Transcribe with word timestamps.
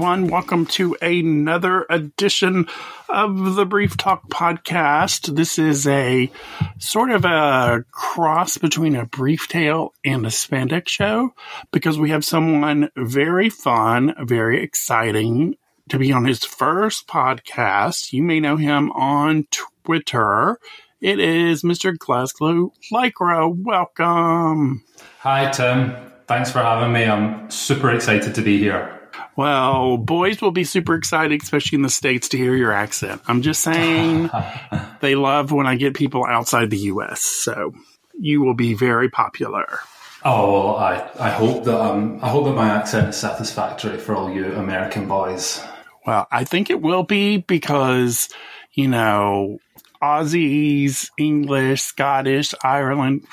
everyone. 0.00 0.28
Welcome 0.28 0.64
to 0.64 0.96
another 1.02 1.84
edition 1.90 2.68
of 3.10 3.54
the 3.54 3.66
Brief 3.66 3.98
Talk 3.98 4.30
podcast. 4.30 5.36
This 5.36 5.58
is 5.58 5.86
a 5.86 6.30
sort 6.78 7.10
of 7.10 7.26
a 7.26 7.84
cross 7.92 8.56
between 8.56 8.96
a 8.96 9.04
brief 9.04 9.46
tale 9.46 9.92
and 10.02 10.24
a 10.24 10.30
spandex 10.30 10.88
show 10.88 11.34
because 11.70 11.98
we 11.98 12.08
have 12.08 12.24
someone 12.24 12.88
very 12.96 13.50
fun, 13.50 14.14
very 14.20 14.62
exciting 14.62 15.56
to 15.90 15.98
be 15.98 16.12
on 16.12 16.24
his 16.24 16.44
first 16.44 17.06
podcast. 17.06 18.14
You 18.14 18.22
may 18.22 18.40
know 18.40 18.56
him 18.56 18.90
on 18.92 19.48
Twitter. 19.50 20.58
It 21.02 21.20
is 21.20 21.62
Mr. 21.62 21.98
Glasgow 21.98 22.72
Lycra. 22.90 23.54
Welcome. 23.54 24.82
Hi, 25.18 25.50
Tim. 25.50 25.94
Thanks 26.26 26.50
for 26.50 26.60
having 26.60 26.90
me. 26.90 27.04
I'm 27.04 27.50
super 27.50 27.90
excited 27.90 28.34
to 28.36 28.40
be 28.40 28.56
here. 28.56 28.99
Well, 29.36 29.96
boys 29.96 30.40
will 30.40 30.50
be 30.50 30.64
super 30.64 30.94
excited, 30.94 31.42
especially 31.42 31.76
in 31.76 31.82
the 31.82 31.90
States, 31.90 32.28
to 32.30 32.36
hear 32.36 32.54
your 32.54 32.72
accent. 32.72 33.22
I'm 33.26 33.42
just 33.42 33.62
saying 33.62 34.30
they 35.00 35.14
love 35.14 35.52
when 35.52 35.66
I 35.66 35.76
get 35.76 35.94
people 35.94 36.24
outside 36.26 36.70
the 36.70 36.78
U.S., 36.78 37.22
so 37.22 37.74
you 38.18 38.42
will 38.42 38.54
be 38.54 38.74
very 38.74 39.08
popular. 39.08 39.80
Oh, 40.22 40.52
well, 40.52 40.76
I, 40.76 41.10
I 41.18 41.30
hope 41.30 41.64
that 41.64 41.80
um, 41.80 42.20
I 42.22 42.28
hope 42.28 42.44
that 42.44 42.54
my 42.54 42.68
accent 42.68 43.08
is 43.08 43.16
satisfactory 43.16 43.96
for 43.96 44.14
all 44.14 44.30
you 44.30 44.52
American 44.52 45.08
boys. 45.08 45.62
Well, 46.06 46.26
I 46.30 46.44
think 46.44 46.68
it 46.68 46.82
will 46.82 47.04
be 47.04 47.38
because, 47.38 48.28
you 48.72 48.88
know, 48.88 49.58
Aussies, 50.02 51.10
English, 51.18 51.82
Scottish, 51.82 52.54
Ireland, 52.62 53.26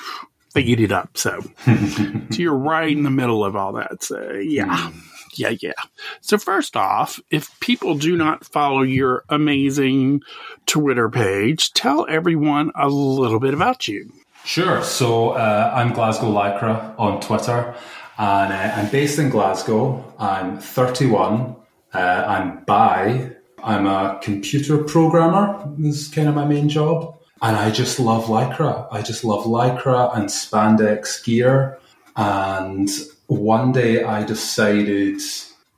they 0.54 0.62
eat 0.62 0.80
it 0.80 0.92
up. 0.92 1.16
So, 1.16 1.40
so 1.64 2.22
you're 2.30 2.56
right 2.56 2.90
in 2.90 3.02
the 3.02 3.10
middle 3.10 3.44
of 3.44 3.56
all 3.56 3.74
that. 3.74 4.02
So, 4.02 4.32
yeah. 4.32 4.90
Yeah, 5.38 5.54
yeah. 5.60 5.72
So, 6.20 6.36
first 6.36 6.76
off, 6.76 7.20
if 7.30 7.58
people 7.60 7.94
do 7.94 8.16
not 8.16 8.44
follow 8.44 8.82
your 8.82 9.24
amazing 9.28 10.22
Twitter 10.66 11.08
page, 11.08 11.72
tell 11.72 12.06
everyone 12.08 12.72
a 12.74 12.88
little 12.88 13.38
bit 13.38 13.54
about 13.54 13.86
you. 13.86 14.12
Sure. 14.44 14.82
So, 14.82 15.30
uh, 15.30 15.72
I'm 15.74 15.92
Glasgow 15.92 16.26
Lycra 16.32 16.94
on 16.98 17.20
Twitter, 17.20 17.74
and 18.18 18.52
uh, 18.52 18.74
I'm 18.76 18.90
based 18.90 19.20
in 19.20 19.30
Glasgow. 19.30 20.04
I'm 20.18 20.58
31. 20.58 21.54
Uh, 21.94 21.98
I'm 21.98 22.64
bi. 22.64 23.30
I'm 23.62 23.86
a 23.86 24.18
computer 24.22 24.82
programmer. 24.84 25.62
This 25.78 26.02
is 26.02 26.08
kind 26.08 26.28
of 26.28 26.34
my 26.34 26.46
main 26.46 26.68
job. 26.68 27.16
And 27.40 27.56
I 27.56 27.70
just 27.70 28.00
love 28.00 28.24
Lycra. 28.24 28.88
I 28.90 29.02
just 29.02 29.24
love 29.24 29.44
Lycra 29.44 30.16
and 30.16 30.28
spandex 30.28 31.24
gear. 31.24 31.78
And 32.16 32.88
one 33.28 33.72
day 33.72 34.02
I 34.02 34.24
decided, 34.24 35.20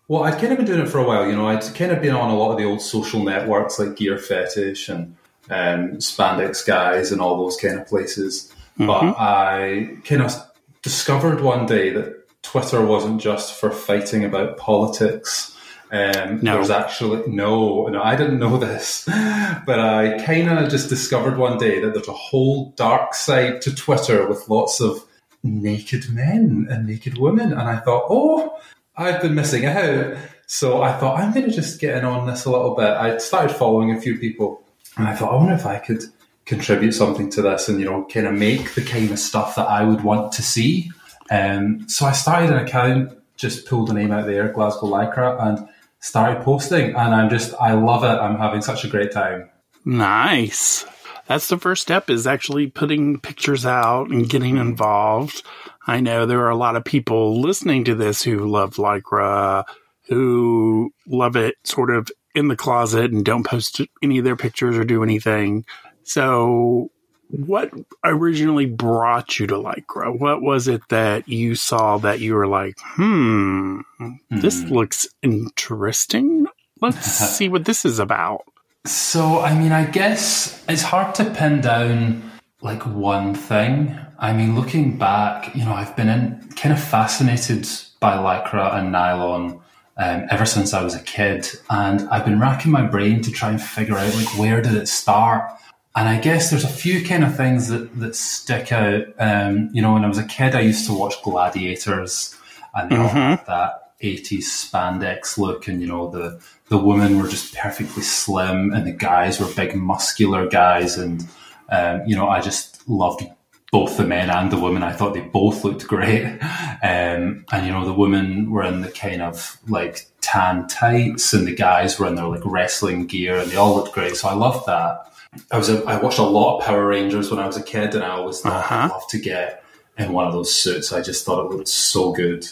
well, 0.09 0.25
I'd 0.25 0.41
kind 0.41 0.53
of 0.53 0.57
been 0.57 0.67
doing 0.67 0.81
it 0.81 0.89
for 0.89 0.99
a 0.99 1.05
while. 1.05 1.29
You 1.29 1.37
know, 1.37 1.47
I'd 1.47 1.63
kind 1.75 1.93
of 1.93 2.03
been 2.03 2.15
on 2.15 2.31
a 2.31 2.37
lot 2.37 2.51
of 2.51 2.59
the 2.59 2.65
old 2.65 2.81
social 2.81 3.23
networks 3.23 3.79
like 3.79 3.97
Gear 3.97 4.19
Fetish 4.19 4.89
and 4.89 5.17
um, 5.51 5.99
Spandex 5.99 6.67
Guys 6.67 7.13
and 7.13 7.21
all 7.21 7.37
those 7.37 7.57
kind 7.57 7.79
of 7.79 7.87
places. 7.87 8.53
Mm-hmm. 8.79 8.87
But 8.87 9.17
I 9.19 9.97
kind 10.05 10.23
of 10.23 10.35
discovered 10.83 11.43
one 11.43 11.67
day 11.67 11.91
that 11.91 12.43
Twitter 12.43 12.85
wasn't 12.85 13.21
just 13.21 13.61
for 13.61 13.71
fighting 13.71 14.25
about 14.25 14.57
politics 14.57 15.57
um, 15.93 16.39
no. 16.41 16.55
There's 16.55 16.71
actually 16.71 17.29
no, 17.29 17.87
no, 17.87 18.03
I 18.03 18.15
didn't 18.15 18.39
know 18.39 18.57
this, 18.59 19.05
but 19.07 19.81
I 19.81 20.23
kind 20.25 20.49
of 20.49 20.71
just 20.71 20.89
discovered 20.89 21.37
one 21.37 21.59
day 21.59 21.81
that 21.81 21.95
there's 21.95 22.09
a 22.09 22.13
whole 22.13 22.71
dark 22.77 23.15
side 23.15 23.61
to 23.63 23.75
Twitter 23.75 24.29
with 24.29 24.49
lots 24.49 24.81
of 24.81 25.05
naked 25.43 26.11
men 26.11 26.67
and 26.71 26.87
naked 26.87 27.19
women, 27.19 27.53
and 27.53 27.63
I 27.63 27.79
thought, 27.81 28.07
oh, 28.09 28.59
I've 28.97 29.23
been 29.23 29.35
missing 29.35 29.67
out. 29.67 30.17
So 30.47 30.83
I 30.83 30.93
thought 30.93 31.19
I'm 31.19 31.33
going 31.33 31.47
to 31.47 31.55
just 31.55 31.81
get 31.81 31.97
in 31.97 32.05
on 32.05 32.27
this 32.27 32.45
a 32.45 32.51
little 32.51 32.75
bit. 32.75 32.89
I 32.89 33.19
started 33.19 33.55
following 33.55 33.93
a 33.93 34.01
few 34.01 34.19
people, 34.19 34.65
and 34.97 35.07
I 35.09 35.15
thought, 35.15 35.33
I 35.33 35.37
wonder 35.37 35.55
if 35.55 35.67
I 35.67 35.79
could 35.79 36.03
contribute 36.45 36.93
something 36.93 37.31
to 37.31 37.43
this, 37.43 37.69
and 37.69 37.79
you 37.79 37.87
know, 37.87 38.05
kind 38.05 38.27
of 38.27 38.35
make 38.35 38.75
the 38.75 38.83
kind 38.83 39.11
of 39.11 39.19
stuff 39.19 39.55
that 39.57 39.69
I 39.69 39.85
would 39.85 40.03
want 40.03 40.33
to 40.33 40.43
see. 40.43 40.91
Um, 41.31 41.89
so 41.89 42.07
I 42.07 42.13
started 42.13 42.51
an 42.51 42.59
account, 42.59 43.17
just 43.37 43.67
pulled 43.67 43.91
a 43.91 43.95
name 43.95 44.11
out 44.11 44.27
there, 44.27 44.49
Glasgow 44.49 44.89
Lycra, 44.89 45.41
and 45.41 45.69
started 46.01 46.43
posting 46.43 46.95
and 46.97 47.15
I'm 47.15 47.31
just, 47.31 47.55
I 47.61 47.75
love 47.75 48.05
it. 48.05 48.09
I'm 48.09 48.39
having 48.39 48.63
such 48.63 48.85
a 48.85 48.89
great 48.89 49.13
time. 49.13 49.51
Nice. 49.85 50.85
That's 51.31 51.47
the 51.47 51.59
first 51.59 51.83
step 51.83 52.11
is 52.11 52.27
actually 52.27 52.67
putting 52.67 53.21
pictures 53.21 53.65
out 53.65 54.11
and 54.11 54.29
getting 54.29 54.57
involved. 54.57 55.45
I 55.87 56.01
know 56.01 56.27
there 56.27 56.41
are 56.41 56.51
a 56.51 56.57
lot 56.57 56.75
of 56.75 56.85
people 56.85 57.41
listening 57.41 57.85
to 57.85 57.95
this 57.95 58.21
who 58.21 58.49
love 58.49 58.75
Lycra, 58.75 59.63
who 60.09 60.93
love 61.07 61.37
it 61.37 61.55
sort 61.63 61.91
of 61.91 62.11
in 62.35 62.49
the 62.49 62.57
closet 62.57 63.13
and 63.13 63.25
don't 63.25 63.47
post 63.47 63.81
any 64.03 64.19
of 64.19 64.25
their 64.25 64.35
pictures 64.35 64.77
or 64.77 64.83
do 64.83 65.05
anything. 65.05 65.65
So 66.03 66.91
what 67.29 67.71
originally 68.03 68.67
brought 68.67 69.39
you 69.39 69.47
to 69.47 69.55
Lycra? 69.55 70.19
What 70.19 70.43
was 70.43 70.67
it 70.67 70.81
that 70.89 71.29
you 71.29 71.55
saw 71.55 71.99
that 71.99 72.19
you 72.19 72.35
were 72.35 72.49
like, 72.49 72.75
hmm, 72.81 73.83
this 74.31 74.65
mm. 74.65 74.71
looks 74.73 75.07
interesting? 75.23 76.49
Let's 76.81 77.07
see 77.07 77.49
what 77.49 77.67
this 77.67 77.85
is 77.85 78.01
about. 78.01 78.43
So, 78.87 79.41
I 79.41 79.59
mean, 79.59 79.73
I 79.73 79.85
guess 79.85 80.65
it's 80.69 80.83
hard 80.83 81.15
to 81.17 81.25
pin 81.31 81.61
down 81.61 82.31
like 82.63 82.85
one 82.87 83.35
thing. 83.35 83.99
I 84.19 84.33
mean, 84.33 84.55
looking 84.55 84.99
back, 84.99 85.55
you 85.55 85.65
know, 85.65 85.73
I've 85.73 85.95
been 85.97 86.09
in, 86.09 86.49
kind 86.57 86.73
of 86.73 86.83
fascinated 86.83 87.69
by 88.01 88.17
Lycra 88.17 88.75
and 88.75 88.93
nylon 88.93 89.61
um, 89.97 90.27
ever 90.31 90.47
since 90.47 90.73
I 90.73 90.83
was 90.83 90.95
a 90.95 91.03
kid. 91.03 91.49
And 91.69 92.09
I've 92.09 92.25
been 92.25 92.41
racking 92.41 92.73
my 92.73 92.83
brain 92.83 93.21
to 93.23 93.31
try 93.31 93.51
and 93.51 93.61
figure 93.61 93.97
out 93.97 94.15
like 94.15 94.39
where 94.39 94.63
did 94.63 94.75
it 94.75 94.89
start? 94.89 95.51
And 95.95 96.09
I 96.09 96.19
guess 96.19 96.51
there's 96.51 96.65
a 96.65 96.69
few 96.69 97.05
kind 97.05 97.25
of 97.25 97.37
things 97.37 97.69
that, 97.69 97.99
that 97.99 98.17
stick 98.17 98.73
out. 98.73 99.05
Um, 99.19 99.71
you 99.73 99.83
know, 99.83 99.93
when 99.93 100.05
I 100.05 100.09
was 100.09 100.19
a 100.19 100.25
kid, 100.25 100.55
I 100.55 100.61
used 100.61 100.87
to 100.87 100.95
watch 100.95 101.21
Gladiators 101.23 102.37
and 102.75 102.91
they 102.91 102.97
mm-hmm. 102.97 103.03
all 103.03 103.09
had 103.09 103.47
that 103.47 103.99
80s 104.01 104.45
spandex 104.45 105.37
look. 105.37 105.69
And, 105.69 105.81
you 105.81 105.89
know, 105.89 106.09
the, 106.09 106.41
the 106.71 106.79
women 106.79 107.19
were 107.19 107.29
just 107.29 107.55
perfectly 107.55 108.03
slim 108.03 108.73
and 108.73 108.87
the 108.87 108.93
guys 108.93 109.41
were 109.41 109.53
big, 109.55 109.75
muscular 109.75 110.49
guys. 110.49 110.97
And, 110.97 111.27
um, 111.69 112.03
you 112.07 112.15
know, 112.15 112.29
I 112.29 112.41
just 112.41 112.89
loved 112.89 113.25
both 113.73 113.97
the 113.97 114.07
men 114.07 114.31
and 114.31 114.53
the 114.53 114.59
women. 114.59 114.85
I 114.85 114.93
thought 114.93 115.13
they 115.13 115.21
both 115.21 115.65
looked 115.65 115.87
great. 115.87 116.41
Um, 116.83 117.45
and, 117.53 117.67
you 117.67 117.73
know, 117.73 117.85
the 117.85 117.93
women 117.93 118.51
were 118.51 118.63
in 118.63 118.81
the 118.81 118.91
kind 118.91 119.21
of 119.21 119.59
like 119.69 120.07
tan 120.23 120.67
tights 120.67 121.35
and 121.35 121.47
the 121.47 121.55
guys 121.55 121.99
were 121.99 122.07
in 122.07 122.15
their 122.15 122.27
like 122.27 122.41
wrestling 122.47 123.07
gear 123.07 123.37
and 123.37 123.51
they 123.51 123.57
all 123.57 123.77
looked 123.77 123.93
great. 123.93 124.17
So 124.17 124.29
I 124.29 124.33
loved 124.33 124.65
that. 124.65 125.13
I 125.51 125.59
was 125.59 125.69
a, 125.69 125.85
I 125.85 126.01
watched 126.01 126.19
a 126.19 126.23
lot 126.23 126.59
of 126.59 126.65
Power 126.65 126.87
Rangers 126.87 127.31
when 127.31 127.39
I 127.39 127.47
was 127.47 127.59
a 127.59 127.63
kid, 127.63 127.95
and 127.95 128.03
I 128.03 128.11
always 128.11 128.41
thought 128.41 128.65
uh-huh. 128.65 128.75
I'd 128.75 128.91
love 128.91 129.07
to 129.09 129.19
get 129.19 129.63
in 129.99 130.13
one 130.13 130.27
of 130.27 130.33
those 130.33 130.53
suits. 130.53 130.91
I 130.91 131.03
just 131.03 131.25
thought 131.25 131.45
it 131.45 131.55
looked 131.55 131.69
so 131.69 132.13
good. 132.13 132.47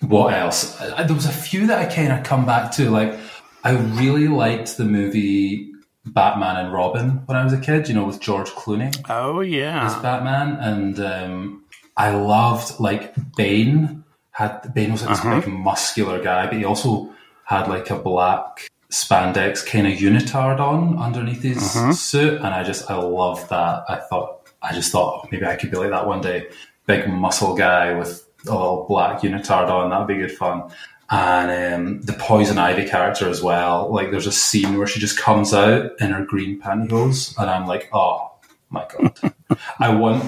What 0.00 0.32
else? 0.34 0.80
I, 0.80 1.04
there 1.04 1.14
was 1.14 1.26
a 1.26 1.32
few 1.32 1.66
that 1.66 1.78
I 1.78 1.94
kind 1.94 2.12
of 2.12 2.24
come 2.24 2.44
back 2.46 2.72
to. 2.72 2.90
Like 2.90 3.18
I 3.66 3.72
really 3.72 4.28
liked 4.28 4.76
the 4.76 4.84
movie 4.84 5.72
Batman 6.04 6.54
and 6.54 6.72
Robin 6.72 7.10
when 7.26 7.36
I 7.36 7.42
was 7.42 7.52
a 7.52 7.58
kid. 7.58 7.88
You 7.88 7.94
know, 7.94 8.04
with 8.04 8.20
George 8.20 8.50
Clooney. 8.50 8.94
Oh 9.10 9.40
yeah, 9.40 9.86
as 9.86 9.96
Batman, 9.96 10.56
and 10.60 11.00
um, 11.00 11.64
I 11.96 12.10
loved 12.10 12.78
like 12.78 13.12
Bane. 13.34 14.04
Had 14.30 14.72
Bane 14.72 14.92
was 14.92 15.02
like 15.02 15.18
uh-huh. 15.18 15.34
this 15.34 15.44
big 15.46 15.52
muscular 15.52 16.22
guy, 16.22 16.46
but 16.46 16.54
he 16.54 16.64
also 16.64 17.12
had 17.42 17.66
like 17.66 17.90
a 17.90 17.98
black 17.98 18.70
spandex 18.92 19.66
kind 19.66 19.88
of 19.88 19.94
unitard 19.94 20.60
on 20.60 20.96
underneath 20.98 21.42
his 21.42 21.58
uh-huh. 21.58 21.92
suit, 21.92 22.34
and 22.34 22.46
I 22.46 22.62
just 22.62 22.88
I 22.88 22.94
love 22.94 23.48
that. 23.48 23.84
I 23.88 23.96
thought 23.96 24.48
I 24.62 24.74
just 24.74 24.92
thought 24.92 25.26
maybe 25.32 25.44
I 25.44 25.56
could 25.56 25.72
be 25.72 25.76
like 25.76 25.90
that 25.90 26.06
one 26.06 26.20
day. 26.20 26.50
Big 26.86 27.08
muscle 27.08 27.56
guy 27.56 27.94
with 27.94 28.28
a 28.46 28.52
little 28.52 28.86
black 28.88 29.22
unitard 29.22 29.68
on. 29.68 29.90
That'd 29.90 30.06
be 30.06 30.18
good 30.18 30.36
fun. 30.36 30.70
And 31.08 31.74
um, 31.74 32.02
the 32.02 32.14
poison 32.14 32.58
ivy 32.58 32.88
character 32.88 33.28
as 33.28 33.42
well. 33.42 33.92
Like 33.92 34.10
there's 34.10 34.26
a 34.26 34.32
scene 34.32 34.76
where 34.76 34.86
she 34.86 34.98
just 34.98 35.18
comes 35.18 35.54
out 35.54 35.92
in 36.00 36.10
her 36.10 36.24
green 36.24 36.60
pantyhose, 36.60 37.36
and 37.38 37.48
I'm 37.48 37.66
like, 37.66 37.88
oh 37.92 38.32
my 38.70 38.86
god, 38.88 39.34
I 39.78 39.94
want 39.94 40.24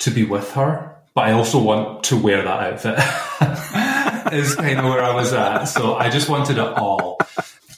to 0.00 0.10
be 0.10 0.24
with 0.24 0.52
her, 0.52 0.96
but 1.14 1.26
I 1.26 1.32
also 1.32 1.62
want 1.62 2.04
to 2.04 2.20
wear 2.20 2.42
that 2.42 2.72
outfit. 2.72 2.98
is 4.32 4.54
kind 4.54 4.78
of 4.78 4.84
where 4.84 5.02
I 5.02 5.14
was 5.14 5.32
at. 5.32 5.64
So 5.64 5.94
I 5.94 6.10
just 6.10 6.28
wanted 6.28 6.58
it 6.58 6.66
all. 6.66 7.18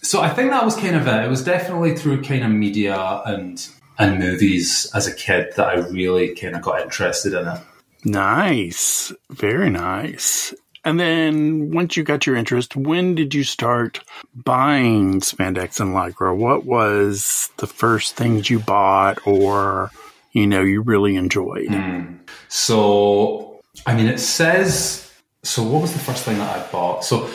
So 0.03 0.21
I 0.21 0.31
think 0.31 0.51
that 0.51 0.65
was 0.65 0.77
kind 0.77 0.97
of 0.97 1.07
it. 1.07 1.25
It 1.25 1.29
was 1.29 1.45
definitely 1.45 1.97
through 1.97 2.23
kind 2.23 2.45
of 2.45 2.51
media 2.51 3.23
and 3.27 3.67
and 3.99 4.19
movies 4.19 4.91
as 4.95 5.07
a 5.07 5.15
kid 5.15 5.53
that 5.57 5.67
I 5.67 5.75
really 5.89 6.35
kind 6.35 6.55
of 6.55 6.63
got 6.63 6.81
interested 6.81 7.35
in 7.35 7.49
it. 7.49 7.61
Nice. 8.05 9.13
Very 9.31 9.71
nice. 9.71 10.55
And 10.89 10.99
then 10.99 11.71
once 11.73 11.97
you 11.97 12.03
got 12.03 12.27
your 12.27 12.37
interest, 12.37 12.77
when 12.77 13.15
did 13.15 13.35
you 13.35 13.45
start 13.45 14.01
buying 14.35 15.21
spandex 15.21 15.81
and 15.81 15.95
lycra? 15.95 16.37
What 16.37 16.65
was 16.65 17.51
the 17.59 17.67
first 17.67 18.17
things 18.17 18.49
you 18.49 18.59
bought 18.59 19.19
or, 19.27 19.91
you 20.33 20.47
know, 20.47 20.63
you 20.63 20.81
really 20.81 21.17
enjoyed? 21.17 21.69
Mm. 21.69 22.19
So, 22.49 23.61
I 23.87 23.95
mean, 23.95 24.07
it 24.07 24.19
says, 24.21 25.11
so 25.43 25.63
what 25.63 25.83
was 25.83 25.93
the 25.93 25.99
first 25.99 26.25
thing 26.25 26.39
that 26.39 26.57
I 26.57 26.73
bought? 26.73 27.05
So 27.05 27.29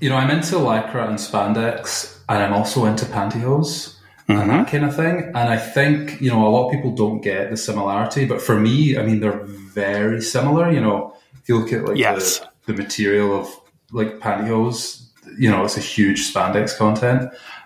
you 0.00 0.08
know, 0.08 0.16
I'm 0.16 0.30
into 0.30 0.56
lycra 0.56 1.08
and 1.08 1.18
spandex, 1.18 2.18
and 2.28 2.42
I'm 2.42 2.52
also 2.52 2.84
into 2.84 3.04
pantyhose 3.06 3.96
and 4.28 4.50
that 4.50 4.68
kind 4.68 4.84
of 4.84 4.94
thing. 4.94 5.32
And 5.34 5.36
I 5.36 5.56
think, 5.56 6.20
you 6.20 6.30
know, 6.30 6.46
a 6.46 6.50
lot 6.50 6.66
of 6.66 6.72
people 6.72 6.94
don't 6.94 7.20
get 7.20 7.50
the 7.50 7.56
similarity, 7.56 8.26
but 8.26 8.42
for 8.42 8.60
me, 8.60 8.98
I 8.98 9.02
mean, 9.02 9.20
they're 9.20 9.40
very 9.42 10.20
similar. 10.20 10.70
You 10.70 10.80
know, 10.80 11.16
if 11.34 11.48
you 11.48 11.58
look 11.58 11.72
at 11.72 11.84
like 11.84 11.96
Yes. 11.96 12.40
the, 12.40 12.48
the 12.68 12.74
material 12.74 13.36
of 13.36 13.48
like 13.90 14.20
pantyhose, 14.20 15.08
you 15.36 15.50
know, 15.50 15.64
it's 15.64 15.76
a 15.76 15.80
huge 15.80 16.32
spandex 16.32 16.76
content. 16.76 17.22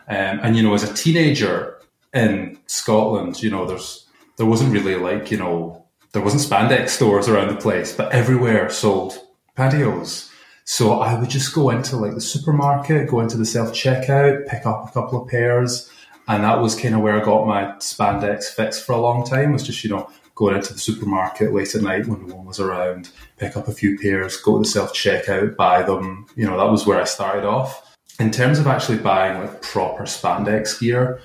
Um, 0.08 0.40
and, 0.43 0.56
you 0.56 0.62
know, 0.62 0.72
as 0.72 0.88
a 0.88 0.94
teenager 0.94 1.78
in 2.14 2.58
Scotland, 2.66 3.43
you 3.43 3.50
know, 3.50 3.66
there's, 3.66 4.06
there 4.37 4.46
wasn't 4.46 4.72
really 4.72 4.94
like, 4.94 5.31
you 5.31 5.37
know, 5.37 5.84
there 6.12 6.22
wasn't 6.22 6.43
spandex 6.43 6.90
stores 6.90 7.28
around 7.28 7.49
the 7.49 7.60
place, 7.60 7.94
but 7.94 8.12
everywhere 8.12 8.70
sold 8.70 9.19
pantyhose. 9.56 10.31
So 10.64 11.00
I 11.00 11.19
would 11.19 11.31
just 11.31 11.52
go 11.52 11.70
into 11.70 11.96
like 11.96 12.14
the 12.14 12.20
supermarket, 12.20 13.10
go 13.10 13.20
into 13.20 13.37
the 13.37 13.44
self 13.44 13.72
checkout, 13.72 14.46
pick 14.46 14.64
up 14.64 14.88
a 14.88 14.93
couple 14.93 15.20
of 15.20 15.28
pairs, 15.28 15.90
and 16.28 16.44
that 16.44 16.60
was 16.60 16.78
kind 16.78 16.94
of 16.94 17.00
where 17.00 17.20
I 17.20 17.25
got 17.25 17.46
my 17.46 17.64
spandex 17.78 18.44
fix 18.44 18.81
for 18.81 18.93
a 18.93 19.00
long 19.00 19.26
time. 19.26 19.52
Was 19.52 19.64
just 19.64 19.82
you 19.82 19.90
know 19.90 20.08
going 20.43 20.56
into 20.56 20.73
the 20.73 20.81
supermarket 20.81 21.53
late 21.53 21.73
at 21.77 21.83
night 21.83 22.06
when 22.06 22.27
no 22.27 22.35
one 22.35 22.47
was 22.47 22.59
around, 22.59 23.11
pick 23.39 23.56
up 23.56 23.69
a 23.69 23.73
few 23.73 23.97
pairs, 23.97 24.37
go 24.39 24.55
to 24.55 24.59
the 24.59 24.69
self 24.69 24.93
checkout, 24.93 25.55
buy 25.55 25.85
them. 25.85 26.27
You 26.35 26.47
know 26.47 26.59
that 26.59 26.71
was 26.71 26.85
where 26.85 27.00
I 27.00 27.05
started 27.05 27.44
off. 27.44 27.94
In 28.19 28.33
terms 28.33 28.59
of 28.59 28.67
actually 28.67 28.99
buying 28.99 29.39
like 29.39 29.62
proper 29.62 30.03
spandex 30.03 30.81
gear, 30.81 31.21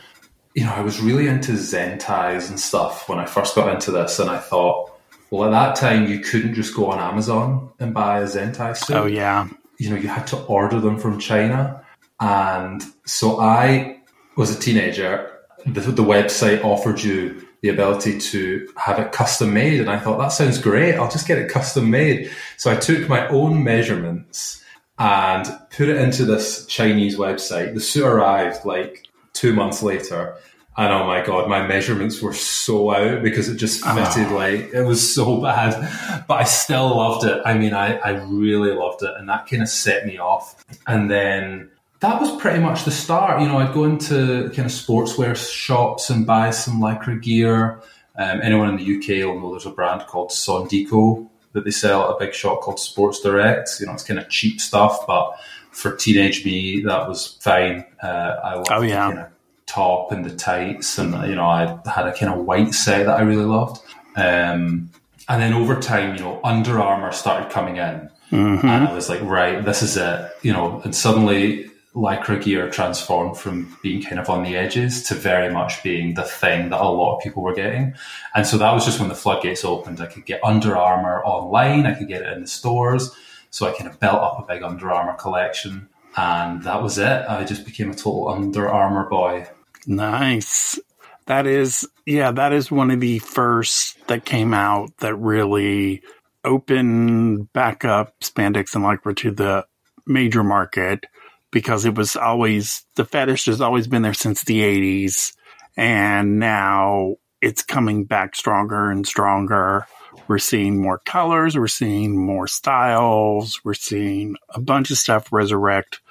you 0.53 0.63
know 0.63 0.73
I 0.73 0.81
was 0.81 1.01
really 1.01 1.27
into 1.27 1.53
Zentais 1.53 2.49
and 2.49 2.59
stuff 2.59 3.09
when 3.09 3.17
I 3.17 3.25
first 3.25 3.55
got 3.55 3.73
into 3.73 3.91
this, 3.91 4.19
and 4.19 4.29
I 4.29 4.37
thought. 4.37 4.91
Well, 5.29 5.43
at 5.43 5.51
that 5.51 5.75
time, 5.75 6.07
you 6.07 6.21
couldn't 6.21 6.53
just 6.53 6.73
go 6.73 6.89
on 6.89 6.99
Amazon 6.99 7.69
and 7.79 7.93
buy 7.93 8.21
a 8.21 8.23
Zentai 8.23 8.77
suit 8.77 8.95
Oh 8.95 9.07
yeah. 9.07 9.49
you 9.77 9.89
know, 9.89 9.97
you 9.97 10.07
had 10.07 10.25
to 10.27 10.37
order 10.45 10.79
them 10.79 10.97
from 10.97 11.19
China. 11.19 11.83
And 12.21 12.81
so 13.03 13.41
I 13.41 13.99
was 14.37 14.55
a 14.55 14.57
teenager. 14.57 15.36
The, 15.67 15.81
the 15.81 16.03
website 16.03 16.63
offered 16.63 17.01
you 17.01 17.47
the 17.61 17.69
ability 17.69 18.19
to 18.19 18.71
have 18.77 18.99
it 18.99 19.11
custom 19.11 19.53
made. 19.53 19.81
And 19.81 19.89
I 19.89 19.99
thought, 19.99 20.19
that 20.19 20.31
sounds 20.31 20.59
great. 20.59 20.95
I'll 20.95 21.09
just 21.09 21.27
get 21.27 21.37
it 21.37 21.49
custom 21.49 21.89
made. 21.89 22.31
So 22.57 22.71
I 22.71 22.75
took 22.75 23.09
my 23.09 23.27
own 23.29 23.63
measurements 23.63 24.63
and 24.99 25.45
put 25.71 25.89
it 25.89 25.97
into 25.97 26.25
this 26.25 26.65
Chinese 26.67 27.17
website. 27.17 27.73
The 27.73 27.81
suit 27.81 28.05
arrived 28.05 28.65
like 28.65 29.07
two 29.33 29.53
months 29.53 29.83
later. 29.83 30.35
And 30.79 30.93
oh 30.93 31.07
my 31.07 31.25
god, 31.25 31.49
my 31.49 31.65
measurements 31.65 32.21
were 32.21 32.33
so 32.33 32.91
out 32.91 33.23
because 33.23 33.49
it 33.49 33.57
just 33.57 33.83
ah. 33.83 33.95
fitted 33.95 34.31
like 34.31 34.71
it 34.73 34.83
was 34.83 35.13
so 35.15 35.41
bad. 35.41 36.25
But 36.27 36.41
I 36.41 36.43
still 36.43 36.95
loved 36.95 37.25
it. 37.25 37.41
I 37.43 37.57
mean, 37.57 37.73
I, 37.73 37.97
I 37.97 38.11
really 38.11 38.71
loved 38.71 39.01
it, 39.01 39.11
and 39.17 39.27
that 39.27 39.47
kind 39.47 39.63
of 39.63 39.69
set 39.69 40.05
me 40.05 40.19
off. 40.19 40.63
And 40.85 41.09
then 41.09 41.71
that 41.99 42.21
was 42.21 42.35
pretty 42.41 42.59
much 42.59 42.83
the 42.85 42.91
start. 42.91 43.41
You 43.41 43.47
know, 43.47 43.57
I'd 43.57 43.73
go 43.73 43.83
into 43.85 44.49
kind 44.49 44.65
of 44.65 44.71
sportswear 44.71 45.35
shops 45.35 46.09
and 46.09 46.25
buy 46.25 46.51
some 46.51 46.79
lycra 46.79 47.21
gear. 47.21 47.81
Um, 48.17 48.39
anyone 48.41 48.69
in 48.69 48.77
the 48.77 48.97
UK 48.97 49.25
will 49.27 49.39
know 49.39 49.51
there's 49.51 49.65
a 49.65 49.71
brand 49.71 50.01
called 50.07 50.29
Sondico 50.29 51.27
that 51.53 51.63
they 51.65 51.71
sell 51.71 52.03
at 52.09 52.15
a 52.15 52.19
big 52.19 52.33
shop 52.33 52.61
called 52.61 52.79
Sports 52.79 53.21
Direct. 53.21 53.69
You 53.79 53.85
know, 53.87 53.93
it's 53.93 54.03
kind 54.03 54.19
of 54.19 54.29
cheap 54.29 54.59
stuff, 54.61 55.05
but 55.07 55.33
for 55.71 55.95
teenage 55.95 56.43
me, 56.45 56.81
that 56.81 57.07
was 57.07 57.37
fine. 57.41 57.85
Uh, 58.01 58.35
I 58.43 58.53
loved 58.55 58.67
Oh, 58.71 58.81
the 58.81 58.87
yeah. 58.87 59.07
kind 59.07 59.19
of 59.19 59.27
top 59.67 60.11
and 60.11 60.23
the 60.25 60.35
tights, 60.35 60.97
and 60.97 61.13
you 61.27 61.35
know, 61.35 61.45
I 61.45 61.79
had 61.89 62.07
a 62.07 62.13
kind 62.13 62.33
of 62.33 62.45
white 62.45 62.73
set 62.73 63.05
that 63.05 63.17
I 63.19 63.21
really 63.21 63.45
loved. 63.45 63.81
Um, 64.15 64.89
and 65.29 65.41
then 65.41 65.53
over 65.53 65.79
time, 65.79 66.15
you 66.15 66.21
know, 66.21 66.39
Under 66.43 66.79
Armour 66.79 67.11
started 67.11 67.51
coming 67.51 67.77
in, 67.77 68.09
and 68.31 68.59
I 68.87 68.93
was 68.93 69.09
like, 69.09 69.21
right, 69.21 69.63
this 69.63 69.81
is 69.83 69.95
it. 69.97 70.31
You 70.41 70.53
know, 70.53 70.81
and 70.83 70.95
suddenly 70.95 71.66
lycra 71.97 72.41
gear 72.41 72.69
transformed 72.69 73.35
from 73.35 73.75
being 73.81 74.03
kind 74.03 74.19
of 74.19 74.29
on 74.29 74.43
the 74.43 74.55
edges 74.55 75.01
to 75.01 75.15
very 75.15 75.51
much 75.51 75.81
being 75.81 76.13
the 76.13 76.23
thing 76.23 76.69
that 76.69 76.79
a 76.79 76.87
lot 76.87 77.17
of 77.17 77.23
people 77.23 77.41
were 77.41 77.55
getting. 77.55 77.95
And 78.35 78.45
so 78.45 78.59
that 78.59 78.71
was 78.71 78.85
just 78.85 78.99
when 78.99 79.09
the 79.09 79.15
floodgates 79.15 79.65
opened. 79.65 79.99
I 79.99 80.05
could 80.05 80.25
get 80.25 80.39
Under 80.43 80.77
Armour 80.77 81.25
online, 81.25 81.87
I 81.87 81.95
could 81.95 82.07
get 82.07 82.21
it 82.21 82.31
in 82.33 82.41
the 82.41 82.47
stores. 82.47 83.11
So 83.49 83.67
I 83.67 83.75
kind 83.75 83.89
of 83.89 83.99
built 83.99 84.13
up 84.13 84.39
a 84.39 84.53
big 84.53 84.61
Under 84.61 84.91
Armour 84.91 85.15
collection. 85.15 85.89
And 86.15 86.61
that 86.63 86.83
was 86.83 86.99
it. 86.99 87.25
I 87.27 87.43
just 87.43 87.65
became 87.65 87.89
a 87.89 87.95
total 87.95 88.29
Under 88.29 88.69
Armour 88.69 89.09
boy. 89.09 89.47
Nice. 89.87 90.79
That 91.25 91.47
is, 91.47 91.87
yeah, 92.05 92.31
that 92.31 92.53
is 92.53 92.69
one 92.69 92.91
of 92.91 92.99
the 92.99 93.19
first 93.19 93.97
that 94.07 94.23
came 94.23 94.53
out 94.53 94.95
that 94.99 95.15
really 95.15 96.03
opened 96.43 97.51
back 97.53 97.83
up 97.83 98.19
spandex 98.19 98.75
and 98.75 98.85
lycra 98.85 99.15
to 99.17 99.31
the 99.31 99.65
major 100.05 100.43
market 100.43 101.05
because 101.51 101.85
it 101.85 101.95
was 101.95 102.15
always, 102.15 102.85
the 102.95 103.05
fetish 103.05 103.45
has 103.45 103.61
always 103.61 103.87
been 103.87 104.01
there 104.01 104.13
since 104.13 104.43
the 104.43 104.61
80s. 104.61 105.33
And 105.75 106.39
now 106.39 107.15
it's 107.41 107.63
coming 107.63 108.05
back 108.05 108.35
stronger 108.35 108.89
and 108.89 109.05
stronger. 109.07 109.85
We're 110.27 110.39
seeing 110.39 110.81
more 110.81 110.99
colors, 110.99 111.55
we're 111.55 111.67
seeing 111.67 112.17
more 112.17 112.47
styles, 112.47 113.63
we're 113.63 113.75
seeing 113.75 114.35
a 114.49 114.59
bunch 114.59 114.91
of 114.91 114.97
stuff 114.97 115.31
resurrect 115.31 116.01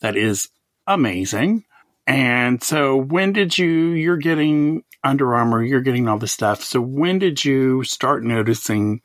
that 0.00 0.16
is 0.16 0.48
amazing. 0.86 1.64
And 2.06 2.62
so 2.62 2.96
when 2.96 3.32
did 3.32 3.58
you 3.58 3.90
you're 3.90 4.16
getting 4.18 4.84
Under 5.02 5.34
Armour, 5.34 5.64
you're 5.64 5.80
getting 5.80 6.06
all 6.08 6.18
this 6.18 6.32
stuff. 6.32 6.62
So 6.62 6.80
when 6.80 7.18
did 7.18 7.44
you 7.44 7.82
start 7.82 8.22
noticing 8.22 9.00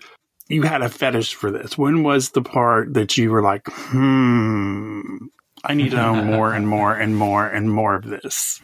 you 0.48 0.64
had 0.64 0.82
a 0.82 0.90
fetish 0.90 1.34
for 1.34 1.50
this? 1.50 1.78
When 1.78 2.04
was 2.04 2.32
the 2.32 2.42
part 2.42 2.94
that 2.94 3.18
you 3.18 3.32
were 3.32 3.42
like, 3.42 3.64
"Hmm, 3.68 5.18
I 5.64 5.74
need 5.74 5.92
to 5.92 5.98
know 5.98 6.16
more 6.24 6.54
and 6.54 6.68
more 6.68 6.94
and 6.94 7.16
more 7.18 7.48
and 7.48 7.72
more 7.72 7.96
of 7.96 8.06
this." 8.06 8.62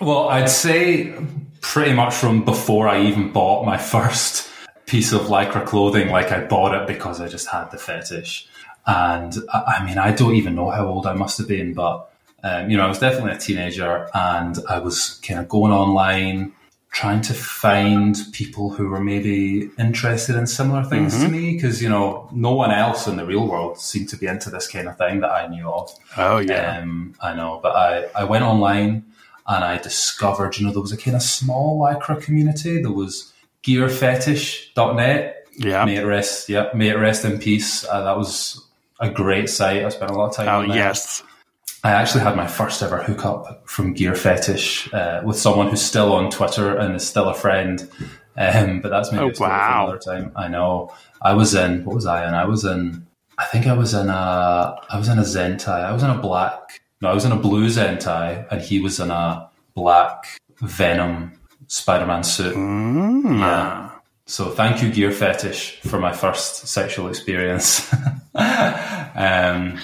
Well, 0.00 0.28
I'd 0.30 0.48
say 0.48 1.14
pretty 1.60 1.92
much 1.92 2.14
from 2.14 2.44
before 2.44 2.88
I 2.88 3.02
even 3.02 3.32
bought 3.32 3.66
my 3.66 3.76
first 3.76 4.48
piece 4.86 5.12
of 5.12 5.22
lycra 5.22 5.64
clothing, 5.64 6.08
like 6.08 6.32
I 6.32 6.44
bought 6.44 6.74
it 6.74 6.86
because 6.86 7.20
I 7.20 7.28
just 7.28 7.48
had 7.48 7.70
the 7.70 7.78
fetish. 7.78 8.48
And 8.86 9.36
I 9.52 9.84
mean, 9.84 9.98
I 9.98 10.12
don't 10.12 10.34
even 10.34 10.54
know 10.54 10.70
how 10.70 10.86
old 10.86 11.06
I 11.06 11.12
must 11.12 11.38
have 11.38 11.46
been, 11.46 11.74
but 11.74 12.10
um, 12.42 12.70
you 12.70 12.76
know, 12.76 12.84
I 12.84 12.88
was 12.88 12.98
definitely 12.98 13.32
a 13.32 13.38
teenager 13.38 14.08
and 14.14 14.58
I 14.68 14.78
was 14.78 15.20
kind 15.22 15.38
of 15.38 15.48
going 15.48 15.72
online, 15.72 16.52
trying 16.90 17.20
to 17.22 17.32
find 17.34 18.16
people 18.32 18.70
who 18.70 18.88
were 18.88 19.00
maybe 19.00 19.70
interested 19.78 20.34
in 20.34 20.46
similar 20.46 20.82
things 20.82 21.16
to 21.16 21.28
me 21.28 21.54
because, 21.54 21.80
you 21.80 21.88
know, 21.88 22.28
no 22.32 22.52
one 22.52 22.72
else 22.72 23.06
in 23.06 23.16
the 23.16 23.24
real 23.24 23.46
world 23.46 23.78
seemed 23.78 24.08
to 24.08 24.16
be 24.16 24.26
into 24.26 24.50
this 24.50 24.66
kind 24.66 24.88
of 24.88 24.98
thing 24.98 25.20
that 25.20 25.30
I 25.30 25.46
knew 25.46 25.68
of. 25.70 25.94
Oh 26.16 26.38
yeah. 26.38 26.78
Um, 26.78 27.14
I 27.20 27.32
know, 27.34 27.60
but 27.62 27.76
I, 27.76 28.06
I 28.20 28.24
went 28.24 28.44
online 28.44 29.04
and 29.46 29.64
I 29.64 29.78
discovered, 29.78 30.58
you 30.58 30.66
know, 30.66 30.72
there 30.72 30.82
was 30.82 30.90
a 30.92 30.96
kind 30.96 31.14
of 31.16 31.22
small 31.22 31.80
lycra 31.80 32.20
community. 32.20 32.82
There 32.82 32.90
was 32.90 33.32
gearfetish.net. 33.62 35.46
yeah. 35.56 35.84
May 35.84 35.96
it 35.96 36.04
rest, 36.04 36.48
yeah, 36.48 36.70
may 36.74 36.88
it 36.88 36.96
rest 36.98 37.24
in 37.24 37.38
peace. 37.38 37.84
Uh, 37.84 38.02
that 38.02 38.16
was 38.16 38.64
a 38.98 39.08
great 39.10 39.48
site. 39.48 39.84
I 39.84 39.88
spent 39.90 40.10
a 40.10 40.14
lot 40.14 40.30
of 40.30 40.36
time 40.36 40.48
Oh 40.48 40.74
yes. 40.74 41.22
I 41.82 41.92
actually 41.92 42.20
had 42.22 42.36
my 42.36 42.46
first 42.46 42.82
ever 42.82 43.02
hookup 43.02 43.66
from 43.68 43.94
Gear 43.94 44.14
Fetish 44.14 44.92
uh, 44.92 45.22
with 45.24 45.38
someone 45.38 45.68
who's 45.68 45.80
still 45.82 46.12
on 46.12 46.30
Twitter 46.30 46.76
and 46.76 46.94
is 46.94 47.06
still 47.08 47.28
a 47.28 47.34
friend. 47.34 47.88
Um, 48.36 48.80
but 48.80 48.90
that's 48.90 49.10
maybe 49.12 49.24
Oh, 49.24 49.40
wow. 49.40 49.84
another 49.84 49.98
time. 49.98 50.32
I 50.36 50.48
know. 50.48 50.92
I 51.22 51.32
was 51.34 51.54
in 51.54 51.84
what 51.84 51.94
was 51.94 52.06
I 52.06 52.26
in? 52.28 52.34
I 52.34 52.44
was 52.44 52.64
in. 52.64 53.06
I 53.38 53.44
think 53.46 53.66
I 53.66 53.72
was 53.72 53.94
in 53.94 54.08
a. 54.08 54.76
I 54.90 54.98
was 54.98 55.08
in 55.08 55.18
a 55.18 55.22
Zentai. 55.22 55.82
I 55.84 55.92
was 55.92 56.02
in 56.02 56.10
a 56.10 56.18
black. 56.18 56.80
No, 57.00 57.08
I 57.08 57.14
was 57.14 57.24
in 57.24 57.32
a 57.32 57.36
blue 57.36 57.66
Zentai, 57.68 58.46
and 58.50 58.60
he 58.60 58.80
was 58.80 59.00
in 59.00 59.10
a 59.10 59.48
black 59.74 60.38
Venom 60.60 61.32
Spider-Man 61.66 62.22
suit. 62.24 62.54
Mm. 62.54 63.38
Yeah. 63.40 63.90
So 64.26 64.50
thank 64.50 64.82
you, 64.82 64.90
Gear 64.92 65.10
Fetish, 65.12 65.80
for 65.80 65.98
my 65.98 66.12
first 66.12 66.68
sexual 66.68 67.08
experience. 67.08 67.90
um, 69.14 69.78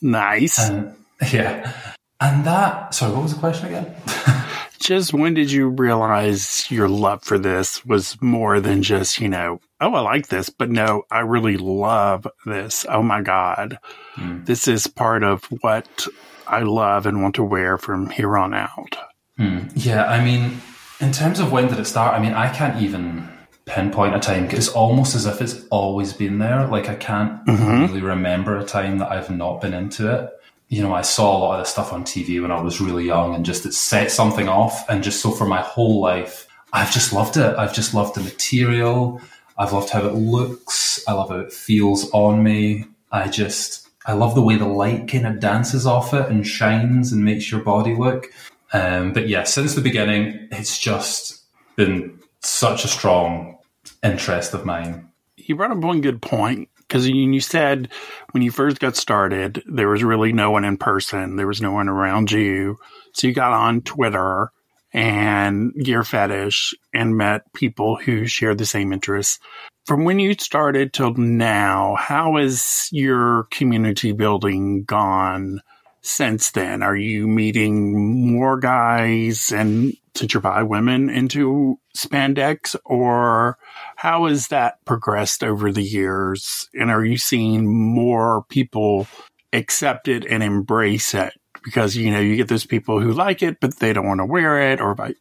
Nice. 0.00 0.58
and- 0.68 0.94
yeah. 1.32 1.72
And 2.20 2.44
that, 2.44 2.94
sorry, 2.94 3.12
what 3.12 3.22
was 3.22 3.34
the 3.34 3.40
question 3.40 3.66
again? 3.66 3.94
just 4.80 5.12
when 5.12 5.34
did 5.34 5.50
you 5.50 5.68
realize 5.68 6.70
your 6.70 6.88
love 6.88 7.22
for 7.22 7.38
this 7.38 7.84
was 7.84 8.20
more 8.20 8.60
than 8.60 8.82
just, 8.82 9.20
you 9.20 9.28
know, 9.28 9.60
oh, 9.80 9.94
I 9.94 10.00
like 10.00 10.28
this, 10.28 10.48
but 10.48 10.70
no, 10.70 11.02
I 11.10 11.20
really 11.20 11.56
love 11.56 12.26
this. 12.46 12.86
Oh 12.88 13.02
my 13.02 13.22
God. 13.22 13.78
Hmm. 14.14 14.44
This 14.44 14.68
is 14.68 14.86
part 14.86 15.22
of 15.22 15.44
what 15.62 16.06
I 16.46 16.60
love 16.60 17.06
and 17.06 17.22
want 17.22 17.36
to 17.36 17.44
wear 17.44 17.78
from 17.78 18.10
here 18.10 18.36
on 18.36 18.54
out. 18.54 18.96
Hmm. 19.36 19.68
Yeah, 19.74 20.04
I 20.04 20.24
mean, 20.24 20.60
in 21.00 21.12
terms 21.12 21.40
of 21.40 21.50
when 21.50 21.68
did 21.68 21.78
it 21.78 21.86
start, 21.86 22.14
I 22.14 22.20
mean, 22.20 22.34
I 22.34 22.52
can't 22.52 22.80
even 22.82 23.28
pinpoint 23.64 24.14
a 24.14 24.20
time. 24.20 24.48
It's 24.50 24.68
almost 24.68 25.14
as 25.14 25.26
if 25.26 25.40
it's 25.40 25.64
always 25.70 26.12
been 26.12 26.38
there. 26.38 26.66
Like, 26.66 26.88
I 26.88 26.94
can't 26.94 27.44
mm-hmm. 27.46 27.82
really 27.82 28.00
remember 28.00 28.56
a 28.58 28.64
time 28.64 28.98
that 28.98 29.10
I've 29.10 29.30
not 29.30 29.60
been 29.60 29.74
into 29.74 30.12
it. 30.12 30.30
You 30.72 30.80
know, 30.80 30.94
I 30.94 31.02
saw 31.02 31.36
a 31.36 31.38
lot 31.38 31.58
of 31.58 31.66
this 31.66 31.70
stuff 31.70 31.92
on 31.92 32.02
TV 32.02 32.40
when 32.40 32.50
I 32.50 32.58
was 32.58 32.80
really 32.80 33.04
young 33.04 33.34
and 33.34 33.44
just 33.44 33.66
it 33.66 33.74
set 33.74 34.10
something 34.10 34.48
off. 34.48 34.88
And 34.88 35.04
just 35.04 35.20
so 35.20 35.30
for 35.30 35.44
my 35.44 35.60
whole 35.60 36.00
life, 36.00 36.46
I've 36.72 36.90
just 36.90 37.12
loved 37.12 37.36
it. 37.36 37.54
I've 37.58 37.74
just 37.74 37.92
loved 37.92 38.14
the 38.14 38.22
material. 38.22 39.20
I've 39.58 39.74
loved 39.74 39.90
how 39.90 40.06
it 40.06 40.14
looks. 40.14 41.06
I 41.06 41.12
love 41.12 41.28
how 41.28 41.40
it 41.40 41.52
feels 41.52 42.10
on 42.12 42.42
me. 42.42 42.86
I 43.10 43.28
just, 43.28 43.86
I 44.06 44.14
love 44.14 44.34
the 44.34 44.40
way 44.40 44.56
the 44.56 44.66
light 44.66 45.08
kind 45.08 45.26
of 45.26 45.40
dances 45.40 45.84
off 45.86 46.14
it 46.14 46.30
and 46.30 46.46
shines 46.46 47.12
and 47.12 47.22
makes 47.22 47.50
your 47.50 47.60
body 47.60 47.94
look. 47.94 48.32
Um, 48.72 49.12
but 49.12 49.28
yeah, 49.28 49.42
since 49.42 49.74
the 49.74 49.82
beginning, 49.82 50.48
it's 50.50 50.78
just 50.78 51.42
been 51.76 52.18
such 52.40 52.86
a 52.86 52.88
strong 52.88 53.58
interest 54.02 54.54
of 54.54 54.64
mine. 54.64 55.10
You 55.36 55.54
brought 55.54 55.72
up 55.72 55.78
one 55.78 56.00
good 56.00 56.22
point 56.22 56.70
because 56.92 57.08
you 57.08 57.40
said 57.40 57.88
when 58.32 58.42
you 58.42 58.50
first 58.50 58.78
got 58.78 58.96
started, 58.96 59.62
there 59.66 59.88
was 59.88 60.04
really 60.04 60.30
no 60.34 60.50
one 60.50 60.66
in 60.66 60.76
person, 60.76 61.36
there 61.36 61.46
was 61.46 61.62
no 61.62 61.72
one 61.72 61.88
around 61.88 62.30
you. 62.30 62.78
So 63.14 63.26
you 63.26 63.32
got 63.32 63.54
on 63.54 63.80
Twitter 63.80 64.50
and 64.92 65.72
Gear 65.82 66.04
Fetish 66.04 66.74
and 66.92 67.16
met 67.16 67.50
people 67.54 67.96
who 67.96 68.26
share 68.26 68.54
the 68.54 68.66
same 68.66 68.92
interests. 68.92 69.38
From 69.86 70.04
when 70.04 70.18
you 70.18 70.34
started 70.34 70.92
till 70.92 71.14
now, 71.14 71.94
how 71.98 72.36
has 72.36 72.90
your 72.92 73.44
community 73.44 74.12
building 74.12 74.84
gone 74.84 75.60
since 76.02 76.50
then? 76.50 76.82
Are 76.82 76.96
you 76.96 77.26
meeting 77.26 78.36
more 78.36 78.58
guys 78.58 79.50
and 79.50 79.96
since 80.14 80.34
you're 80.34 80.64
women 80.64 81.08
into 81.08 81.78
spandex 81.96 82.76
or 82.84 83.58
how 83.96 84.26
has 84.26 84.48
that 84.48 84.84
progressed 84.84 85.42
over 85.42 85.72
the 85.72 85.82
years? 85.82 86.68
And 86.74 86.90
are 86.90 87.04
you 87.04 87.16
seeing 87.16 87.66
more 87.66 88.44
people 88.48 89.06
accept 89.52 90.08
it 90.08 90.24
and 90.26 90.42
embrace 90.42 91.14
it? 91.14 91.32
Because, 91.64 91.96
you 91.96 92.10
know, 92.10 92.20
you 92.20 92.36
get 92.36 92.48
those 92.48 92.66
people 92.66 93.00
who 93.00 93.12
like 93.12 93.42
it, 93.42 93.58
but 93.60 93.76
they 93.78 93.92
don't 93.92 94.06
want 94.06 94.18
to 94.18 94.26
wear 94.26 94.72
it 94.72 94.80
or, 94.80 94.94
by, 94.94 95.14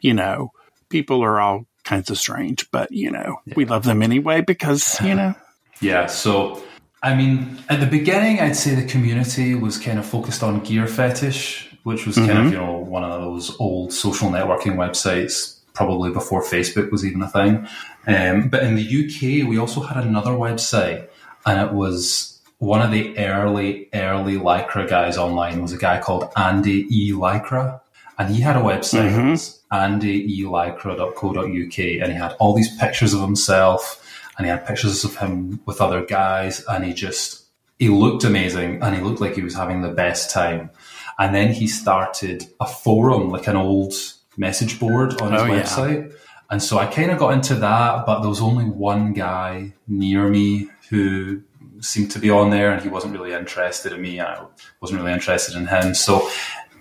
you 0.00 0.14
know, 0.14 0.50
people 0.88 1.22
are 1.22 1.40
all 1.40 1.66
kinds 1.84 2.10
of 2.10 2.18
strange, 2.18 2.70
but, 2.70 2.90
you 2.90 3.10
know, 3.10 3.36
yeah. 3.44 3.54
we 3.56 3.66
love 3.66 3.84
them 3.84 4.02
anyway 4.02 4.40
because, 4.40 5.00
you 5.02 5.14
know. 5.14 5.34
Yeah. 5.80 6.06
So, 6.06 6.62
I 7.02 7.14
mean, 7.14 7.62
at 7.68 7.80
the 7.80 7.86
beginning, 7.86 8.40
I'd 8.40 8.56
say 8.56 8.74
the 8.74 8.86
community 8.86 9.54
was 9.54 9.76
kind 9.76 9.98
of 9.98 10.06
focused 10.06 10.42
on 10.42 10.60
gear 10.60 10.86
fetish, 10.86 11.73
which 11.84 12.06
was 12.06 12.16
mm-hmm. 12.16 12.26
kind 12.26 12.38
of, 12.38 12.44
mm-hmm. 12.46 12.54
you 12.54 12.60
know, 12.60 12.78
one 12.78 13.04
of 13.04 13.20
those 13.20 13.56
old 13.60 13.92
social 13.92 14.28
networking 14.28 14.74
websites, 14.74 15.60
probably 15.72 16.10
before 16.10 16.42
Facebook 16.42 16.90
was 16.90 17.04
even 17.04 17.22
a 17.22 17.28
thing. 17.28 17.68
Um, 18.06 18.48
but 18.48 18.62
in 18.62 18.74
the 18.74 18.82
UK, 18.82 19.48
we 19.48 19.58
also 19.58 19.80
had 19.80 20.04
another 20.04 20.32
website, 20.32 21.08
and 21.46 21.60
it 21.60 21.72
was 21.72 22.40
one 22.58 22.82
of 22.82 22.90
the 22.90 23.16
early, 23.18 23.88
early 23.94 24.36
Lycra 24.36 24.88
guys 24.88 25.18
online 25.18 25.62
was 25.62 25.72
a 25.72 25.78
guy 25.78 26.00
called 26.00 26.30
Andy 26.36 26.86
E. 26.90 27.12
Lycra. 27.12 27.80
And 28.16 28.32
he 28.32 28.40
had 28.40 28.56
a 28.56 28.60
website, 28.60 29.10
mm-hmm. 29.10 29.34
andyelycra.co.uk, 29.74 31.78
and 31.78 32.12
he 32.12 32.18
had 32.18 32.36
all 32.38 32.54
these 32.54 32.76
pictures 32.76 33.12
of 33.12 33.20
himself, 33.20 34.00
and 34.38 34.46
he 34.46 34.50
had 34.50 34.64
pictures 34.64 35.02
of 35.04 35.16
him 35.16 35.58
with 35.66 35.80
other 35.80 36.04
guys, 36.04 36.64
and 36.68 36.84
he 36.84 36.94
just, 36.94 37.42
he 37.80 37.88
looked 37.88 38.22
amazing, 38.22 38.80
and 38.82 38.94
he 38.94 39.00
looked 39.00 39.20
like 39.20 39.34
he 39.34 39.42
was 39.42 39.54
having 39.54 39.82
the 39.82 39.88
best 39.88 40.30
time. 40.30 40.70
And 41.18 41.34
then 41.34 41.52
he 41.52 41.66
started 41.66 42.44
a 42.60 42.66
forum, 42.66 43.30
like 43.30 43.46
an 43.46 43.56
old 43.56 43.94
message 44.36 44.80
board 44.80 45.20
on 45.20 45.32
his 45.32 45.42
oh, 45.42 45.46
website. 45.46 46.10
Yeah. 46.10 46.16
And 46.50 46.62
so 46.62 46.78
I 46.78 46.86
kind 46.86 47.10
of 47.10 47.18
got 47.18 47.32
into 47.32 47.54
that, 47.56 48.06
but 48.06 48.20
there 48.20 48.28
was 48.28 48.40
only 48.40 48.64
one 48.64 49.12
guy 49.12 49.72
near 49.88 50.28
me 50.28 50.68
who 50.90 51.42
seemed 51.80 52.10
to 52.12 52.18
be 52.18 52.30
on 52.30 52.50
there 52.50 52.70
and 52.70 52.82
he 52.82 52.88
wasn't 52.88 53.12
really 53.12 53.32
interested 53.32 53.92
in 53.92 54.00
me. 54.00 54.20
I 54.20 54.44
wasn't 54.80 55.00
really 55.00 55.12
interested 55.12 55.56
in 55.56 55.66
him. 55.66 55.94
So 55.94 56.28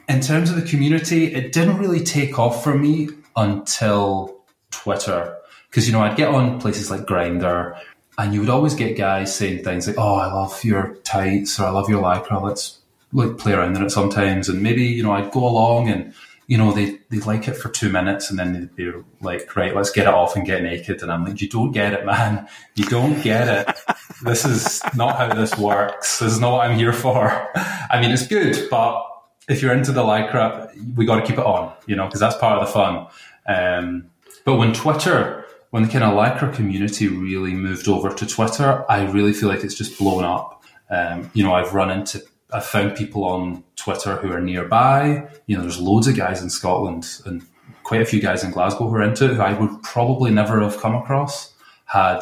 in 0.09 0.21
terms 0.21 0.49
of 0.49 0.57
the 0.57 0.67
community, 0.67 1.33
it 1.33 1.51
didn't 1.51 1.77
really 1.77 2.03
take 2.03 2.37
off 2.37 2.63
for 2.63 2.77
me 2.77 3.09
until 3.35 4.43
Twitter. 4.71 5.37
Because, 5.69 5.87
you 5.87 5.93
know, 5.93 6.01
I'd 6.01 6.17
get 6.17 6.27
on 6.27 6.59
places 6.59 6.91
like 6.91 7.01
Grindr 7.01 7.79
and 8.17 8.33
you 8.33 8.41
would 8.41 8.49
always 8.49 8.75
get 8.75 8.97
guys 8.97 9.35
saying 9.35 9.63
things 9.63 9.87
like, 9.87 9.97
oh, 9.97 10.15
I 10.15 10.31
love 10.31 10.63
your 10.63 10.95
tights 11.03 11.59
or 11.59 11.65
I 11.65 11.69
love 11.71 11.89
your 11.89 12.03
lycra. 12.03 12.41
Let's 12.41 12.79
like 13.13 13.37
play 13.37 13.53
around 13.53 13.77
in 13.77 13.83
it 13.83 13.91
sometimes. 13.91 14.49
And 14.49 14.61
maybe, 14.61 14.83
you 14.83 15.03
know, 15.03 15.11
I'd 15.11 15.31
go 15.31 15.47
along 15.47 15.89
and 15.89 16.13
you 16.47 16.57
know, 16.57 16.71
they 16.71 16.99
they 17.09 17.19
like 17.19 17.47
it 17.47 17.55
for 17.55 17.69
two 17.69 17.89
minutes 17.89 18.29
and 18.29 18.37
then 18.37 18.53
they'd 18.53 18.75
be 18.75 18.91
like, 19.21 19.55
right, 19.55 19.75
let's 19.75 19.91
get 19.91 20.07
it 20.07 20.13
off 20.13 20.35
and 20.35 20.45
get 20.45 20.61
naked. 20.61 21.01
And 21.01 21.11
I'm 21.11 21.23
like, 21.23 21.41
you 21.41 21.47
don't 21.47 21.71
get 21.71 21.93
it, 21.93 22.05
man. 22.05 22.47
You 22.75 22.85
don't 22.85 23.21
get 23.23 23.47
it. 23.47 23.77
this 24.23 24.45
is 24.45 24.81
not 24.95 25.17
how 25.17 25.33
this 25.33 25.57
works. 25.57 26.19
This 26.19 26.33
is 26.33 26.39
not 26.39 26.51
what 26.51 26.69
I'm 26.69 26.77
here 26.77 26.93
for. 26.93 27.49
I 27.89 27.99
mean, 28.01 28.11
it's 28.11 28.27
good, 28.27 28.69
but 28.69 29.01
if 29.47 29.61
you're 29.61 29.73
into 29.73 29.91
the 29.91 30.03
lycra, 30.03 30.71
we 30.95 31.05
got 31.05 31.15
to 31.15 31.25
keep 31.25 31.37
it 31.37 31.45
on, 31.45 31.73
you 31.85 31.95
know, 31.95 32.05
because 32.05 32.19
that's 32.19 32.35
part 32.35 32.61
of 32.61 32.67
the 32.67 32.73
fun. 32.73 33.07
Um, 33.47 34.09
but 34.45 34.55
when 34.55 34.73
Twitter, 34.73 35.45
when 35.69 35.83
the 35.83 35.89
kind 35.89 36.03
of 36.03 36.13
lycra 36.13 36.53
community 36.53 37.07
really 37.07 37.53
moved 37.53 37.87
over 37.87 38.13
to 38.13 38.25
Twitter, 38.25 38.85
I 38.89 39.03
really 39.05 39.33
feel 39.33 39.49
like 39.49 39.63
it's 39.63 39.75
just 39.75 39.97
blown 39.97 40.23
up. 40.23 40.63
Um, 40.89 41.31
you 41.33 41.43
know, 41.43 41.53
I've 41.53 41.73
run 41.73 41.89
into 41.89 42.23
I've 42.53 42.65
found 42.65 42.95
people 42.95 43.25
on 43.25 43.63
Twitter 43.75 44.15
who 44.17 44.31
are 44.31 44.41
nearby. 44.41 45.27
You 45.47 45.57
know, 45.57 45.63
there's 45.63 45.79
loads 45.79 46.07
of 46.07 46.15
guys 46.15 46.41
in 46.41 46.49
Scotland 46.49 47.07
and 47.25 47.45
quite 47.83 48.01
a 48.01 48.05
few 48.05 48.21
guys 48.21 48.43
in 48.43 48.51
Glasgow 48.51 48.87
who 48.87 48.95
are 48.95 49.03
into 49.03 49.25
it 49.25 49.35
who 49.35 49.41
I 49.41 49.53
would 49.59 49.81
probably 49.83 50.31
never 50.31 50.61
have 50.61 50.79
come 50.79 50.95
across 50.95 51.53
had 51.85 52.21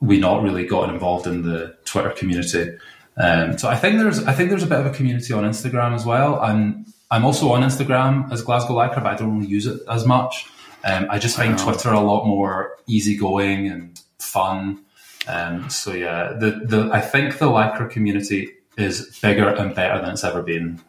we 0.00 0.18
not 0.18 0.42
really 0.42 0.66
gotten 0.66 0.94
involved 0.94 1.26
in 1.26 1.42
the 1.42 1.76
Twitter 1.84 2.10
community. 2.10 2.76
Um, 3.16 3.58
so 3.58 3.68
I 3.68 3.76
think 3.76 3.98
there's 3.98 4.24
I 4.24 4.32
think 4.32 4.50
there's 4.50 4.62
a 4.62 4.66
bit 4.66 4.78
of 4.78 4.86
a 4.86 4.90
community 4.90 5.32
on 5.32 5.44
Instagram 5.44 5.94
as 5.94 6.04
well. 6.04 6.40
I'm 6.40 6.86
I'm 7.10 7.24
also 7.24 7.52
on 7.52 7.62
Instagram 7.62 8.32
as 8.32 8.42
Glasgow 8.42 8.74
Lycra, 8.74 8.96
but 8.96 9.06
I 9.06 9.16
don't 9.16 9.36
really 9.36 9.50
use 9.50 9.66
it 9.66 9.80
as 9.88 10.06
much. 10.06 10.46
Um, 10.84 11.06
I 11.10 11.18
just 11.18 11.36
find 11.36 11.58
Twitter 11.58 11.90
a 11.90 12.00
lot 12.00 12.26
more 12.26 12.76
easygoing 12.86 13.68
and 13.68 14.00
fun. 14.18 14.84
Um, 15.28 15.68
so 15.70 15.92
yeah, 15.92 16.32
the 16.32 16.62
the 16.64 16.90
I 16.92 17.00
think 17.00 17.38
the 17.38 17.46
Lycra 17.46 17.90
community 17.90 18.50
is 18.76 19.18
bigger 19.20 19.48
and 19.48 19.74
better 19.74 20.00
than 20.00 20.10
it's 20.10 20.24
ever 20.24 20.42
been. 20.42 20.80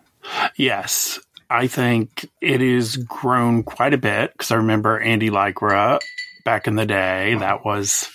Yes, 0.56 1.20
I 1.50 1.68
think 1.68 2.30
it 2.42 2.62
has 2.62 2.98
grown 2.98 3.63
quite 3.63 3.94
a 3.94 3.98
bit 3.98 4.32
because 4.32 4.52
I 4.52 4.56
remember 4.56 5.00
Andy 5.00 5.30
Lycra 5.30 6.00
back 6.44 6.68
in 6.68 6.75
the 6.75 6.86
day. 6.86 7.36
That 7.36 7.66
was, 7.66 8.10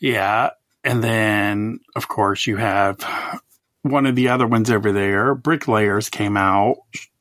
yeah. 0.00 0.50
And 0.84 1.02
then, 1.02 1.80
of 1.96 2.08
course, 2.08 2.46
you 2.46 2.56
have 2.56 3.02
one 3.82 4.06
of 4.06 4.14
the 4.14 4.28
other 4.28 4.46
ones 4.46 4.70
over 4.70 4.92
there. 4.92 5.34
Bricklayers 5.34 6.08
came 6.10 6.36
out. 6.36 6.76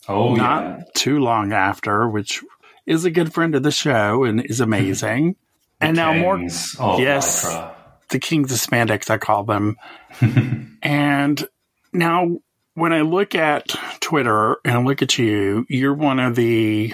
Oh, 0.07 0.35
not 0.35 0.63
yeah. 0.63 0.83
too 0.95 1.19
long 1.19 1.53
after, 1.53 2.07
which 2.07 2.41
is 2.85 3.05
a 3.05 3.11
good 3.11 3.33
friend 3.33 3.55
of 3.55 3.63
the 3.63 3.71
show 3.71 4.23
and 4.23 4.43
is 4.43 4.59
amazing. 4.59 5.35
and 5.79 5.95
now 5.95 6.13
more, 6.13 6.39
yes, 6.39 7.45
Lycra. 7.45 7.73
the 8.09 8.19
kings 8.19 8.51
of 8.51 8.57
spandex, 8.57 9.09
I 9.09 9.17
call 9.17 9.43
them. 9.43 9.77
and 10.81 11.47
now, 11.93 12.37
when 12.73 12.93
I 12.93 13.01
look 13.01 13.35
at 13.35 13.67
Twitter 13.99 14.57
and 14.63 14.75
I 14.75 14.81
look 14.81 15.01
at 15.01 15.17
you, 15.17 15.65
you're 15.69 15.93
one 15.93 16.19
of 16.19 16.35
the, 16.35 16.93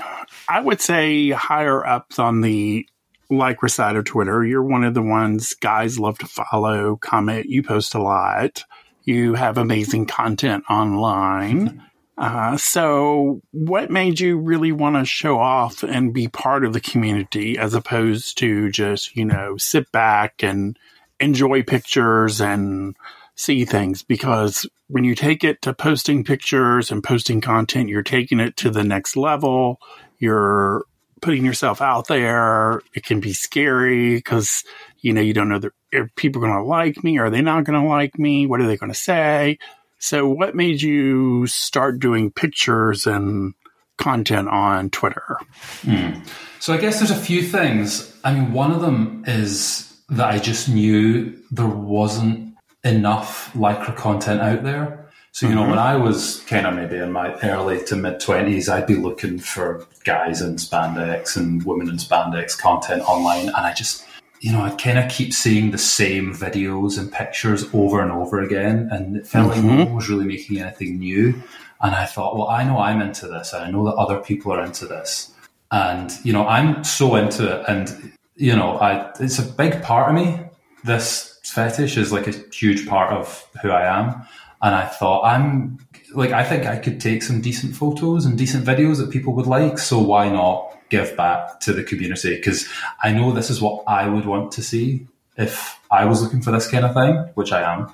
I 0.49 0.59
would 0.59 0.81
say, 0.81 1.29
higher 1.29 1.85
ups 1.85 2.19
on 2.19 2.41
the 2.41 2.87
Lycra 3.31 3.69
side 3.69 3.95
of 3.95 4.05
Twitter. 4.05 4.45
You're 4.45 4.63
one 4.63 4.83
of 4.83 4.93
the 4.93 5.01
ones 5.01 5.53
guys 5.55 5.99
love 5.99 6.17
to 6.19 6.25
follow, 6.25 6.95
comment. 6.97 7.47
You 7.47 7.61
post 7.63 7.93
a 7.93 8.01
lot. 8.01 8.63
You 9.03 9.35
have 9.35 9.57
amazing 9.57 10.07
content 10.07 10.63
online. 10.69 11.83
Uh, 12.17 12.57
so, 12.57 13.41
what 13.51 13.91
made 13.91 14.19
you 14.19 14.39
really 14.39 14.71
want 14.71 14.95
to 14.95 15.05
show 15.05 15.39
off 15.39 15.83
and 15.83 16.13
be 16.13 16.27
part 16.27 16.65
of 16.65 16.73
the 16.73 16.81
community 16.81 17.59
as 17.59 17.75
opposed 17.75 18.39
to 18.39 18.71
just, 18.71 19.15
you 19.15 19.23
know, 19.23 19.55
sit 19.57 19.91
back 19.91 20.41
and 20.41 20.79
enjoy 21.19 21.61
pictures 21.61 22.41
and 22.41 22.95
see 23.35 23.65
things 23.65 24.01
because 24.01 24.65
when 24.87 25.03
you 25.03 25.15
take 25.15 25.43
it 25.43 25.61
to 25.63 25.73
posting 25.73 26.23
pictures 26.23 26.91
and 26.91 27.03
posting 27.03 27.41
content, 27.41 27.89
you're 27.89 28.03
taking 28.03 28.39
it 28.39 28.55
to 28.57 28.69
the 28.69 28.83
next 28.83 29.15
level. 29.17 29.79
You're 30.17 30.85
putting 31.21 31.45
yourself 31.45 31.81
out 31.81 32.07
there. 32.07 32.81
It 32.93 33.03
can 33.03 33.19
be 33.19 33.33
scary 33.33 34.15
because, 34.15 34.63
you 35.01 35.13
know, 35.13 35.21
you 35.21 35.33
don't 35.33 35.49
know 35.49 35.59
that 35.59 35.73
people 36.15 36.43
are 36.43 36.47
going 36.47 36.59
to 36.59 36.67
like 36.67 37.03
me? 37.03 37.17
Are 37.17 37.29
they 37.29 37.41
not 37.41 37.65
going 37.65 37.81
to 37.81 37.87
like 37.87 38.17
me? 38.17 38.45
What 38.45 38.61
are 38.61 38.67
they 38.67 38.77
going 38.77 38.91
to 38.91 38.97
say? 38.97 39.57
So 39.99 40.27
what 40.27 40.55
made 40.55 40.81
you 40.81 41.47
start 41.47 41.99
doing 41.99 42.31
pictures 42.31 43.07
and 43.07 43.55
content 43.97 44.47
on 44.47 44.89
Twitter? 44.89 45.37
Hmm. 45.81 46.19
So 46.59 46.73
I 46.73 46.77
guess 46.77 46.99
there's 46.99 47.11
a 47.11 47.15
few 47.15 47.41
things. 47.41 48.15
I 48.23 48.33
mean, 48.33 48.53
one 48.53 48.71
of 48.71 48.81
them 48.81 49.23
is 49.27 49.93
that 50.09 50.27
I 50.27 50.39
just 50.39 50.69
knew 50.69 51.35
there 51.51 51.67
wasn't 51.67 52.46
enough 52.87 53.53
lycra 53.53 53.95
content 53.95 54.41
out 54.41 54.63
there. 54.63 55.07
So, 55.31 55.47
you 55.47 55.53
know, 55.53 55.61
mm-hmm. 55.61 55.71
when 55.71 55.79
I 55.79 55.95
was 55.95 56.43
kind 56.47 56.65
of 56.65 56.73
maybe 56.73 56.97
in 56.97 57.11
my 57.11 57.35
early 57.41 57.83
to 57.85 57.95
mid 57.95 58.19
20s, 58.19 58.69
I'd 58.69 58.87
be 58.87 58.95
looking 58.95 59.37
for 59.37 59.85
guys 60.03 60.41
in 60.41 60.55
spandex 60.55 61.37
and 61.37 61.63
women 61.63 61.89
in 61.89 61.97
spandex 61.97 62.57
content 62.57 63.03
online. 63.03 63.47
And 63.49 63.57
I 63.57 63.73
just, 63.73 64.03
you 64.39 64.51
know, 64.51 64.61
I'd 64.61 64.81
kind 64.81 64.97
of 64.97 65.11
keep 65.11 65.33
seeing 65.33 65.69
the 65.69 65.77
same 65.77 66.33
videos 66.33 66.97
and 66.97 67.11
pictures 67.11 67.65
over 67.71 68.01
and 68.01 68.11
over 68.11 68.41
again. 68.41 68.89
And 68.91 69.17
it 69.17 69.27
felt 69.27 69.51
mm-hmm. 69.51 69.67
like 69.67 69.77
no 69.77 69.85
one 69.85 69.93
was 69.93 70.09
really 70.09 70.25
making 70.25 70.59
anything 70.59 70.97
new. 70.97 71.39
And 71.81 71.93
I 71.93 72.05
thought, 72.05 72.35
well, 72.35 72.47
I 72.47 72.63
know 72.63 72.79
I'm 72.79 73.01
into 73.01 73.27
this 73.27 73.53
and 73.53 73.63
I 73.63 73.69
know 73.69 73.85
that 73.85 73.93
other 73.93 74.19
people 74.19 74.51
are 74.53 74.63
into 74.63 74.87
this. 74.87 75.31
And, 75.71 76.11
you 76.23 76.33
know, 76.33 76.47
I'm 76.47 76.83
so 76.83 77.15
into 77.15 77.59
it. 77.59 77.65
And, 77.67 78.13
you 78.35 78.55
know, 78.55 78.79
I, 78.79 79.11
it's 79.19 79.37
a 79.37 79.43
big 79.43 79.83
part 79.83 80.09
of 80.09 80.15
me, 80.15 80.39
this 80.83 81.26
fetish 81.51 81.97
is 81.97 82.11
like 82.11 82.27
a 82.27 82.33
huge 82.53 82.87
part 82.87 83.13
of 83.13 83.47
who 83.61 83.71
I 83.71 83.85
am. 83.99 84.27
and 84.61 84.73
I 84.73 84.85
thought 84.85 85.23
I'm 85.23 85.77
like 86.13 86.31
I 86.31 86.43
think 86.43 86.65
I 86.65 86.77
could 86.77 86.99
take 86.99 87.21
some 87.23 87.41
decent 87.41 87.75
photos 87.75 88.25
and 88.25 88.37
decent 88.37 88.65
videos 88.65 88.97
that 88.97 89.11
people 89.11 89.33
would 89.33 89.47
like. 89.47 89.77
So 89.77 89.99
why 89.99 90.29
not 90.29 90.73
give 90.89 91.15
back 91.17 91.59
to 91.61 91.73
the 91.73 91.83
community? 91.83 92.35
Because 92.35 92.67
I 93.03 93.11
know 93.11 93.31
this 93.31 93.49
is 93.49 93.61
what 93.61 93.83
I 93.87 94.07
would 94.07 94.25
want 94.25 94.51
to 94.53 94.63
see 94.63 95.07
if 95.37 95.79
I 95.91 96.05
was 96.05 96.21
looking 96.21 96.41
for 96.41 96.51
this 96.51 96.69
kind 96.69 96.85
of 96.85 96.93
thing, 96.93 97.15
which 97.35 97.51
I 97.51 97.61
am. 97.61 97.93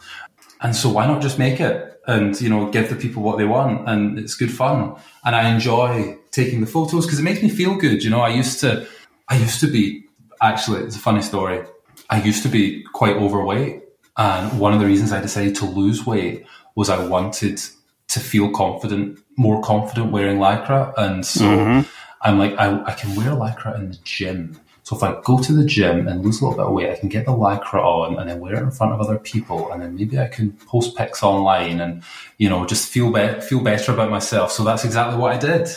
And 0.61 0.75
so 0.75 0.89
why 0.89 1.05
not 1.05 1.21
just 1.21 1.37
make 1.37 1.59
it 1.59 1.99
and 2.07 2.39
you 2.39 2.49
know 2.49 2.69
give 2.69 2.89
the 2.89 2.95
people 2.95 3.23
what 3.23 3.37
they 3.37 3.45
want? 3.45 3.89
And 3.89 4.17
it's 4.17 4.35
good 4.35 4.51
fun, 4.51 4.95
and 5.25 5.35
I 5.35 5.49
enjoy 5.49 6.17
taking 6.31 6.61
the 6.61 6.67
photos 6.67 7.05
because 7.05 7.19
it 7.19 7.23
makes 7.23 7.41
me 7.41 7.49
feel 7.49 7.75
good. 7.75 8.03
You 8.03 8.09
know, 8.09 8.21
I 8.21 8.29
used 8.29 8.59
to, 8.61 8.87
I 9.27 9.37
used 9.37 9.59
to 9.59 9.67
be 9.67 10.05
actually. 10.41 10.83
It's 10.83 10.95
a 10.95 10.99
funny 10.99 11.21
story. 11.21 11.65
I 12.09 12.21
used 12.21 12.43
to 12.43 12.49
be 12.49 12.83
quite 12.93 13.15
overweight, 13.15 13.83
and 14.17 14.59
one 14.59 14.73
of 14.73 14.79
the 14.79 14.85
reasons 14.85 15.11
I 15.11 15.21
decided 15.21 15.55
to 15.57 15.65
lose 15.65 16.05
weight 16.05 16.45
was 16.75 16.89
I 16.89 17.05
wanted 17.05 17.61
to 18.09 18.19
feel 18.19 18.51
confident, 18.51 19.19
more 19.37 19.61
confident 19.61 20.11
wearing 20.11 20.37
lycra. 20.37 20.93
And 20.97 21.25
so 21.25 21.45
mm-hmm. 21.45 21.89
I'm 22.21 22.37
like, 22.37 22.53
I, 22.57 22.83
I, 22.85 22.93
can 22.93 23.15
wear 23.15 23.31
lycra 23.31 23.75
in 23.75 23.89
the 23.89 23.97
gym. 24.03 24.59
So 24.83 24.95
if 24.95 25.03
I 25.03 25.19
go 25.23 25.39
to 25.39 25.53
the 25.53 25.65
gym 25.65 26.07
and 26.07 26.23
lose 26.23 26.41
a 26.41 26.45
little 26.45 26.57
bit 26.57 26.67
of 26.67 26.73
weight, 26.73 26.91
I 26.91 26.99
can 26.99 27.09
get 27.09 27.25
the 27.25 27.31
lycra 27.31 27.83
on 27.83 28.19
and 28.19 28.29
then 28.29 28.39
wear 28.39 28.55
it 28.55 28.61
in 28.61 28.71
front 28.71 28.93
of 28.93 29.01
other 29.01 29.17
people, 29.17 29.71
and 29.71 29.81
then 29.81 29.95
maybe 29.95 30.19
I 30.19 30.27
can 30.27 30.51
post 30.51 30.97
pics 30.97 31.23
online 31.23 31.79
and 31.79 32.03
you 32.37 32.49
know 32.49 32.65
just 32.65 32.89
feel 32.89 33.11
be- 33.11 33.39
feel 33.39 33.61
better 33.61 33.93
about 33.93 34.11
myself. 34.11 34.51
So 34.51 34.63
that's 34.63 34.83
exactly 34.83 35.17
what 35.17 35.33
I 35.33 35.37
did. 35.37 35.69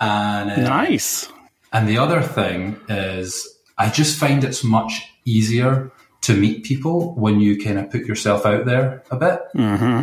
And 0.00 0.50
uh, 0.50 0.56
nice. 0.60 1.28
And 1.72 1.88
the 1.88 1.98
other 1.98 2.22
thing 2.22 2.78
is, 2.88 3.48
I 3.76 3.88
just 3.88 4.18
find 4.18 4.44
it's 4.44 4.62
much 4.62 5.11
easier 5.24 5.90
to 6.22 6.34
meet 6.34 6.64
people 6.64 7.14
when 7.14 7.40
you 7.40 7.62
kind 7.62 7.78
of 7.78 7.90
put 7.90 8.06
yourself 8.06 8.46
out 8.46 8.64
there 8.64 9.02
a 9.10 9.16
bit. 9.16 9.40
Mm-hmm. 9.56 10.02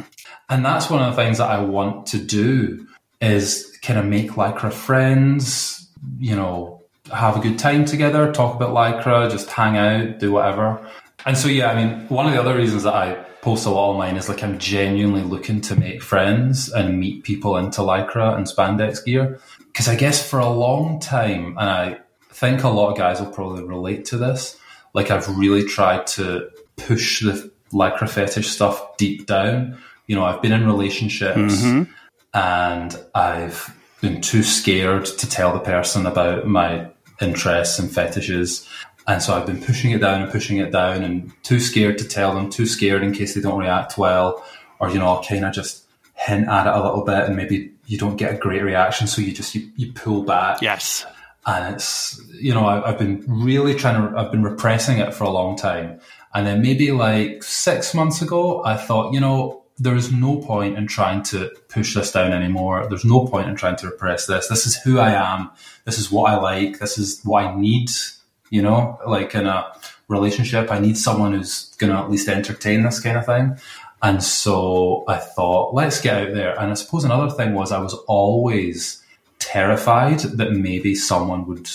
And 0.49 0.65
that's 0.65 0.89
one 0.89 1.01
of 1.01 1.15
the 1.15 1.21
things 1.21 1.37
that 1.37 1.49
I 1.49 1.61
want 1.61 2.07
to 2.07 2.17
do 2.17 2.87
is 3.21 3.77
kind 3.81 3.99
of 3.99 4.05
make 4.05 4.31
Lycra 4.31 4.71
friends, 4.71 5.89
you 6.19 6.35
know, 6.35 6.83
have 7.13 7.37
a 7.37 7.39
good 7.39 7.57
time 7.57 7.85
together, 7.85 8.31
talk 8.31 8.55
about 8.55 8.73
Lycra, 8.73 9.31
just 9.31 9.49
hang 9.49 9.77
out, 9.77 10.19
do 10.19 10.31
whatever. 10.31 10.85
And 11.25 11.37
so, 11.37 11.47
yeah, 11.47 11.71
I 11.71 11.75
mean, 11.75 12.07
one 12.07 12.25
of 12.25 12.33
the 12.33 12.39
other 12.39 12.55
reasons 12.55 12.83
that 12.83 12.93
I 12.93 13.13
post 13.41 13.65
a 13.65 13.69
lot 13.69 13.91
online 13.91 14.17
is 14.17 14.27
like 14.27 14.43
I'm 14.43 14.57
genuinely 14.59 15.21
looking 15.21 15.61
to 15.61 15.75
make 15.75 16.01
friends 16.01 16.69
and 16.69 16.99
meet 16.99 17.23
people 17.23 17.57
into 17.57 17.81
Lycra 17.81 18.35
and 18.35 18.45
spandex 18.45 19.03
gear. 19.03 19.39
Because 19.67 19.87
I 19.87 19.95
guess 19.95 20.27
for 20.27 20.39
a 20.39 20.49
long 20.49 20.99
time, 20.99 21.57
and 21.57 21.69
I 21.69 21.99
think 22.31 22.63
a 22.63 22.69
lot 22.69 22.91
of 22.91 22.97
guys 22.97 23.21
will 23.21 23.31
probably 23.31 23.63
relate 23.63 24.05
to 24.05 24.17
this, 24.17 24.57
like 24.93 25.11
I've 25.11 25.27
really 25.37 25.63
tried 25.63 26.07
to 26.07 26.49
push 26.77 27.21
the 27.21 27.51
Lycra 27.71 28.09
fetish 28.09 28.47
stuff 28.47 28.97
deep 28.97 29.25
down 29.25 29.77
you 30.09 30.15
know, 30.15 30.25
I've 30.25 30.41
been 30.41 30.51
in 30.51 30.65
relationships 30.65 31.61
mm-hmm. 31.61 31.83
and 32.33 32.99
I've 33.13 33.71
been 34.01 34.21
too 34.21 34.41
scared 34.41 35.05
to 35.05 35.29
tell 35.29 35.53
the 35.53 35.59
person 35.59 36.07
about 36.07 36.47
my 36.47 36.87
interests 37.21 37.77
and 37.77 37.93
fetishes. 37.93 38.67
And 39.05 39.21
so 39.21 39.35
I've 39.35 39.45
been 39.45 39.61
pushing 39.61 39.91
it 39.91 39.99
down 39.99 40.23
and 40.23 40.31
pushing 40.31 40.57
it 40.57 40.71
down 40.71 41.03
and 41.03 41.31
too 41.43 41.59
scared 41.59 41.99
to 41.99 42.07
tell 42.07 42.33
them, 42.33 42.49
too 42.49 42.65
scared 42.65 43.03
in 43.03 43.13
case 43.13 43.35
they 43.35 43.41
don't 43.41 43.59
react 43.59 43.99
well. 43.99 44.43
Or, 44.79 44.89
you 44.89 44.97
know, 44.97 45.05
I'll 45.05 45.23
kind 45.23 45.45
of 45.45 45.53
just 45.53 45.83
hint 46.15 46.47
at 46.47 46.65
it 46.65 46.73
a 46.73 46.83
little 46.83 47.03
bit 47.03 47.25
and 47.25 47.35
maybe 47.35 47.71
you 47.85 47.99
don't 47.99 48.15
get 48.15 48.33
a 48.33 48.37
great 48.37 48.63
reaction. 48.63 49.05
So 49.05 49.21
you 49.21 49.31
just, 49.31 49.53
you, 49.53 49.69
you 49.75 49.93
pull 49.93 50.23
back. 50.23 50.63
Yes. 50.63 51.05
And 51.45 51.75
it's, 51.75 52.21
you 52.33 52.53
know, 52.53 52.65
I, 52.65 52.89
I've 52.89 52.99
been 52.99 53.23
really 53.27 53.73
trying 53.73 53.95
to, 53.95 54.17
I've 54.17 54.31
been 54.31 54.43
repressing 54.43 54.99
it 54.99 55.13
for 55.13 55.23
a 55.23 55.29
long 55.29 55.57
time. 55.57 55.99
And 56.33 56.45
then 56.45 56.61
maybe 56.61 56.91
like 56.91 57.43
six 57.43 57.93
months 57.93 58.21
ago, 58.21 58.63
I 58.63 58.77
thought, 58.77 59.13
you 59.13 59.19
know, 59.19 59.63
there 59.79 59.95
is 59.95 60.11
no 60.11 60.37
point 60.37 60.77
in 60.77 60.87
trying 60.87 61.23
to 61.23 61.49
push 61.69 61.95
this 61.95 62.11
down 62.11 62.33
anymore. 62.33 62.85
There's 62.87 63.05
no 63.05 63.25
point 63.25 63.47
in 63.49 63.55
trying 63.55 63.77
to 63.77 63.87
repress 63.87 64.25
this. 64.25 64.49
This 64.49 64.65
is 64.65 64.75
who 64.75 64.99
I 64.99 65.11
am. 65.11 65.49
This 65.85 65.97
is 65.97 66.11
what 66.11 66.29
I 66.29 66.35
like. 66.35 66.79
This 66.79 66.97
is 66.97 67.21
what 67.23 67.45
I 67.45 67.55
need. 67.55 67.89
You 68.49 68.61
know, 68.61 68.99
like 69.07 69.33
in 69.35 69.47
a 69.47 69.71
relationship, 70.09 70.71
I 70.71 70.79
need 70.79 70.97
someone 70.97 71.33
who's 71.33 71.73
going 71.77 71.93
to 71.93 71.99
at 71.99 72.09
least 72.09 72.27
entertain 72.27 72.83
this 72.83 72.99
kind 72.99 73.17
of 73.17 73.25
thing. 73.25 73.57
And 74.01 74.23
so 74.23 75.03
I 75.07 75.17
thought, 75.17 75.73
let's 75.73 76.01
get 76.01 76.15
out 76.27 76.33
there. 76.33 76.59
And 76.59 76.71
I 76.71 76.73
suppose 76.73 77.03
another 77.03 77.29
thing 77.29 77.53
was 77.53 77.71
I 77.71 77.79
was 77.79 77.93
always 78.07 79.01
terrified 79.39 80.19
that 80.19 80.51
maybe 80.51 80.95
someone 80.95 81.45
would 81.47 81.69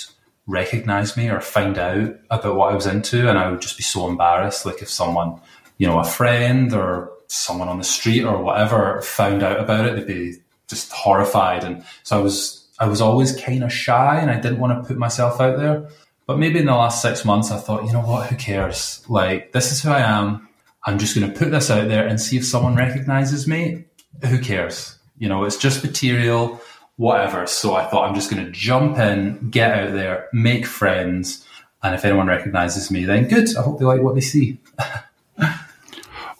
recognize 0.46 1.16
me 1.16 1.28
or 1.28 1.40
find 1.40 1.78
out 1.78 2.14
about 2.30 2.56
what 2.56 2.72
I 2.72 2.74
was 2.74 2.86
into. 2.86 3.28
And 3.28 3.38
I 3.38 3.50
would 3.50 3.62
just 3.62 3.76
be 3.76 3.82
so 3.82 4.06
embarrassed. 4.08 4.66
Like 4.66 4.82
if 4.82 4.90
someone, 4.90 5.40
you 5.78 5.86
know, 5.86 5.98
a 5.98 6.04
friend 6.04 6.72
or 6.72 7.10
someone 7.26 7.68
on 7.68 7.78
the 7.78 7.84
street 7.84 8.24
or 8.24 8.42
whatever 8.42 9.00
found 9.02 9.42
out 9.42 9.58
about 9.58 9.86
it, 9.86 9.96
they'd 9.96 10.06
be 10.06 10.36
just 10.68 10.92
horrified. 10.92 11.64
And 11.64 11.84
so 12.02 12.18
I 12.18 12.22
was, 12.22 12.68
I 12.78 12.86
was 12.86 13.00
always 13.00 13.38
kind 13.40 13.64
of 13.64 13.72
shy 13.72 14.18
and 14.18 14.30
I 14.30 14.38
didn't 14.38 14.58
want 14.60 14.80
to 14.80 14.86
put 14.86 14.98
myself 14.98 15.40
out 15.40 15.56
there. 15.56 15.88
But 16.26 16.38
maybe 16.38 16.58
in 16.58 16.66
the 16.66 16.74
last 16.74 17.02
six 17.02 17.24
months, 17.24 17.50
I 17.50 17.58
thought, 17.58 17.84
you 17.84 17.92
know 17.92 18.00
what, 18.00 18.28
who 18.28 18.36
cares? 18.36 19.04
Like, 19.08 19.52
this 19.52 19.72
is 19.72 19.82
who 19.82 19.90
I 19.90 20.00
am. 20.00 20.48
I'm 20.84 20.98
just 20.98 21.14
going 21.14 21.30
to 21.30 21.38
put 21.38 21.50
this 21.50 21.70
out 21.70 21.88
there 21.88 22.06
and 22.06 22.20
see 22.20 22.36
if 22.36 22.46
someone 22.46 22.76
recognizes 22.76 23.46
me. 23.46 23.84
Who 24.26 24.38
cares? 24.38 24.98
You 25.18 25.28
know, 25.28 25.44
it's 25.44 25.56
just 25.56 25.84
material, 25.84 26.60
whatever. 26.96 27.46
So 27.46 27.74
I 27.74 27.84
thought 27.86 28.08
I'm 28.08 28.14
just 28.14 28.30
going 28.30 28.44
to 28.44 28.50
jump 28.50 28.98
in, 28.98 29.50
get 29.50 29.72
out 29.72 29.92
there, 29.92 30.28
make 30.32 30.66
friends. 30.66 31.44
And 31.82 31.94
if 31.94 32.04
anyone 32.04 32.26
recognizes 32.26 32.90
me, 32.90 33.04
then 33.04 33.28
good. 33.28 33.54
I 33.56 33.62
hope 33.62 33.78
they 33.78 33.84
like 33.84 34.00
what 34.00 34.14
they 34.14 34.20
see. 34.20 34.58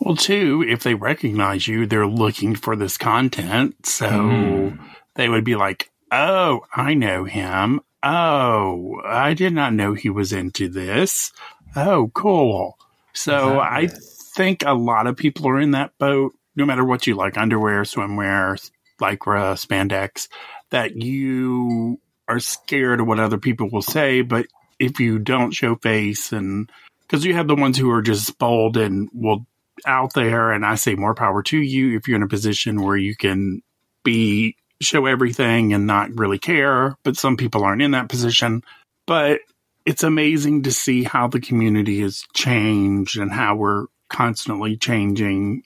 Well, 0.05 0.17
too, 0.17 0.63
if 0.69 0.83
they 0.83 0.95
recognize 0.95 1.67
you, 1.67 1.87
they're 1.87 2.07
looking 2.07 2.57
for 2.57 2.77
this 2.77 2.99
content. 2.99 3.87
So 3.87 4.07
mm. 4.07 4.79
they 5.15 5.31
would 5.31 5.45
be 5.45 5.57
like, 5.57 5.91
oh, 6.13 6.61
I 6.75 6.93
know 6.93 7.25
him. 7.25 7.81
Oh, 8.03 9.01
I 9.03 9.33
did 9.33 9.55
not 9.55 9.73
know 9.73 9.95
he 9.95 10.11
was 10.11 10.31
into 10.31 10.69
this. 10.69 11.33
Oh, 11.75 12.11
cool. 12.13 12.77
So 13.15 13.61
exactly. 13.61 13.87
I 13.87 13.87
think 14.35 14.63
a 14.67 14.75
lot 14.75 15.07
of 15.07 15.17
people 15.17 15.49
are 15.49 15.59
in 15.59 15.71
that 15.71 15.97
boat, 15.99 16.35
no 16.55 16.67
matter 16.67 16.85
what 16.85 17.07
you 17.07 17.15
like 17.15 17.39
underwear, 17.39 17.83
swimwear, 17.83 18.71
lycra, 19.01 19.55
spandex, 19.55 20.29
that 20.71 20.97
you 20.97 22.01
are 22.29 22.41
scared 22.41 23.01
of 23.01 23.07
what 23.07 23.21
other 23.21 23.39
people 23.39 23.69
will 23.71 23.83
say. 23.83 24.23
But 24.23 24.47
if 24.79 25.01
you 25.01 25.19
don't 25.19 25.53
show 25.53 25.77
face 25.77 26.33
and 26.33 26.71
because 27.03 27.25
you 27.25 27.35
have 27.35 27.49
the 27.49 27.55
ones 27.55 27.77
who 27.79 27.91
are 27.91 28.03
just 28.03 28.39
bold 28.39 28.77
and 28.77 29.09
will 29.13 29.47
out 29.87 30.15
there, 30.15 30.53
and 30.53 30.65
I 30.65 30.77
say 30.77 30.95
more 30.95 31.15
power 31.15 31.43
to 31.45 31.59
you 31.59 31.97
if 31.97 32.09
you're 32.09 32.17
in 32.17 32.23
a 32.23 32.29
position 32.29 32.83
where 32.83 32.97
you 32.97 33.15
can 33.15 33.63
be 34.03 34.57
show 34.81 35.07
everything 35.07 35.73
and 35.73 35.87
not 35.87 36.17
really 36.19 36.39
care. 36.39 36.97
But 37.03 37.17
some 37.17 37.37
people 37.37 37.65
aren't 37.65 37.83
in 37.83 37.93
that 37.93 38.09
position. 38.09 38.63
But 39.07 39.41
it's 39.85 40.03
amazing 40.03 40.63
to 40.65 40.73
see 40.73 41.05
how 41.05 41.29
the 41.29 41.41
community 41.41 42.01
has 42.01 42.25
changed 42.35 43.19
and 43.19 43.31
how 43.31 43.57
we're 43.57 43.87
constantly 44.09 44.77
changing. 44.77 45.63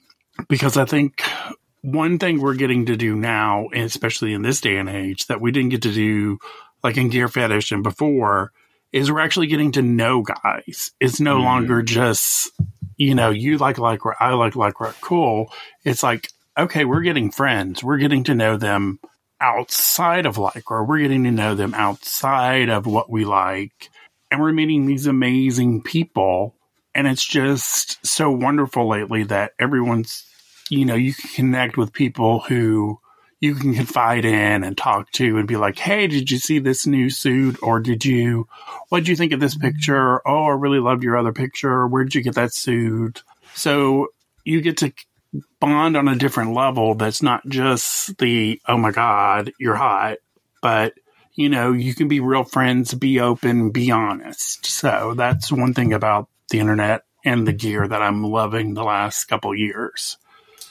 Because 0.48 0.76
I 0.76 0.84
think 0.84 1.22
one 1.92 2.18
thing 2.18 2.40
we're 2.40 2.54
getting 2.54 2.86
to 2.86 2.96
do 2.96 3.14
now, 3.14 3.68
especially 3.74 4.32
in 4.32 4.42
this 4.42 4.60
day 4.60 4.76
and 4.76 4.88
age, 4.88 5.26
that 5.26 5.40
we 5.40 5.52
didn't 5.52 5.70
get 5.70 5.82
to 5.82 5.92
do 5.92 6.38
like 6.82 6.96
in 6.96 7.08
Gear 7.08 7.28
Fetish 7.28 7.72
and 7.72 7.82
before, 7.82 8.52
is 8.92 9.10
we're 9.10 9.20
actually 9.20 9.48
getting 9.48 9.72
to 9.72 9.82
know 9.82 10.22
guys. 10.22 10.92
It's 11.00 11.20
no 11.20 11.38
mm. 11.38 11.44
longer 11.44 11.82
just 11.82 12.50
you 12.98 13.14
know, 13.14 13.30
you 13.30 13.56
like 13.56 13.76
Lycra, 13.76 14.14
I 14.20 14.34
like 14.34 14.54
Lycra, 14.54 14.92
cool. 15.00 15.52
It's 15.84 16.02
like, 16.02 16.30
okay, 16.58 16.84
we're 16.84 17.02
getting 17.02 17.30
friends. 17.30 17.82
We're 17.82 17.98
getting 17.98 18.24
to 18.24 18.34
know 18.34 18.56
them 18.56 18.98
outside 19.40 20.26
of 20.26 20.36
Lycra. 20.36 20.86
We're 20.86 20.98
getting 20.98 21.24
to 21.24 21.30
know 21.30 21.54
them 21.54 21.72
outside 21.74 22.68
of 22.68 22.86
what 22.86 23.08
we 23.08 23.24
like. 23.24 23.88
And 24.30 24.40
we're 24.40 24.52
meeting 24.52 24.84
these 24.84 25.06
amazing 25.06 25.82
people. 25.82 26.56
And 26.92 27.06
it's 27.06 27.24
just 27.24 28.04
so 28.04 28.30
wonderful 28.30 28.88
lately 28.88 29.22
that 29.24 29.52
everyone's, 29.60 30.24
you 30.70 30.84
know, 30.84 30.94
you 30.94 31.14
can 31.14 31.30
connect 31.30 31.76
with 31.76 31.92
people 31.92 32.40
who 32.40 32.98
you 33.40 33.54
can 33.54 33.74
confide 33.74 34.24
in 34.24 34.64
and 34.64 34.76
talk 34.76 35.10
to 35.12 35.38
and 35.38 35.46
be 35.46 35.56
like, 35.56 35.78
Hey, 35.78 36.06
did 36.06 36.30
you 36.30 36.38
see 36.38 36.58
this 36.58 36.86
new 36.86 37.08
suit? 37.08 37.58
Or 37.62 37.80
did 37.80 38.04
you, 38.04 38.48
what 38.88 39.00
did 39.00 39.08
you 39.08 39.16
think 39.16 39.32
of 39.32 39.40
this 39.40 39.54
mm-hmm. 39.54 39.68
picture? 39.68 40.26
Oh, 40.26 40.46
I 40.46 40.50
really 40.50 40.80
loved 40.80 41.04
your 41.04 41.16
other 41.16 41.32
picture. 41.32 41.86
Where 41.86 42.04
did 42.04 42.14
you 42.14 42.22
get 42.22 42.34
that 42.34 42.52
suit? 42.52 43.22
So 43.54 44.08
you 44.44 44.60
get 44.60 44.78
to 44.78 44.92
bond 45.60 45.96
on 45.96 46.08
a 46.08 46.16
different 46.16 46.52
level. 46.52 46.94
That's 46.94 47.22
not 47.22 47.46
just 47.48 48.18
the, 48.18 48.60
oh 48.66 48.78
my 48.78 48.90
God, 48.90 49.52
you're 49.58 49.76
hot, 49.76 50.18
but 50.62 50.94
you 51.34 51.48
know, 51.48 51.72
you 51.72 51.94
can 51.94 52.08
be 52.08 52.18
real 52.18 52.42
friends, 52.42 52.94
be 52.94 53.20
open, 53.20 53.70
be 53.70 53.92
honest. 53.92 54.66
So 54.66 55.14
that's 55.16 55.52
one 55.52 55.72
thing 55.72 55.92
about 55.92 56.28
the 56.50 56.58
internet 56.58 57.02
and 57.24 57.46
the 57.46 57.52
gear 57.52 57.86
that 57.86 58.02
I'm 58.02 58.24
loving 58.24 58.74
the 58.74 58.82
last 58.82 59.26
couple 59.26 59.54
years. 59.54 60.16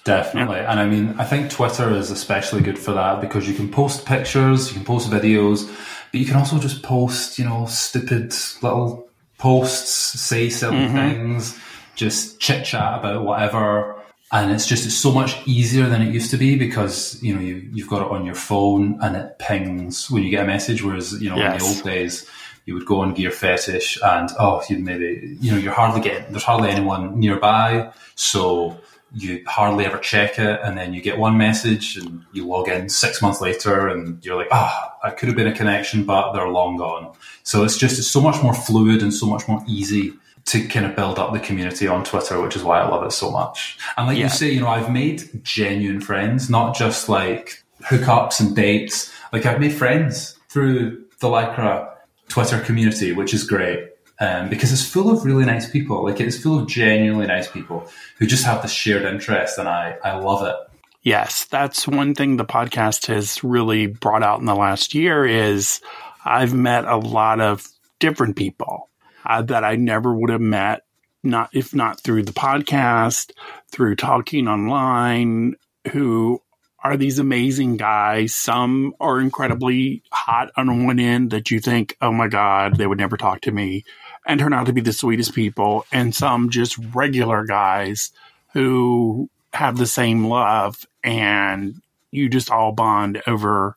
Definitely. 0.08 0.56
Yeah. 0.56 0.72
And 0.72 0.80
I 0.80 0.86
mean, 0.86 1.16
I 1.18 1.26
think 1.26 1.52
Twitter 1.52 1.92
is 1.92 2.12
especially 2.12 2.62
good 2.62 2.80
for 2.80 2.94
that 2.94 3.20
because 3.20 3.46
you 3.46 3.54
can 3.54 3.70
post 3.70 4.06
pictures, 4.06 4.70
you 4.70 4.76
can 4.76 4.86
post 4.86 5.12
videos, 5.12 5.68
but 6.12 6.22
you 6.22 6.26
can 6.26 6.38
also 6.38 6.58
just 6.60 6.82
post, 6.82 7.38
you 7.38 7.44
know, 7.44 7.66
stupid 7.66 8.34
little 8.62 9.10
posts, 9.38 10.18
say 10.22 10.50
silly 10.50 10.78
mm-hmm. 10.78 10.96
things, 10.96 11.60
just 11.96 12.40
chit 12.40 12.64
chat 12.64 13.00
about 13.00 13.26
whatever. 13.26 14.02
and 14.32 14.54
it's 14.54 14.66
just 14.66 14.86
it's 14.86 14.96
so 14.96 15.12
much 15.12 15.46
easier 15.46 15.88
than 15.90 16.02
it 16.02 16.14
used 16.14 16.32
to 16.32 16.38
be 16.38 16.56
because 16.56 17.22
you 17.22 17.34
know 17.34 17.42
you, 17.42 17.56
you've 17.74 17.90
got 17.90 18.02
it 18.02 18.12
on 18.12 18.26
your 18.26 18.36
phone 18.36 18.98
and 19.02 19.16
it 19.18 19.38
pings 19.40 20.10
when 20.12 20.24
you 20.24 20.30
get 20.30 20.44
a 20.44 20.48
message 20.48 20.84
whereas 20.84 21.22
you 21.22 21.30
know 21.30 21.38
yes. 21.38 21.54
in 21.54 21.60
the 21.60 21.66
old 21.66 21.84
days 21.84 22.30
you 22.66 22.74
would 22.74 22.86
go 22.86 23.00
on 23.00 23.14
gear 23.14 23.32
fetish 23.32 23.98
and 24.04 24.30
oh 24.38 24.62
you 24.70 24.80
maybe 24.80 25.38
you 25.40 25.50
know 25.52 25.58
you're 25.58 25.80
hardly 25.82 26.02
getting 26.02 26.30
there's 26.32 26.44
hardly 26.44 26.70
anyone 26.70 27.18
nearby 27.18 27.90
so 28.16 28.78
you 29.18 29.44
hardly 29.48 29.86
ever 29.86 29.98
check 29.98 30.38
it 30.38 30.60
and 30.64 30.78
then 30.78 30.94
you 30.94 31.02
get 31.02 31.18
one 31.18 31.38
message 31.38 31.98
and 31.98 32.24
you 32.34 32.46
log 32.46 32.70
in 32.70 32.88
six 32.88 33.22
months 33.22 33.42
later 33.42 33.88
and 33.88 34.24
you're 34.24 34.36
like 34.36 34.48
ah 34.52 34.94
oh, 34.94 35.08
i 35.08 35.10
could 35.10 35.28
have 35.28 35.36
been 35.36 35.48
a 35.48 35.56
connection 35.56 36.04
but 36.04 36.34
they're 36.34 36.48
long 36.48 36.78
gone 36.78 37.12
so 37.44 37.64
it's 37.64 37.78
just 37.78 37.98
it's 37.98 38.08
so 38.08 38.22
much 38.22 38.42
more 38.44 38.54
fluid 38.54 39.02
and 39.02 39.14
so 39.14 39.26
much 39.26 39.48
more 39.48 39.64
easy 39.68 40.14
to 40.46 40.66
kind 40.68 40.86
of 40.86 40.96
build 40.96 41.20
up 41.20 41.34
the 41.34 41.42
community 41.42 41.88
on 41.88 42.06
Twitter, 42.06 42.42
which 42.42 42.56
is 42.56 42.64
why 42.64 42.80
I 42.80 42.88
love 42.88 43.06
it 43.06 43.12
so 43.12 43.30
much. 43.30 43.78
And 43.98 44.08
like 44.08 44.18
yeah. 44.18 44.24
you 44.24 44.30
say, 44.30 44.50
you 44.52 44.62
know, 44.62 44.70
I've 44.70 44.90
made 44.90 45.44
genuine 45.44 46.00
friends, 46.00 46.50
not 46.50 46.74
just 46.74 47.10
like 47.10 47.64
hookups 47.84 48.40
and 48.40 48.56
dates. 48.56 49.12
Like 49.34 49.46
I've 49.46 49.60
made 49.60 49.74
friends 49.74 50.40
through 50.48 51.04
the 51.20 51.28
Lycra 51.28 51.90
Twitter 52.30 52.62
community, 52.62 53.12
which 53.12 53.34
is 53.34 53.44
great. 53.44 53.90
Um, 54.20 54.50
because 54.50 54.72
it's 54.72 54.84
full 54.84 55.12
of 55.12 55.24
really 55.26 55.46
nice 55.46 55.70
people. 55.70 56.04
Like 56.04 56.20
it's 56.20 56.42
full 56.42 56.60
of 56.60 56.68
genuinely 56.68 57.28
nice 57.28 57.48
people 57.50 57.88
who 58.18 58.26
just 58.26 58.46
have 58.46 58.64
this 58.64 58.72
shared 58.72 59.04
interest, 59.04 59.60
and 59.60 59.68
I 59.70 59.98
I 60.04 60.18
love 60.18 60.46
it. 60.48 60.56
Yes, 61.04 61.46
that's 61.46 61.88
one 61.88 62.16
thing 62.16 62.36
the 62.36 62.44
podcast 62.44 63.08
has 63.08 63.44
really 63.44 63.88
brought 63.88 64.24
out 64.24 64.40
in 64.40 64.46
the 64.46 64.56
last 64.56 64.94
year 64.94 65.26
is 65.26 65.80
I've 66.26 66.54
met 66.54 66.86
a 66.86 66.98
lot 66.98 67.40
of 67.40 67.66
different 68.00 68.36
people 68.36 68.90
uh, 69.26 69.42
that 69.44 69.64
I 69.64 69.76
never 69.76 70.14
would 70.14 70.30
have 70.30 70.42
met, 70.42 70.84
not 71.24 71.50
if 71.54 71.74
not 71.74 72.02
through 72.02 72.24
the 72.24 72.34
podcast, 72.34 73.32
through 73.72 73.96
talking 73.96 74.48
online, 74.48 75.56
who 75.92 76.42
are 76.84 76.98
these 76.98 77.20
amazing 77.20 77.78
guys. 77.78 78.34
Some 78.34 78.94
are 79.00 79.20
incredibly 79.20 80.04
hot 80.12 80.52
on 80.58 80.86
one 80.86 81.00
end 81.00 81.32
that 81.32 81.52
you 81.52 81.60
think, 81.60 81.96
oh 82.02 82.12
my 82.12 82.28
God, 82.28 82.78
they 82.78 82.88
would 82.88 82.98
never 82.98 83.18
talk 83.18 83.42
to 83.42 83.52
me 83.52 83.84
and 84.28 84.40
turn 84.40 84.54
out 84.54 84.66
to 84.68 84.74
be 84.74 84.82
the 84.82 84.94
sweetest 84.94 85.34
people. 85.34 85.86
And 85.92 86.14
some 86.14 86.50
just 86.50 86.78
regular 86.94 87.46
guys 87.46 88.12
who 88.54 89.30
have 89.54 89.78
the 89.78 89.88
same 89.88 90.26
love 90.26 90.86
and 91.04 91.82
you 92.12 92.30
just 92.30 92.52
all 92.52 92.74
bond 92.74 93.24
over 93.26 93.76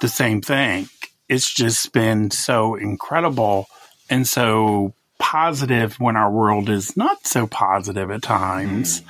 the 0.00 0.08
same 0.08 0.42
thing. 0.42 0.88
It's 1.28 1.52
just 1.52 1.92
been 1.92 2.30
so 2.30 2.74
incredible 2.74 3.66
and 4.10 4.26
so 4.26 4.94
positive 5.18 5.98
when 6.00 6.16
our 6.16 6.30
world 6.30 6.68
is 6.68 6.96
not 6.96 7.26
so 7.26 7.46
positive 7.46 8.10
at 8.10 8.22
times 8.22 9.00
mm. 9.00 9.06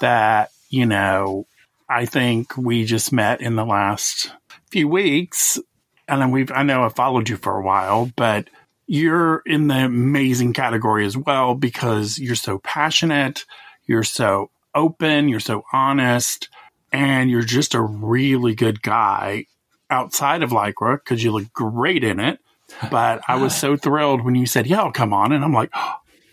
that, 0.00 0.50
you 0.68 0.84
know, 0.84 1.46
I 1.88 2.04
think 2.04 2.56
we 2.56 2.84
just 2.84 3.12
met 3.12 3.40
in 3.40 3.54
the 3.54 3.64
last 3.64 4.32
few 4.70 4.88
weeks 4.88 5.58
and 6.08 6.20
then 6.20 6.30
we've, 6.30 6.52
I 6.52 6.62
know 6.62 6.84
I 6.84 6.88
followed 6.88 7.28
you 7.28 7.36
for 7.36 7.56
a 7.56 7.62
while, 7.62 8.10
but 8.16 8.48
you're 8.86 9.42
in 9.46 9.68
the 9.68 9.84
amazing 9.84 10.52
category 10.52 11.04
as 11.04 11.16
well 11.16 11.54
because 11.54 12.18
you're 12.18 12.34
so 12.34 12.58
passionate, 12.58 13.44
you're 13.86 14.04
so 14.04 14.50
open, 14.74 15.28
you're 15.28 15.40
so 15.40 15.64
honest, 15.72 16.48
and 16.92 17.30
you're 17.30 17.42
just 17.42 17.74
a 17.74 17.80
really 17.80 18.54
good 18.54 18.82
guy 18.82 19.46
outside 19.90 20.42
of 20.42 20.50
Lycra 20.50 20.96
because 20.96 21.22
you 21.22 21.32
look 21.32 21.52
great 21.52 22.04
in 22.04 22.20
it. 22.20 22.40
But 22.90 23.22
I 23.28 23.36
was 23.36 23.52
ah. 23.54 23.56
so 23.56 23.76
thrilled 23.76 24.24
when 24.24 24.34
you 24.34 24.46
said, 24.46 24.66
"Yeah, 24.66 24.80
I'll 24.80 24.92
come 24.92 25.12
on," 25.12 25.32
and 25.32 25.44
I'm 25.44 25.52
like, 25.52 25.70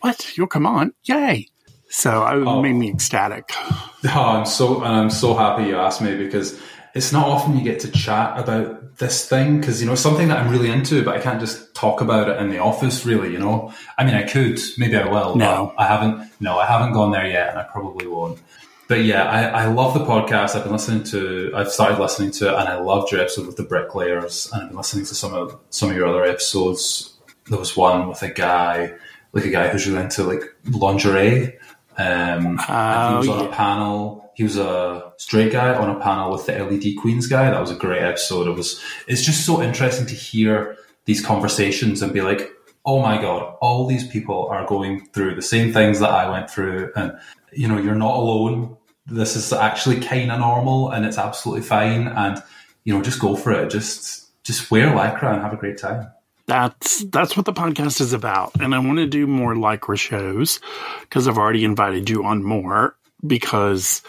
"What? 0.01 0.35
You'll 0.35 0.47
come 0.47 0.65
on? 0.65 0.93
Yay!" 1.03 1.47
So 1.89 2.25
it 2.25 2.47
oh. 2.47 2.61
made 2.61 2.73
me 2.73 2.89
ecstatic. 2.89 3.51
Oh, 4.05 4.21
I'm 4.21 4.45
so 4.45 4.83
and 4.83 4.93
I'm 4.93 5.09
so 5.09 5.33
happy 5.33 5.63
you 5.63 5.77
asked 5.77 6.01
me 6.01 6.17
because 6.17 6.61
it's 6.93 7.11
not 7.11 7.27
often 7.27 7.57
you 7.57 7.63
get 7.63 7.79
to 7.81 7.91
chat 7.91 8.39
about 8.39 8.97
this 8.97 9.27
thing 9.27 9.59
because 9.59 9.81
you 9.81 9.87
know 9.87 9.93
it's 9.93 10.01
something 10.01 10.27
that 10.27 10.39
I'm 10.39 10.51
really 10.51 10.69
into, 10.69 11.03
but 11.03 11.15
I 11.15 11.19
can't 11.19 11.39
just 11.39 11.73
talk 11.73 12.01
about 12.01 12.29
it 12.29 12.39
in 12.39 12.49
the 12.49 12.59
office. 12.59 13.05
Really, 13.05 13.31
you 13.31 13.39
know. 13.39 13.73
I 13.97 14.05
mean, 14.05 14.15
I 14.15 14.23
could, 14.23 14.59
maybe 14.77 14.97
I 14.97 15.09
will. 15.09 15.35
No, 15.35 15.73
I 15.77 15.87
haven't. 15.87 16.29
No, 16.39 16.59
I 16.59 16.65
haven't 16.65 16.93
gone 16.93 17.11
there 17.11 17.27
yet, 17.27 17.49
and 17.49 17.59
I 17.59 17.63
probably 17.63 18.07
won't 18.07 18.39
but 18.87 19.05
yeah, 19.05 19.23
I, 19.23 19.63
I 19.63 19.65
love 19.65 19.93
the 19.93 20.05
podcast. 20.05 20.55
I've 20.55 20.63
been 20.63 20.71
listening 20.71 21.03
to, 21.05 21.51
I've 21.55 21.71
started 21.71 21.99
listening 21.99 22.31
to 22.31 22.49
it, 22.49 22.53
and 22.53 22.69
I 22.69 22.75
loved 22.75 23.11
your 23.11 23.21
episode 23.21 23.47
with 23.47 23.55
the 23.55 23.63
bricklayers, 23.63 24.49
and 24.51 24.61
I've 24.61 24.69
been 24.69 24.77
listening 24.77 25.05
to 25.05 25.15
some 25.15 25.33
of 25.33 25.57
some 25.69 25.89
of 25.89 25.95
your 25.95 26.07
other 26.07 26.23
episodes. 26.23 27.17
There 27.49 27.57
was 27.57 27.75
one 27.75 28.07
with 28.07 28.21
a 28.21 28.29
guy, 28.29 28.93
like 29.31 29.45
a 29.45 29.49
guy 29.49 29.69
who's 29.69 29.87
really 29.87 30.01
into 30.01 30.23
like 30.23 30.43
lingerie. 30.69 31.57
Um, 31.97 32.59
oh, 32.69 33.09
he 33.09 33.17
was 33.17 33.29
on 33.29 33.39
yeah. 33.39 33.49
a 33.49 33.51
panel. 33.51 34.22
He 34.35 34.43
was 34.43 34.57
a 34.57 35.11
straight 35.17 35.51
guy 35.51 35.73
on 35.75 35.89
a 35.89 35.99
panel 35.99 36.31
with 36.31 36.45
the 36.45 36.53
LED 36.53 36.97
Queens 36.99 37.27
guy. 37.27 37.49
That 37.49 37.61
was 37.61 37.71
a 37.71 37.75
great 37.75 38.01
episode. 38.01 38.47
It 38.47 38.55
was. 38.55 38.81
It's 39.07 39.23
just 39.23 39.45
so 39.45 39.61
interesting 39.61 40.05
to 40.07 40.15
hear 40.15 40.77
these 41.05 41.23
conversations 41.23 42.01
and 42.01 42.13
be 42.13 42.21
like, 42.21 42.51
oh 42.85 43.01
my 43.01 43.21
god, 43.21 43.55
all 43.61 43.87
these 43.87 44.07
people 44.07 44.47
are 44.47 44.65
going 44.65 45.05
through 45.07 45.35
the 45.35 45.41
same 45.41 45.71
things 45.71 45.99
that 45.99 46.09
I 46.09 46.29
went 46.29 46.49
through, 46.49 46.91
and 46.95 47.17
you 47.51 47.67
know, 47.67 47.77
you're 47.77 47.95
not 47.95 48.15
alone. 48.15 48.77
This 49.05 49.35
is 49.35 49.51
actually 49.53 49.99
kind 49.99 50.31
of 50.31 50.39
normal, 50.39 50.91
and 50.91 51.05
it's 51.05 51.17
absolutely 51.17 51.63
fine. 51.63 52.07
And 52.07 52.41
you 52.83 52.93
know, 52.93 53.01
just 53.01 53.19
go 53.19 53.35
for 53.35 53.51
it. 53.51 53.69
Just 53.69 54.43
just 54.43 54.71
wear 54.71 54.87
lycra 54.87 55.33
and 55.33 55.41
have 55.41 55.53
a 55.53 55.57
great 55.57 55.77
time. 55.77 56.09
That's 56.45 57.05
that's 57.05 57.37
what 57.37 57.45
the 57.45 57.53
podcast 57.53 58.01
is 58.01 58.13
about, 58.13 58.51
and 58.59 58.75
I 58.75 58.79
want 58.79 58.97
to 58.97 59.07
do 59.07 59.27
more 59.27 59.55
lycra 59.55 59.97
shows 59.97 60.59
because 61.01 61.27
I've 61.27 61.37
already 61.37 61.63
invited 61.63 62.09
you 62.09 62.25
on 62.25 62.43
more 62.43 62.97
because 63.25 64.01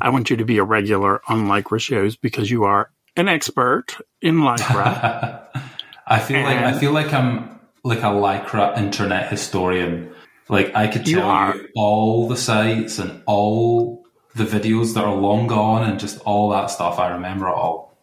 I 0.00 0.10
want 0.10 0.30
you 0.30 0.36
to 0.36 0.44
be 0.44 0.58
a 0.58 0.64
regular 0.64 1.20
on 1.28 1.46
lycra 1.46 1.80
shows 1.80 2.16
because 2.16 2.50
you 2.50 2.64
are 2.64 2.90
an 3.16 3.28
expert 3.28 3.96
in 4.22 4.36
lycra. 4.36 5.46
I 6.06 6.18
feel 6.18 6.38
and 6.38 6.44
like 6.44 6.74
I 6.74 6.78
feel 6.78 6.92
like 6.92 7.12
I'm 7.12 7.60
like 7.84 8.00
a 8.00 8.12
lycra 8.12 8.76
internet 8.76 9.30
historian. 9.30 10.12
Like 10.48 10.74
I 10.74 10.88
could 10.88 11.06
tell 11.06 11.54
you, 11.54 11.62
you 11.62 11.68
all 11.76 12.28
the 12.28 12.36
sites 12.36 12.98
and 12.98 13.22
all 13.26 14.04
the 14.34 14.44
videos 14.44 14.94
that 14.94 15.04
are 15.04 15.14
long 15.14 15.46
gone 15.46 15.88
and 15.88 15.98
just 16.00 16.20
all 16.20 16.50
that 16.50 16.66
stuff. 16.66 16.98
I 16.98 17.12
remember 17.12 17.48
it 17.48 17.54
all. 17.54 17.96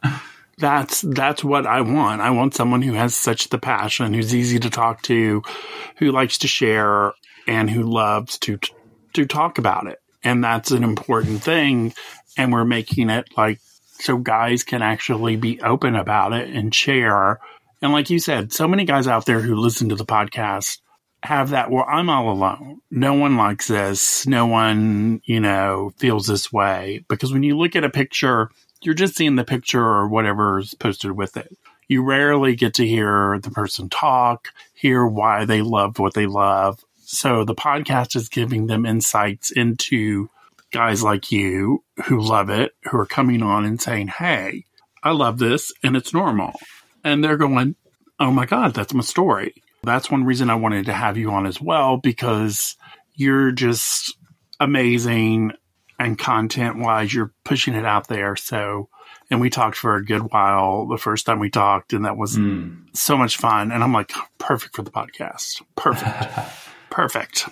that's 0.58 1.02
that's 1.02 1.44
what 1.44 1.66
I 1.66 1.80
want. 1.80 2.20
I 2.20 2.30
want 2.30 2.54
someone 2.54 2.82
who 2.82 2.94
has 2.94 3.14
such 3.14 3.48
the 3.48 3.58
passion, 3.58 4.14
who's 4.14 4.34
easy 4.34 4.58
to 4.60 4.70
talk 4.70 5.02
to, 5.02 5.42
who 5.98 6.10
likes 6.10 6.38
to 6.38 6.48
share, 6.48 7.12
and 7.46 7.70
who 7.70 7.82
loves 7.82 8.38
to 8.40 8.58
to 9.14 9.26
talk 9.26 9.58
about 9.58 9.86
it. 9.86 10.00
And 10.24 10.42
that's 10.42 10.70
an 10.70 10.82
important 10.82 11.42
thing. 11.42 11.94
And 12.36 12.52
we're 12.52 12.64
making 12.64 13.10
it 13.10 13.28
like 13.36 13.60
so 14.00 14.16
guys 14.16 14.64
can 14.64 14.82
actually 14.82 15.36
be 15.36 15.60
open 15.60 15.94
about 15.94 16.32
it 16.32 16.48
and 16.48 16.74
share. 16.74 17.38
And 17.80 17.92
like 17.92 18.10
you 18.10 18.18
said, 18.18 18.52
so 18.52 18.66
many 18.66 18.84
guys 18.84 19.06
out 19.06 19.26
there 19.26 19.40
who 19.40 19.54
listen 19.54 19.90
to 19.90 19.94
the 19.94 20.04
podcast 20.04 20.78
have 21.22 21.50
that, 21.50 21.70
well, 21.70 21.86
I'm 21.88 22.10
all 22.10 22.30
alone. 22.30 22.80
No 22.90 23.14
one 23.14 23.36
likes 23.36 23.68
this. 23.68 24.26
No 24.26 24.46
one, 24.46 25.22
you 25.24 25.40
know, 25.40 25.92
feels 25.96 26.26
this 26.26 26.52
way. 26.52 27.04
Because 27.08 27.32
when 27.32 27.42
you 27.42 27.56
look 27.56 27.76
at 27.76 27.84
a 27.84 27.90
picture, 27.90 28.50
you're 28.82 28.94
just 28.94 29.16
seeing 29.16 29.36
the 29.36 29.44
picture 29.44 29.82
or 29.82 30.08
whatever's 30.08 30.74
posted 30.74 31.12
with 31.12 31.36
it. 31.36 31.56
You 31.88 32.02
rarely 32.02 32.56
get 32.56 32.74
to 32.74 32.86
hear 32.86 33.38
the 33.42 33.50
person 33.50 33.88
talk, 33.88 34.48
hear 34.74 35.06
why 35.06 35.44
they 35.44 35.62
love 35.62 35.98
what 35.98 36.14
they 36.14 36.26
love. 36.26 36.84
So 37.14 37.44
the 37.44 37.54
podcast 37.54 38.16
is 38.16 38.28
giving 38.28 38.66
them 38.66 38.84
insights 38.84 39.52
into 39.52 40.28
guys 40.72 41.02
like 41.02 41.30
you 41.30 41.84
who 42.06 42.20
love 42.20 42.50
it, 42.50 42.72
who 42.90 42.98
are 42.98 43.06
coming 43.06 43.42
on 43.42 43.64
and 43.64 43.80
saying, 43.80 44.08
Hey, 44.08 44.64
I 45.02 45.12
love 45.12 45.38
this 45.38 45.72
and 45.82 45.96
it's 45.96 46.12
normal. 46.12 46.58
And 47.04 47.22
they're 47.22 47.36
going, 47.36 47.76
Oh 48.18 48.32
my 48.32 48.46
God, 48.46 48.74
that's 48.74 48.92
my 48.92 49.02
story. 49.02 49.54
That's 49.84 50.10
one 50.10 50.24
reason 50.24 50.50
I 50.50 50.56
wanted 50.56 50.86
to 50.86 50.92
have 50.92 51.16
you 51.16 51.30
on 51.30 51.46
as 51.46 51.60
well 51.60 51.98
because 51.98 52.76
you're 53.14 53.52
just 53.52 54.16
amazing 54.58 55.52
and 56.00 56.18
content 56.18 56.78
wise, 56.78 57.14
you're 57.14 57.32
pushing 57.44 57.74
it 57.74 57.84
out 57.84 58.08
there. 58.08 58.34
So, 58.34 58.88
and 59.30 59.40
we 59.40 59.50
talked 59.50 59.76
for 59.76 59.94
a 59.94 60.04
good 60.04 60.32
while 60.32 60.88
the 60.88 60.98
first 60.98 61.26
time 61.26 61.38
we 61.38 61.50
talked, 61.50 61.92
and 61.92 62.04
that 62.04 62.16
was 62.16 62.36
mm. 62.36 62.76
so 62.92 63.16
much 63.16 63.36
fun. 63.36 63.70
And 63.70 63.84
I'm 63.84 63.92
like, 63.92 64.12
perfect 64.38 64.74
for 64.74 64.82
the 64.82 64.90
podcast. 64.90 65.62
Perfect. 65.76 66.50
perfect. 66.90 67.48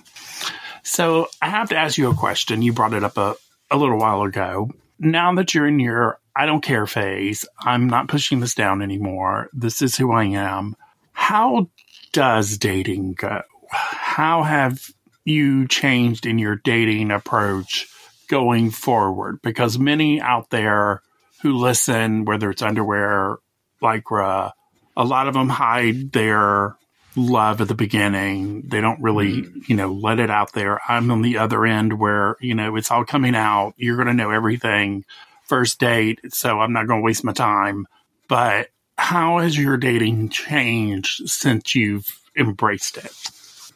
So, 0.83 1.29
I 1.41 1.49
have 1.49 1.69
to 1.71 1.77
ask 1.77 1.97
you 1.97 2.11
a 2.11 2.15
question. 2.15 2.63
You 2.63 2.73
brought 2.73 2.95
it 2.95 3.05
up 3.05 3.17
a, 3.17 3.37
a 3.71 3.77
little 3.77 3.99
while 3.99 4.23
ago. 4.23 4.71
Now 4.99 5.35
that 5.35 5.55
you're 5.55 5.67
in 5.67 5.79
your 5.79 6.19
I 6.35 6.47
don't 6.47 6.63
care 6.63 6.87
phase, 6.87 7.45
I'm 7.61 7.89
not 7.89 8.09
pushing 8.09 8.41
this 8.41 8.55
down 8.55 8.81
anymore. 8.81 9.51
This 9.53 9.83
is 9.83 9.97
who 9.97 10.13
I 10.13 10.25
am. 10.25 10.77
How 11.13 11.69
does 12.13 12.57
dating 12.59 13.15
go? 13.15 13.43
How 13.71 14.43
have 14.43 14.81
you 15.25 15.69
changed 15.69 16.27
in 16.27 16.39
your 16.39 16.57
dating 16.57 17.11
approach 17.11 17.87
going 18.29 18.71
forward? 18.71 19.41
Because 19.43 19.79
many 19.79 20.21
out 20.21 20.51
there 20.51 21.03
who 21.43 21.59
listen, 21.59 22.25
whether 22.25 22.51
it's 22.51 22.63
underwear, 22.63 23.37
lycra, 23.83 24.53
a 24.97 25.05
lot 25.05 25.29
of 25.29 25.35
them 25.35 25.49
hide 25.49 26.13
their 26.13 26.77
love 27.17 27.61
at 27.61 27.69
the 27.69 27.75
beginning. 27.75 28.63
They 28.63 28.81
don't 28.81 29.03
really, 29.03 29.43
mm. 29.43 29.69
you 29.69 29.77
know, 29.77 29.93
let 29.93 30.19
it 30.19 30.31
out 30.31 30.53
there. 30.53 30.81
I'm 30.89 31.11
on 31.11 31.23
the 31.23 31.39
other 31.39 31.65
end 31.67 31.99
where, 31.99 32.37
you 32.41 32.55
know, 32.55 32.77
it's 32.77 32.91
all 32.91 33.05
coming 33.05 33.35
out. 33.35 33.75
You're 33.77 33.97
going 33.97 34.09
to 34.09 34.15
know 34.15 34.31
everything 34.31 35.05
first 35.45 35.79
date. 35.79 36.21
So 36.33 36.61
I'm 36.61 36.73
not 36.73 36.87
going 36.87 37.01
to 37.01 37.05
waste 37.05 37.25
my 37.25 37.33
time. 37.33 37.87
But 38.29 38.69
how 38.97 39.39
has 39.39 39.59
your 39.59 39.77
dating 39.77 40.31
changed 40.31 41.29
since 41.29 41.75
you've 41.75 42.21
embraced 42.37 42.97
it? 42.97 43.13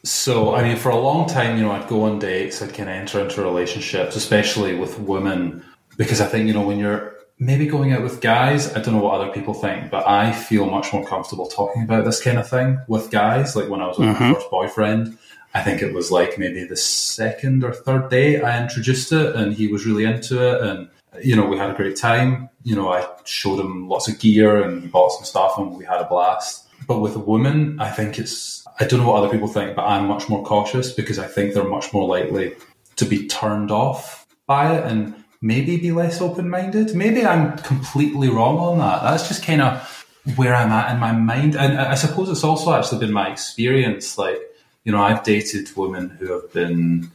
So, 0.03 0.55
I 0.55 0.63
mean, 0.63 0.77
for 0.77 0.89
a 0.89 0.99
long 0.99 1.27
time, 1.27 1.57
you 1.57 1.63
know, 1.63 1.71
I'd 1.71 1.87
go 1.87 2.03
on 2.03 2.19
dates, 2.19 2.61
I'd 2.61 2.73
kind 2.73 2.89
of 2.89 2.95
enter 2.95 3.19
into 3.19 3.41
relationships, 3.41 4.15
especially 4.15 4.75
with 4.75 4.99
women, 4.99 5.65
because 5.97 6.21
I 6.21 6.27
think, 6.27 6.47
you 6.47 6.53
know, 6.53 6.65
when 6.65 6.79
you're 6.79 7.16
maybe 7.39 7.67
going 7.67 7.93
out 7.93 8.01
with 8.01 8.21
guys, 8.21 8.73
I 8.73 8.81
don't 8.81 8.95
know 8.95 9.01
what 9.01 9.21
other 9.21 9.31
people 9.31 9.53
think, 9.53 9.91
but 9.91 10.07
I 10.07 10.31
feel 10.31 10.65
much 10.65 10.91
more 10.91 11.05
comfortable 11.05 11.47
talking 11.47 11.83
about 11.83 12.05
this 12.05 12.21
kind 12.21 12.39
of 12.39 12.49
thing 12.49 12.79
with 12.87 13.11
guys. 13.11 13.55
Like 13.55 13.69
when 13.69 13.81
I 13.81 13.87
was 13.87 13.99
with 13.99 14.09
mm-hmm. 14.09 14.23
my 14.23 14.33
first 14.33 14.49
boyfriend, 14.49 15.17
I 15.53 15.61
think 15.61 15.81
it 15.81 15.93
was 15.93 16.11
like 16.11 16.37
maybe 16.37 16.65
the 16.65 16.75
second 16.75 17.63
or 17.63 17.73
third 17.73 18.09
day 18.09 18.41
I 18.41 18.61
introduced 18.61 19.11
it 19.11 19.35
and 19.35 19.53
he 19.53 19.67
was 19.67 19.85
really 19.85 20.03
into 20.03 20.41
it. 20.43 20.61
And, 20.61 20.89
you 21.23 21.35
know, 21.35 21.45
we 21.45 21.57
had 21.57 21.69
a 21.69 21.75
great 21.75 21.95
time. 21.95 22.49
You 22.63 22.75
know, 22.75 22.91
I 22.91 23.07
showed 23.25 23.59
him 23.59 23.87
lots 23.87 24.07
of 24.07 24.19
gear 24.19 24.61
and 24.61 24.81
he 24.81 24.87
bought 24.87 25.13
some 25.13 25.25
stuff 25.25 25.57
and 25.57 25.75
we 25.75 25.85
had 25.85 26.01
a 26.01 26.07
blast. 26.07 26.67
But 26.87 26.99
with 26.99 27.15
a 27.15 27.19
woman, 27.19 27.79
I 27.79 27.89
think 27.89 28.19
it's, 28.19 28.65
I 28.79 28.85
don't 28.85 28.99
know 28.99 29.09
what 29.09 29.23
other 29.23 29.31
people 29.31 29.47
think, 29.47 29.75
but 29.75 29.85
I'm 29.85 30.07
much 30.07 30.29
more 30.29 30.43
cautious 30.43 30.91
because 30.91 31.17
I 31.17 31.27
think 31.27 31.53
they're 31.53 31.63
much 31.63 31.93
more 31.93 32.07
likely 32.07 32.55
to 32.97 33.05
be 33.05 33.27
turned 33.27 33.71
off 33.71 34.27
by 34.45 34.75
it. 34.75 34.83
And 34.85 35.15
maybe 35.41 35.77
be 35.77 35.91
less 35.91 36.21
open 36.21 36.49
minded. 36.49 36.95
Maybe 36.95 37.25
I'm 37.25 37.57
completely 37.59 38.29
wrong 38.29 38.57
on 38.57 38.79
that. 38.79 39.03
That's 39.03 39.27
just 39.27 39.43
kind 39.43 39.61
of 39.61 40.05
where 40.35 40.55
I'm 40.55 40.71
at 40.71 40.91
in 40.91 40.99
my 40.99 41.11
mind. 41.11 41.55
And 41.55 41.77
I 41.77 41.95
suppose 41.95 42.29
it's 42.29 42.43
also 42.43 42.73
actually 42.73 42.99
been 42.99 43.13
my 43.13 43.29
experience. 43.29 44.17
Like, 44.17 44.39
you 44.83 44.91
know, 44.91 45.01
I've 45.01 45.23
dated 45.23 45.75
women 45.75 46.09
who 46.09 46.31
have 46.31 46.51
been 46.53 47.11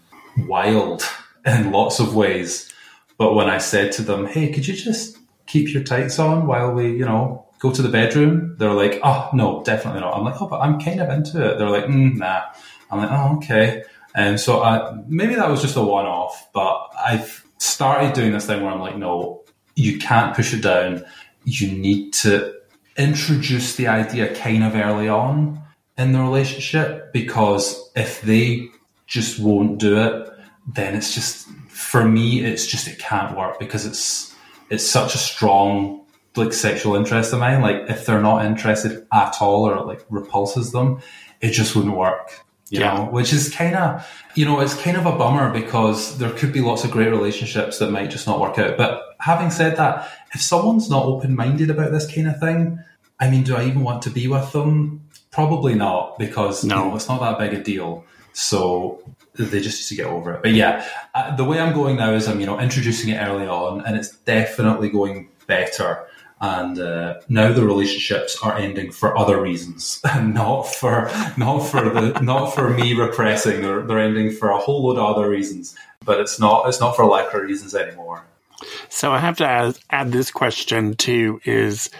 wild 0.46 1.04
in 1.46 1.72
lots 1.72 2.00
of 2.00 2.14
ways. 2.14 2.72
But 3.18 3.34
when 3.34 3.48
I 3.48 3.58
said 3.58 3.92
to 3.92 4.02
them, 4.02 4.26
hey, 4.26 4.52
could 4.52 4.66
you 4.66 4.74
just 4.74 5.18
keep 5.46 5.72
your 5.72 5.82
tights 5.82 6.18
on 6.18 6.46
while 6.46 6.72
we, 6.72 6.92
you 6.92 7.04
know, 7.04 7.46
go 7.58 7.70
to 7.70 7.82
the 7.82 7.88
bedroom? 7.88 8.56
They're 8.58 8.72
like, 8.72 9.00
oh, 9.02 9.30
no, 9.32 9.62
definitely 9.64 10.00
not. 10.00 10.16
I'm 10.16 10.24
like, 10.24 10.40
oh, 10.40 10.46
but 10.46 10.60
I'm 10.60 10.80
kind 10.80 11.00
of 11.00 11.10
into 11.10 11.44
it. 11.44 11.58
They're 11.58 11.70
like, 11.70 11.84
mm, 11.84 12.16
nah. 12.16 12.42
I'm 12.90 12.98
like, 12.98 13.10
oh, 13.10 13.36
okay. 13.36 13.84
And 14.14 14.38
so 14.38 14.62
I, 14.62 15.00
maybe 15.06 15.34
that 15.34 15.48
was 15.48 15.62
just 15.62 15.76
a 15.76 15.82
one 15.82 16.04
off, 16.06 16.48
but 16.52 16.90
I've 16.98 17.44
started 17.62 18.12
doing 18.12 18.32
this 18.32 18.46
thing 18.46 18.62
where 18.62 18.72
I'm 18.72 18.80
like, 18.80 18.96
no, 18.96 19.44
you 19.76 19.98
can't 19.98 20.34
push 20.34 20.52
it 20.52 20.62
down. 20.62 21.04
You 21.44 21.70
need 21.70 22.12
to 22.14 22.54
introduce 22.96 23.76
the 23.76 23.88
idea 23.88 24.34
kind 24.34 24.64
of 24.64 24.74
early 24.74 25.08
on 25.08 25.62
in 25.96 26.12
the 26.12 26.20
relationship 26.20 27.12
because 27.12 27.90
if 27.94 28.20
they 28.22 28.68
just 29.06 29.38
won't 29.38 29.78
do 29.78 29.96
it, 29.98 30.28
then 30.66 30.94
it's 30.94 31.14
just 31.14 31.48
for 31.68 32.04
me, 32.04 32.44
it's 32.44 32.66
just 32.66 32.88
it 32.88 32.98
can't 32.98 33.36
work 33.36 33.58
because 33.58 33.86
it's 33.86 34.34
it's 34.68 34.86
such 34.86 35.14
a 35.14 35.18
strong 35.18 36.04
like 36.34 36.52
sexual 36.52 36.96
interest 36.96 37.32
of 37.32 37.40
mine. 37.40 37.60
Like 37.60 37.88
if 37.88 38.06
they're 38.06 38.20
not 38.20 38.44
interested 38.44 39.06
at 39.12 39.36
all 39.40 39.68
or 39.68 39.84
like 39.84 40.04
repulses 40.10 40.72
them, 40.72 41.00
it 41.40 41.50
just 41.50 41.76
wouldn't 41.76 41.96
work 41.96 42.44
you 42.72 42.80
yeah. 42.80 42.94
know, 42.94 43.04
which 43.04 43.34
is 43.34 43.54
kind 43.54 43.76
of, 43.76 44.10
you 44.34 44.46
know, 44.46 44.58
it's 44.60 44.72
kind 44.72 44.96
of 44.96 45.04
a 45.04 45.12
bummer 45.12 45.52
because 45.52 46.16
there 46.16 46.30
could 46.30 46.54
be 46.54 46.62
lots 46.62 46.84
of 46.84 46.90
great 46.90 47.10
relationships 47.10 47.78
that 47.78 47.90
might 47.90 48.10
just 48.10 48.26
not 48.26 48.40
work 48.40 48.58
out. 48.58 48.78
But 48.78 49.14
having 49.20 49.50
said 49.50 49.76
that, 49.76 50.10
if 50.32 50.40
someone's 50.40 50.88
not 50.88 51.04
open 51.04 51.36
minded 51.36 51.68
about 51.68 51.92
this 51.92 52.12
kind 52.12 52.28
of 52.28 52.40
thing, 52.40 52.82
I 53.20 53.28
mean, 53.28 53.42
do 53.42 53.56
I 53.56 53.66
even 53.66 53.82
want 53.82 54.00
to 54.04 54.10
be 54.10 54.26
with 54.26 54.52
them? 54.52 55.06
Probably 55.30 55.74
not 55.74 56.18
because 56.18 56.64
no. 56.64 56.76
you 56.76 56.88
know, 56.88 56.96
it's 56.96 57.08
not 57.08 57.20
that 57.20 57.38
big 57.38 57.52
a 57.52 57.62
deal. 57.62 58.06
So 58.32 59.02
they 59.34 59.60
just 59.60 59.78
need 59.82 59.94
to 59.94 60.02
get 60.02 60.10
over 60.10 60.32
it. 60.32 60.42
But 60.42 60.52
yeah, 60.52 60.88
uh, 61.14 61.36
the 61.36 61.44
way 61.44 61.60
I'm 61.60 61.74
going 61.74 61.96
now 61.96 62.14
is 62.14 62.26
I'm, 62.26 62.40
you 62.40 62.46
know, 62.46 62.58
introducing 62.58 63.10
it 63.10 63.18
early 63.18 63.46
on 63.46 63.84
and 63.84 63.98
it's 63.98 64.16
definitely 64.16 64.88
going 64.88 65.28
better 65.46 66.06
and 66.42 66.80
uh, 66.80 67.20
now 67.28 67.52
the 67.52 67.64
relationships 67.64 68.36
are 68.42 68.58
ending 68.58 68.90
for 68.90 69.16
other 69.16 69.40
reasons, 69.40 70.00
not 70.20 70.64
for 70.64 71.08
not 71.36 71.60
for 71.60 71.88
the 71.88 72.20
not 72.22 72.48
for 72.48 72.68
me 72.68 72.94
repressing. 72.94 73.62
They're, 73.62 73.82
they're 73.82 74.00
ending 74.00 74.32
for 74.32 74.50
a 74.50 74.58
whole 74.58 74.84
load 74.84 74.98
of 74.98 75.16
other 75.16 75.30
reasons, 75.30 75.76
but 76.04 76.20
it's 76.20 76.40
not 76.40 76.68
it's 76.68 76.80
not 76.80 76.96
for 76.96 77.04
Lycra 77.04 77.42
reasons 77.44 77.76
anymore. 77.76 78.24
So 78.88 79.12
I 79.12 79.18
have 79.18 79.36
to 79.38 79.46
add, 79.46 79.78
add 79.90 80.10
this 80.10 80.32
question 80.32 80.94
too: 80.94 81.40
Is 81.44 81.90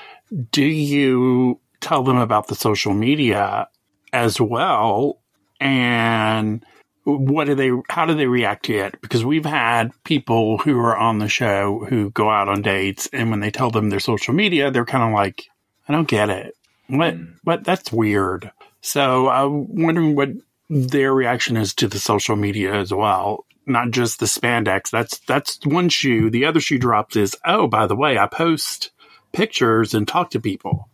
do 0.51 0.65
you 0.65 1.61
tell 1.81 2.03
them 2.03 2.17
about 2.17 2.49
the 2.49 2.57
social 2.57 2.95
media 2.95 3.69
as 4.13 4.41
well, 4.41 5.21
and 5.61 6.67
what 7.05 7.47
do 7.47 7.55
they 7.55 7.71
how 7.89 8.07
do 8.07 8.15
they 8.15 8.27
react 8.27 8.67
to 8.67 8.75
it? 8.75 9.01
Because 9.01 9.25
we've 9.25 9.45
had 9.45 9.93
people 10.05 10.59
who 10.59 10.79
are 10.79 10.97
on 10.97 11.19
the 11.19 11.29
show 11.29 11.85
who 11.89 12.11
go 12.11 12.31
out 12.31 12.49
on 12.49 12.63
dates 12.63 13.09
and 13.13 13.31
when 13.31 13.41
they 13.41 13.51
tell 13.51 13.71
them 13.71 13.91
their 13.91 14.01
social 14.01 14.35
media 14.35 14.71
they're 14.71 14.85
kind 14.85 15.05
of 15.05 15.13
like 15.13 15.49
i 15.89 15.93
don't 15.93 16.09
get 16.09 16.31
it. 16.31 16.57
What 16.89 17.15
mm. 17.15 17.35
what 17.43 17.65
that's 17.65 17.93
weird. 17.93 18.51
So 18.81 19.29
i'm 19.29 19.83
wondering 19.83 20.15
what 20.15 20.31
their 20.71 21.13
reaction 21.13 21.57
is 21.57 21.75
to 21.75 21.89
the 21.89 21.99
social 21.99 22.37
media 22.37 22.75
as 22.75 22.93
well 22.93 23.45
not 23.65 23.93
just 23.93 24.19
the 24.19 24.27
spandex. 24.27 24.91
That's 24.91 25.19
that's 25.21 25.65
one 25.65 25.89
shoe. 25.89 26.31
The 26.31 26.47
other 26.47 26.61
shoe 26.61 26.79
drops 26.79 27.17
is 27.17 27.37
oh 27.45 27.67
by 27.67 27.87
the 27.87 27.97
way 27.97 28.19
i 28.19 28.27
post 28.27 28.91
pictures 29.33 29.95
and 29.95 30.07
talk 30.07 30.31
to 30.31 30.41
people. 30.41 30.89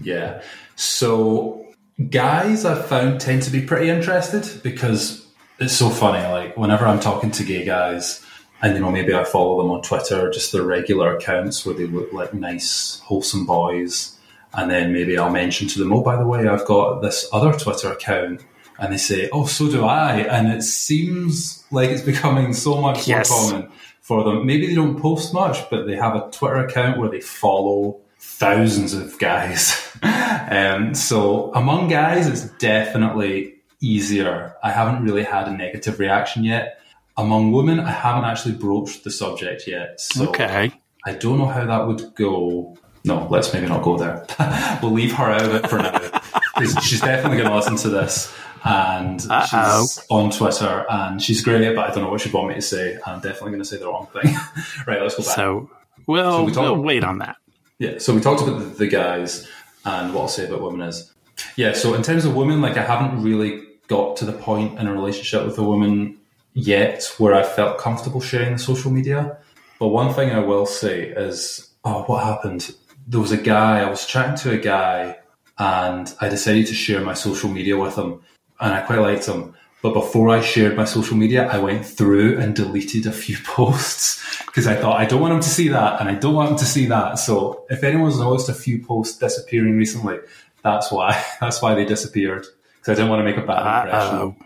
Yeah. 0.00 0.42
So 0.76 1.66
guys 2.10 2.64
i've 2.64 2.86
found 2.86 3.20
tend 3.20 3.42
to 3.42 3.50
be 3.50 3.60
pretty 3.60 3.88
interested 3.88 4.62
because 4.62 5.26
it's 5.62 5.76
so 5.76 5.90
funny. 5.90 6.26
Like 6.26 6.56
whenever 6.56 6.86
I'm 6.86 7.00
talking 7.00 7.30
to 7.32 7.44
gay 7.44 7.64
guys, 7.64 8.24
and 8.60 8.74
you 8.74 8.80
know 8.80 8.90
maybe 8.90 9.14
I 9.14 9.24
follow 9.24 9.60
them 9.62 9.70
on 9.70 9.82
Twitter, 9.82 10.30
just 10.30 10.52
their 10.52 10.62
regular 10.62 11.16
accounts 11.16 11.64
where 11.64 11.74
they 11.74 11.86
look 11.86 12.12
like 12.12 12.34
nice, 12.34 13.00
wholesome 13.04 13.46
boys, 13.46 14.16
and 14.54 14.70
then 14.70 14.92
maybe 14.92 15.16
I'll 15.16 15.30
mention 15.30 15.68
to 15.68 15.78
them, 15.78 15.92
oh, 15.92 16.02
by 16.02 16.16
the 16.16 16.26
way, 16.26 16.46
I've 16.46 16.66
got 16.66 17.00
this 17.00 17.28
other 17.32 17.52
Twitter 17.52 17.92
account. 17.92 18.44
And 18.78 18.92
they 18.92 18.98
say, 18.98 19.28
"Oh, 19.32 19.46
so 19.46 19.70
do 19.70 19.84
I," 19.84 20.20
and 20.20 20.48
it 20.48 20.62
seems 20.62 21.62
like 21.70 21.90
it's 21.90 22.02
becoming 22.12 22.52
so 22.52 22.80
much 22.80 23.06
yes. 23.06 23.30
more 23.30 23.50
common 23.50 23.72
for 24.00 24.24
them. 24.24 24.44
Maybe 24.44 24.66
they 24.66 24.74
don't 24.74 25.00
post 25.00 25.32
much, 25.32 25.68
but 25.70 25.86
they 25.86 25.94
have 25.94 26.16
a 26.16 26.28
Twitter 26.32 26.56
account 26.56 26.98
where 26.98 27.08
they 27.08 27.20
follow 27.20 28.00
thousands 28.18 28.94
of 28.94 29.18
guys. 29.18 29.96
um, 30.02 30.94
so 30.94 31.52
among 31.54 31.88
guys, 31.88 32.26
it's 32.26 32.48
definitely 32.58 33.61
easier. 33.82 34.54
I 34.62 34.70
haven't 34.70 35.02
really 35.02 35.24
had 35.24 35.48
a 35.48 35.50
negative 35.50 35.98
reaction 35.98 36.44
yet. 36.44 36.80
Among 37.16 37.52
women, 37.52 37.80
I 37.80 37.90
haven't 37.90 38.24
actually 38.24 38.54
broached 38.54 39.04
the 39.04 39.10
subject 39.10 39.66
yet. 39.66 40.00
So 40.00 40.28
okay. 40.28 40.72
I 41.04 41.12
don't 41.12 41.38
know 41.38 41.46
how 41.46 41.66
that 41.66 41.86
would 41.86 42.14
go. 42.14 42.78
No, 43.04 43.26
let's 43.28 43.52
maybe 43.52 43.66
not 43.66 43.82
go 43.82 43.98
there. 43.98 44.24
we'll 44.82 44.92
leave 44.92 45.12
her 45.14 45.30
out 45.30 45.42
of 45.42 45.54
it 45.54 45.68
for 45.68 45.78
now. 45.78 46.20
She's 46.80 47.00
definitely 47.00 47.38
going 47.38 47.50
to 47.50 47.56
listen 47.56 47.76
to 47.76 47.88
this. 47.88 48.32
And 48.64 49.20
Uh-oh. 49.28 49.86
she's 49.88 50.06
on 50.08 50.30
Twitter 50.30 50.86
and 50.88 51.20
she's 51.20 51.42
great, 51.42 51.74
but 51.74 51.90
I 51.90 51.92
don't 51.92 52.04
know 52.04 52.10
what 52.10 52.20
she'd 52.20 52.32
want 52.32 52.46
me 52.46 52.54
to 52.54 52.62
say. 52.62 52.96
I'm 53.04 53.18
definitely 53.18 53.50
going 53.50 53.62
to 53.62 53.64
say 53.64 53.78
the 53.78 53.88
wrong 53.88 54.06
thing. 54.12 54.32
right, 54.86 55.02
let's 55.02 55.16
go 55.16 55.24
back. 55.24 55.34
So, 55.34 55.68
well, 56.06 56.38
so 56.38 56.44
we 56.44 56.52
talk, 56.52 56.62
we'll 56.62 56.76
wait 56.76 57.02
on 57.02 57.18
that. 57.18 57.38
Yeah, 57.80 57.98
so 57.98 58.14
we 58.14 58.20
talked 58.20 58.40
about 58.40 58.60
the, 58.60 58.66
the 58.66 58.86
guys 58.86 59.48
and 59.84 60.14
what 60.14 60.22
I'll 60.22 60.28
say 60.28 60.46
about 60.46 60.62
women 60.62 60.82
is. 60.82 61.12
Yeah, 61.56 61.72
so 61.72 61.94
in 61.94 62.04
terms 62.04 62.24
of 62.24 62.36
women, 62.36 62.60
like 62.60 62.76
I 62.76 62.84
haven't 62.84 63.24
really 63.24 63.64
got 63.88 64.16
to 64.18 64.24
the 64.24 64.32
point 64.32 64.78
in 64.78 64.86
a 64.86 64.92
relationship 64.92 65.44
with 65.44 65.58
a 65.58 65.62
woman 65.62 66.18
yet 66.54 67.04
where 67.18 67.34
I 67.34 67.42
felt 67.42 67.78
comfortable 67.78 68.20
sharing 68.20 68.52
the 68.52 68.58
social 68.58 68.90
media. 68.90 69.38
But 69.78 69.88
one 69.88 70.14
thing 70.14 70.30
I 70.30 70.40
will 70.40 70.66
say 70.66 71.08
is, 71.08 71.70
oh, 71.84 72.02
what 72.04 72.24
happened? 72.24 72.74
There 73.06 73.20
was 73.20 73.32
a 73.32 73.36
guy, 73.36 73.80
I 73.80 73.90
was 73.90 74.06
chatting 74.06 74.36
to 74.36 74.52
a 74.52 74.58
guy 74.58 75.18
and 75.58 76.14
I 76.20 76.28
decided 76.28 76.66
to 76.68 76.74
share 76.74 77.00
my 77.00 77.14
social 77.14 77.50
media 77.50 77.76
with 77.76 77.96
him 77.96 78.22
and 78.60 78.72
I 78.72 78.80
quite 78.80 79.00
liked 79.00 79.26
him. 79.26 79.54
But 79.82 79.94
before 79.94 80.28
I 80.28 80.40
shared 80.40 80.76
my 80.76 80.84
social 80.84 81.16
media, 81.16 81.48
I 81.48 81.58
went 81.58 81.84
through 81.84 82.38
and 82.38 82.54
deleted 82.54 83.06
a 83.06 83.12
few 83.12 83.36
posts 83.44 84.22
because 84.46 84.66
I 84.68 84.76
thought 84.76 85.00
I 85.00 85.04
don't 85.06 85.20
want 85.20 85.34
him 85.34 85.40
to 85.40 85.48
see 85.48 85.68
that 85.68 86.00
and 86.00 86.08
I 86.08 86.14
don't 86.14 86.34
want 86.34 86.50
him 86.50 86.58
to 86.58 86.64
see 86.64 86.86
that. 86.86 87.18
So 87.18 87.66
if 87.68 87.82
anyone's 87.82 88.20
noticed 88.20 88.48
a 88.48 88.54
few 88.54 88.84
posts 88.84 89.18
disappearing 89.18 89.76
recently, 89.76 90.18
that's 90.62 90.92
why. 90.92 91.24
That's 91.40 91.60
why 91.60 91.74
they 91.74 91.84
disappeared 91.84 92.46
because 92.82 92.98
I 92.98 93.02
didn't 93.02 93.10
want 93.10 93.20
to 93.20 93.24
make 93.24 93.36
a 93.36 93.46
bad 93.46 93.84
impression. 93.84 94.14
Uh-oh. 94.16 94.36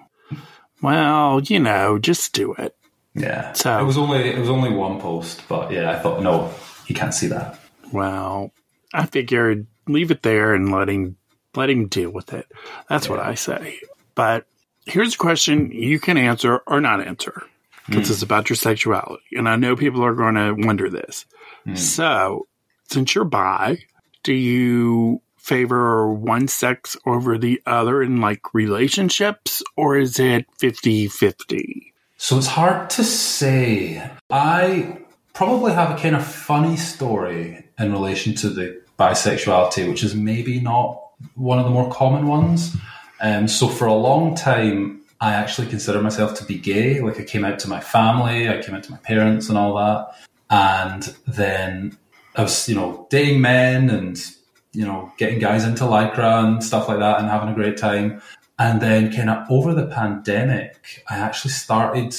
Well, 0.83 1.40
you 1.40 1.59
know, 1.59 1.99
just 1.99 2.35
do 2.35 2.53
it. 2.55 2.77
Yeah. 3.14 3.53
So 3.55 3.81
it 3.81 3.85
was 3.85 3.96
only 3.96 4.29
it 4.29 4.38
was 4.38 4.51
only 4.51 4.70
one 4.70 5.01
post, 5.01 5.42
but 5.49 5.72
yeah, 5.72 5.90
I 5.90 5.99
thought 5.99 6.22
no, 6.22 6.53
he 6.87 6.92
can't 6.92 7.14
see 7.14 7.29
that. 7.29 7.59
Well, 7.92 8.53
I 8.92 9.07
figured 9.07 9.66
leave 9.88 10.11
it 10.11 10.22
there 10.22 10.55
and 10.55 10.70
let 10.70 10.90
him 10.90 11.16
let 11.55 11.70
him 11.70 11.88
deal 11.88 12.11
with 12.11 12.35
it. 12.35 12.46
That's 12.90 13.07
yeah. 13.07 13.12
what 13.12 13.20
I 13.20 13.35
say. 13.35 13.79
But 14.14 14.46
here's 14.85 15.14
a 15.14 15.18
question 15.18 15.72
you 15.72 15.99
can 15.99 16.18
answer 16.18 16.61
or 16.66 16.81
not 16.83 17.01
answer 17.07 17.42
because 17.88 18.09
mm. 18.09 18.11
it's 18.11 18.22
about 18.22 18.51
your 18.51 18.57
sexuality, 18.57 19.25
and 19.33 19.49
I 19.49 19.57
know 19.57 19.77
people 19.77 20.05
are 20.05 20.14
going 20.14 20.35
to 20.35 20.53
wonder 20.53 20.90
this. 20.90 21.25
Mm. 21.66 21.79
So, 21.79 22.46
since 22.90 23.14
you're 23.14 23.25
bi, 23.25 23.79
do 24.25 24.35
you 24.35 25.22
favor 25.46 26.12
one 26.12 26.48
sex 26.48 26.96
over 27.06 27.38
the 27.38 27.62
other 27.66 28.02
in 28.02 28.20
like 28.20 28.52
relationships, 28.52 29.62
or 29.76 29.96
is 29.96 30.18
it 30.18 30.46
50 30.59 31.06
50? 31.06 31.92
So 32.16 32.37
it's 32.38 32.48
hard 32.48 32.90
to 32.90 33.04
say. 33.04 34.11
I 34.30 34.98
probably 35.35 35.72
have 35.72 35.96
a 35.96 36.00
kind 36.00 36.16
of 36.16 36.26
funny 36.26 36.76
story 36.76 37.64
in 37.78 37.92
relation 37.92 38.35
to 38.37 38.48
the 38.48 38.82
bisexuality, 38.98 39.88
which 39.88 40.02
is 40.02 40.14
maybe 40.14 40.61
not 40.61 41.02
one 41.35 41.59
of 41.59 41.64
the 41.64 41.70
more 41.70 41.92
common 41.92 42.26
ones. 42.26 42.74
Um, 43.20 43.46
so 43.46 43.68
for 43.68 43.87
a 43.87 43.94
long 43.94 44.35
time, 44.35 45.02
I 45.20 45.35
actually 45.35 45.68
consider 45.68 46.02
myself 46.02 46.35
to 46.38 46.44
be 46.44 46.59
gay. 46.59 47.00
Like 47.00 47.20
I 47.20 47.24
came 47.24 47.44
out 47.44 47.59
to 47.61 47.68
my 47.68 47.80
family, 47.80 48.48
I 48.48 48.61
came 48.61 48.74
out 48.74 48.82
to 48.85 48.90
my 48.90 48.98
parents 48.98 49.48
and 49.48 49.56
all 49.56 49.76
that. 49.76 50.14
And 50.50 51.14
then 51.26 51.96
I 52.35 52.42
was, 52.42 52.68
you 52.68 52.74
know, 52.74 53.06
dating 53.11 53.40
men 53.40 53.90
and, 53.90 54.36
you 54.76 54.84
know, 54.84 55.10
getting 55.16 55.38
guys 55.38 55.64
into 55.64 55.84
Lycra 55.84 56.44
and 56.44 56.62
stuff 56.62 56.86
like 56.86 56.98
that 56.98 57.18
and 57.18 57.28
having 57.28 57.48
a 57.48 57.54
great 57.54 57.78
time. 57.78 58.20
And 58.58 58.80
then 58.80 59.10
kind 59.10 59.30
of 59.30 59.50
over 59.50 59.72
the 59.72 59.86
pandemic, 59.86 61.02
I 61.08 61.16
actually 61.16 61.52
started, 61.52 62.14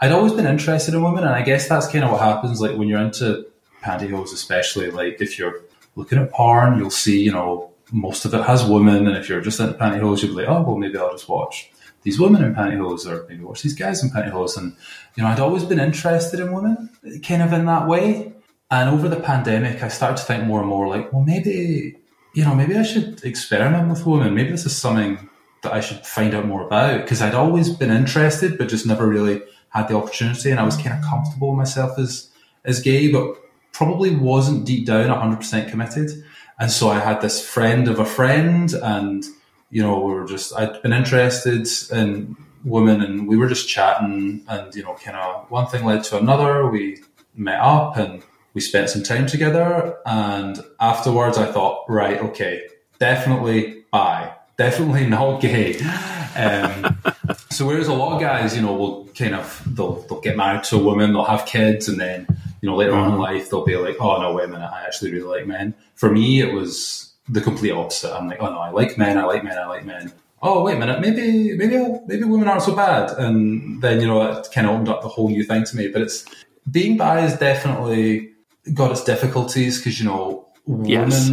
I'd 0.00 0.10
always 0.10 0.32
been 0.32 0.46
interested 0.46 0.92
in 0.94 1.02
women. 1.02 1.22
And 1.22 1.34
I 1.34 1.42
guess 1.42 1.68
that's 1.68 1.86
kind 1.86 2.04
of 2.04 2.10
what 2.10 2.20
happens. 2.20 2.60
Like 2.60 2.76
when 2.76 2.88
you're 2.88 3.00
into 3.00 3.46
pantyhose, 3.82 4.32
especially 4.32 4.90
like 4.90 5.20
if 5.20 5.38
you're 5.38 5.62
looking 5.94 6.18
at 6.18 6.32
porn, 6.32 6.78
you'll 6.78 6.90
see, 6.90 7.22
you 7.22 7.32
know, 7.32 7.70
most 7.92 8.24
of 8.24 8.34
it 8.34 8.42
has 8.42 8.64
women. 8.64 9.06
And 9.06 9.16
if 9.16 9.28
you're 9.28 9.40
just 9.40 9.60
into 9.60 9.74
pantyhose, 9.74 10.22
you'll 10.22 10.34
be 10.34 10.42
like, 10.42 10.48
oh, 10.48 10.62
well, 10.62 10.76
maybe 10.76 10.98
I'll 10.98 11.12
just 11.12 11.28
watch 11.28 11.70
these 12.02 12.18
women 12.18 12.42
in 12.42 12.54
pantyhose 12.54 13.06
or 13.06 13.26
maybe 13.28 13.44
watch 13.44 13.62
these 13.62 13.74
guys 13.74 14.02
in 14.02 14.10
pantyhose. 14.10 14.56
And, 14.56 14.74
you 15.16 15.22
know, 15.22 15.28
I'd 15.28 15.38
always 15.38 15.64
been 15.64 15.80
interested 15.80 16.40
in 16.40 16.52
women 16.52 16.90
kind 17.24 17.42
of 17.42 17.52
in 17.52 17.66
that 17.66 17.86
way. 17.86 18.32
And 18.70 18.88
over 18.88 19.08
the 19.08 19.20
pandemic, 19.20 19.82
I 19.82 19.88
started 19.88 20.18
to 20.18 20.22
think 20.24 20.44
more 20.44 20.60
and 20.60 20.68
more 20.68 20.86
like, 20.86 21.12
well, 21.12 21.22
maybe, 21.22 21.96
you 22.34 22.44
know, 22.44 22.54
maybe 22.54 22.76
I 22.76 22.84
should 22.84 23.24
experiment 23.24 23.88
with 23.88 24.06
women. 24.06 24.34
Maybe 24.34 24.50
this 24.50 24.64
is 24.64 24.76
something 24.76 25.28
that 25.62 25.72
I 25.72 25.80
should 25.80 26.06
find 26.06 26.34
out 26.34 26.46
more 26.46 26.64
about 26.64 27.02
because 27.02 27.20
I'd 27.20 27.34
always 27.34 27.70
been 27.70 27.90
interested, 27.90 28.56
but 28.56 28.68
just 28.68 28.86
never 28.86 29.06
really 29.06 29.42
had 29.70 29.88
the 29.88 29.96
opportunity. 29.96 30.50
And 30.50 30.60
I 30.60 30.64
was 30.64 30.76
kind 30.76 30.96
of 30.96 31.04
comfortable 31.04 31.50
with 31.50 31.58
myself 31.58 31.98
as, 31.98 32.30
as 32.64 32.80
gay, 32.80 33.10
but 33.10 33.36
probably 33.72 34.14
wasn't 34.14 34.66
deep 34.66 34.86
down 34.86 35.08
100% 35.08 35.68
committed. 35.68 36.10
And 36.58 36.70
so 36.70 36.90
I 36.90 36.98
had 37.00 37.20
this 37.20 37.44
friend 37.44 37.88
of 37.88 37.98
a 37.98 38.04
friend 38.04 38.72
and, 38.74 39.24
you 39.70 39.82
know, 39.82 39.98
we 39.98 40.12
were 40.12 40.26
just, 40.26 40.54
I'd 40.54 40.80
been 40.82 40.92
interested 40.92 41.66
in 41.90 42.36
women 42.64 43.00
and 43.00 43.26
we 43.26 43.36
were 43.36 43.48
just 43.48 43.68
chatting 43.68 44.44
and, 44.46 44.74
you 44.74 44.82
know, 44.82 44.94
kind 44.94 45.16
of 45.16 45.50
one 45.50 45.66
thing 45.66 45.84
led 45.84 46.04
to 46.04 46.18
another. 46.18 46.68
We 46.68 47.02
met 47.34 47.60
up 47.60 47.96
and 47.96 48.22
we 48.54 48.60
spent 48.60 48.90
some 48.90 49.02
time 49.02 49.26
together. 49.26 49.96
And 50.06 50.60
afterwards 50.78 51.38
I 51.38 51.50
thought, 51.50 51.84
right, 51.88 52.20
okay, 52.20 52.66
definitely 52.98 53.84
bi, 53.90 54.32
definitely 54.56 55.06
not 55.18 55.40
gay. 55.40 55.80
Um, 56.36 56.98
so 57.50 57.66
whereas 57.66 57.88
a 57.88 57.94
lot 57.94 58.14
of 58.14 58.20
guys, 58.20 58.56
you 58.56 58.62
know, 58.62 58.74
will 58.74 59.06
kind 59.14 59.34
of, 59.34 59.62
they'll, 59.66 60.02
they'll 60.02 60.20
get 60.20 60.36
married 60.36 60.64
to 60.64 60.76
a 60.76 60.82
woman, 60.82 61.12
they'll 61.12 61.24
have 61.24 61.46
kids 61.46 61.88
and 61.88 62.00
then, 62.00 62.26
you 62.60 62.68
know, 62.68 62.76
later 62.76 62.92
mm-hmm. 62.92 63.00
on 63.00 63.06
in 63.06 63.12
mm-hmm. 63.12 63.22
life, 63.22 63.50
they'll 63.50 63.64
be 63.64 63.76
like, 63.76 63.96
oh 64.00 64.20
no, 64.20 64.34
wait 64.34 64.44
a 64.44 64.48
minute, 64.48 64.70
I 64.72 64.84
actually 64.84 65.12
really 65.12 65.24
like 65.24 65.46
men. 65.46 65.74
For 65.94 66.10
me, 66.10 66.40
it 66.40 66.52
was, 66.52 67.10
the 67.30 67.40
complete 67.40 67.70
opposite. 67.70 68.14
I'm 68.14 68.28
like, 68.28 68.38
oh 68.40 68.50
no, 68.50 68.58
I 68.58 68.70
like 68.70 68.98
men, 68.98 69.16
I 69.16 69.24
like 69.24 69.44
men, 69.44 69.56
I 69.56 69.66
like 69.66 69.84
men. 69.84 70.12
Oh 70.42 70.62
wait 70.62 70.76
a 70.76 70.78
minute, 70.78 71.00
maybe 71.00 71.56
maybe 71.56 71.76
maybe 72.06 72.24
women 72.24 72.48
aren't 72.48 72.62
so 72.62 72.74
bad, 72.74 73.10
and 73.18 73.82
then 73.82 74.00
you 74.00 74.06
know 74.06 74.20
that 74.20 74.50
kind 74.52 74.66
of 74.66 74.74
opened 74.74 74.88
up 74.88 75.02
the 75.02 75.08
whole 75.08 75.28
new 75.28 75.44
thing 75.44 75.64
to 75.64 75.76
me. 75.76 75.88
But 75.88 76.02
it's 76.02 76.24
being 76.70 76.96
bi 76.96 77.24
is 77.24 77.36
definitely 77.36 78.30
got 78.74 78.90
its 78.90 79.04
difficulties 79.04 79.78
because 79.78 79.98
you 79.98 80.06
know 80.06 80.48
women. 80.66 81.10
Yes. 81.10 81.30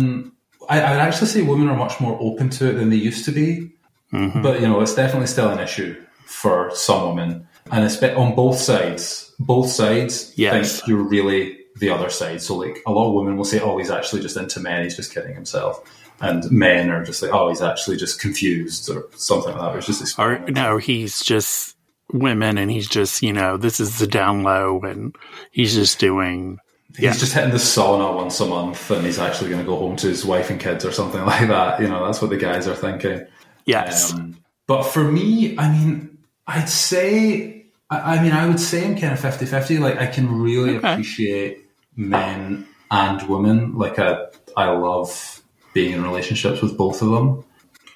I, 0.69 0.81
I 0.81 0.91
would 0.91 0.99
actually 0.99 1.27
say 1.27 1.41
women 1.43 1.69
are 1.69 1.77
much 1.77 1.99
more 2.01 2.17
open 2.19 2.49
to 2.51 2.69
it 2.69 2.73
than 2.73 2.89
they 2.89 2.97
used 2.97 3.23
to 3.25 3.31
be, 3.31 3.71
mm-hmm. 4.11 4.41
but 4.41 4.59
you 4.59 4.67
know 4.67 4.81
it's 4.81 4.95
definitely 4.95 5.27
still 5.27 5.49
an 5.49 5.59
issue 5.59 5.95
for 6.25 6.71
some 6.73 7.15
women, 7.15 7.47
and 7.71 7.85
it's 7.85 8.01
on 8.03 8.35
both 8.35 8.57
sides. 8.57 9.33
Both 9.39 9.69
sides 9.69 10.33
yes. 10.35 10.79
think 10.79 10.87
you're 10.87 11.03
really 11.03 11.57
the 11.79 11.89
other 11.89 12.09
side. 12.09 12.41
So 12.41 12.55
like 12.55 12.79
a 12.85 12.91
lot 12.91 13.07
of 13.07 13.13
women 13.13 13.37
will 13.37 13.45
say, 13.45 13.59
"Oh, 13.59 13.77
he's 13.77 13.91
actually 13.91 14.21
just 14.21 14.37
into 14.37 14.59
men. 14.59 14.83
He's 14.83 14.95
just 14.95 15.13
kidding 15.13 15.33
himself," 15.33 15.81
and 16.21 16.49
men 16.51 16.89
are 16.89 17.03
just 17.03 17.21
like, 17.21 17.31
"Oh, 17.33 17.49
he's 17.49 17.61
actually 17.61 17.97
just 17.97 18.19
confused" 18.19 18.89
or 18.89 19.05
something 19.15 19.55
like 19.55 19.73
that. 19.73 19.77
It's 19.77 19.99
just 19.99 20.19
or 20.19 20.39
no, 20.39 20.77
he's 20.77 21.21
just 21.21 21.75
women, 22.11 22.57
and 22.57 22.71
he's 22.71 22.87
just 22.87 23.21
you 23.21 23.33
know 23.33 23.57
this 23.57 23.79
is 23.79 23.99
the 23.99 24.07
down 24.07 24.43
low, 24.43 24.81
and 24.81 25.15
he's 25.51 25.75
just 25.75 25.99
doing. 25.99 26.59
He's 26.97 27.03
yeah. 27.03 27.13
just 27.13 27.33
hitting 27.33 27.51
the 27.51 27.57
sauna 27.57 28.15
once 28.15 28.39
a 28.39 28.47
month, 28.47 28.89
and 28.89 29.05
he's 29.05 29.19
actually 29.19 29.51
going 29.51 29.61
to 29.61 29.67
go 29.67 29.77
home 29.77 29.95
to 29.97 30.07
his 30.07 30.25
wife 30.25 30.49
and 30.49 30.59
kids 30.59 30.83
or 30.83 30.91
something 30.91 31.23
like 31.25 31.47
that. 31.47 31.79
You 31.79 31.87
know, 31.87 32.03
that's 32.03 32.21
what 32.21 32.31
the 32.31 32.37
guys 32.37 32.67
are 32.67 32.75
thinking. 32.75 33.25
Yes. 33.65 34.13
Um, 34.13 34.37
but 34.65 34.81
for 34.81 35.03
me, 35.03 35.55
I 35.59 35.71
mean, 35.71 36.17
I'd 36.47 36.69
say, 36.69 37.67
I, 37.91 38.15
I 38.15 38.23
mean, 38.23 38.31
I 38.31 38.47
would 38.47 38.59
say 38.59 38.83
I'm 38.83 38.97
kind 38.97 39.13
of 39.13 39.19
50 39.19 39.45
50. 39.45 39.77
Like, 39.77 39.97
I 39.97 40.07
can 40.07 40.41
really 40.41 40.77
okay. 40.77 40.93
appreciate 40.93 41.65
men 41.95 42.67
and 42.89 43.29
women. 43.29 43.77
Like 43.77 43.99
I, 43.99 44.25
I 44.55 44.71
love 44.71 45.43
being 45.73 45.93
in 45.93 46.03
relationships 46.03 46.63
with 46.63 46.75
both 46.77 47.03
of 47.03 47.11
them. 47.11 47.43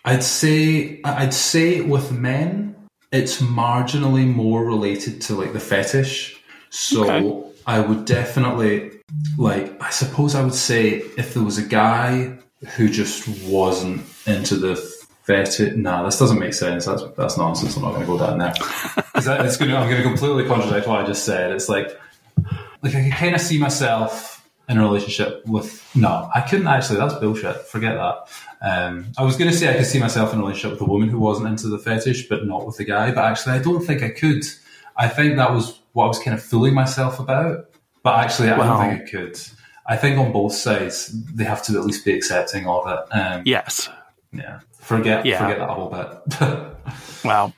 I'd 0.05 0.23
say, 0.23 1.01
I'd 1.03 1.33
say 1.33 1.81
with 1.81 2.11
men, 2.11 2.75
it's 3.11 3.41
marginally 3.41 4.31
more 4.31 4.63
related 4.63 5.21
to 5.21 5.35
like 5.35 5.53
the 5.53 5.59
fetish. 5.59 6.39
So 6.69 7.03
okay. 7.03 7.50
I 7.71 7.79
would 7.79 8.03
definitely 8.03 8.91
like, 9.37 9.81
I 9.81 9.91
suppose 9.91 10.35
I 10.35 10.43
would 10.43 10.53
say 10.53 10.95
if 11.17 11.33
there 11.33 11.41
was 11.41 11.57
a 11.57 11.65
guy 11.65 12.37
who 12.75 12.89
just 12.89 13.29
wasn't 13.45 14.05
into 14.25 14.57
the 14.57 14.75
fetish, 15.23 15.77
nah, 15.77 16.03
this 16.03 16.19
doesn't 16.19 16.37
make 16.37 16.53
sense. 16.53 16.85
That's 16.85 17.01
that's 17.15 17.37
nonsense. 17.37 17.77
I'm 17.77 17.83
not 17.83 17.91
going 17.93 18.01
to 18.01 18.07
go 18.07 18.17
down 18.17 18.39
there. 18.39 18.53
that, 19.23 19.45
it's 19.45 19.55
going 19.55 19.71
I'm 19.71 19.89
going 19.89 20.03
to 20.03 20.03
completely 20.03 20.45
contradict 20.47 20.85
what 20.85 20.99
I 20.99 21.07
just 21.07 21.23
said. 21.23 21.53
It's 21.53 21.69
like 21.69 21.97
like 22.83 22.93
I 22.93 23.03
can 23.03 23.11
kind 23.11 23.35
of 23.35 23.41
see 23.41 23.57
myself 23.57 24.45
in 24.67 24.77
a 24.77 24.81
relationship 24.81 25.45
with 25.45 25.81
no, 25.95 26.29
I 26.35 26.41
couldn't 26.41 26.67
actually. 26.67 26.99
That's 26.99 27.13
bullshit. 27.13 27.55
Forget 27.67 27.95
that. 27.95 28.27
Um, 28.61 29.13
I 29.17 29.23
was 29.23 29.37
going 29.37 29.49
to 29.49 29.55
say 29.55 29.69
I 29.69 29.77
could 29.77 29.85
see 29.85 29.99
myself 29.99 30.33
in 30.33 30.39
a 30.39 30.41
relationship 30.41 30.77
with 30.77 30.89
a 30.89 30.91
woman 30.91 31.07
who 31.07 31.19
wasn't 31.19 31.47
into 31.47 31.69
the 31.69 31.79
fetish, 31.79 32.27
but 32.27 32.45
not 32.45 32.67
with 32.67 32.77
a 32.81 32.83
guy. 32.83 33.11
But 33.11 33.23
actually, 33.23 33.53
I 33.53 33.59
don't 33.59 33.81
think 33.81 34.03
I 34.03 34.09
could. 34.09 34.43
I 34.97 35.07
think 35.07 35.37
that 35.37 35.53
was 35.53 35.80
what 35.93 36.05
I 36.05 36.07
was 36.07 36.19
kind 36.19 36.35
of 36.35 36.43
fooling 36.43 36.73
myself 36.73 37.19
about. 37.19 37.65
But 38.03 38.19
actually, 38.19 38.49
I 38.49 38.57
don't 38.57 38.79
think 38.79 39.01
it 39.01 39.11
could. 39.11 39.39
I 39.85 39.97
think 39.97 40.17
on 40.17 40.31
both 40.31 40.53
sides 40.53 41.07
they 41.33 41.43
have 41.43 41.63
to 41.63 41.77
at 41.77 41.85
least 41.85 42.05
be 42.05 42.13
accepting 42.13 42.67
of 42.67 42.87
it. 42.87 43.15
Um, 43.15 43.43
yes. 43.45 43.89
Yeah. 44.31 44.61
Forget. 44.79 45.25
Yeah. 45.25 45.39
Forget 45.39 45.59
that 45.59 45.69
whole 45.69 45.89
bit. 45.89 47.25
wow. 47.25 47.53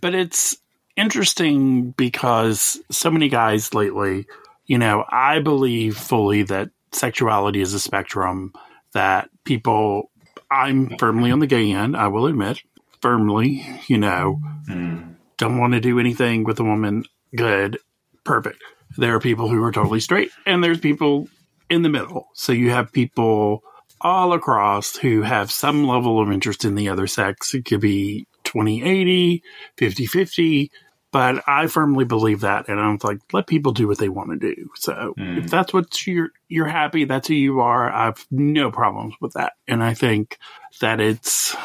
But 0.00 0.14
it's 0.14 0.56
interesting 0.96 1.92
because 1.92 2.78
so 2.90 3.10
many 3.10 3.28
guys 3.28 3.72
lately 3.72 4.26
you 4.70 4.78
know, 4.78 5.04
I 5.08 5.40
believe 5.40 5.96
fully 5.96 6.44
that 6.44 6.70
sexuality 6.92 7.60
is 7.60 7.74
a 7.74 7.80
spectrum 7.80 8.52
that 8.92 9.28
people, 9.42 10.12
I'm 10.48 10.96
firmly 10.96 11.32
on 11.32 11.40
the 11.40 11.48
gay 11.48 11.72
end, 11.72 11.96
I 11.96 12.06
will 12.06 12.26
admit, 12.26 12.62
firmly, 13.02 13.66
you 13.88 13.98
know, 13.98 14.38
mm. 14.68 15.16
don't 15.38 15.58
want 15.58 15.72
to 15.72 15.80
do 15.80 15.98
anything 15.98 16.44
with 16.44 16.60
a 16.60 16.62
woman 16.62 17.04
good, 17.34 17.78
perfect. 18.24 18.62
There 18.96 19.14
are 19.14 19.20
people 19.20 19.48
who 19.48 19.62
are 19.62 19.72
totally 19.72 20.00
straight, 20.00 20.30
and 20.46 20.62
there's 20.62 20.80
people 20.80 21.28
in 21.68 21.82
the 21.82 21.88
middle. 21.88 22.28
So 22.34 22.52
you 22.52 22.70
have 22.70 22.92
people 22.92 23.62
all 24.00 24.32
across 24.32 24.96
who 24.96 25.22
have 25.22 25.50
some 25.50 25.86
level 25.86 26.20
of 26.20 26.32
interest 26.32 26.64
in 26.64 26.74
the 26.74 26.88
other 26.88 27.06
sex. 27.06 27.54
It 27.54 27.64
could 27.64 27.80
be 27.80 28.26
2080, 28.44 29.42
50 29.76 30.06
50, 30.06 30.70
but 31.12 31.42
I 31.46 31.66
firmly 31.66 32.04
believe 32.04 32.40
that, 32.40 32.68
and 32.68 32.80
I'm 32.80 32.98
like, 33.02 33.18
let 33.32 33.46
people 33.46 33.72
do 33.72 33.88
what 33.88 33.98
they 33.98 34.08
want 34.08 34.30
to 34.30 34.54
do. 34.54 34.70
So 34.76 35.14
mm. 35.18 35.38
if 35.38 35.50
that's 35.50 35.72
what 35.72 36.06
you're 36.06 36.30
you're 36.48 36.68
happy, 36.68 37.04
that's 37.04 37.28
who 37.28 37.34
you 37.34 37.60
are. 37.60 37.90
I've 37.90 38.24
no 38.30 38.70
problems 38.70 39.14
with 39.20 39.32
that, 39.34 39.54
and 39.66 39.82
I 39.82 39.94
think 39.94 40.38
that 40.80 41.00
it's 41.00 41.56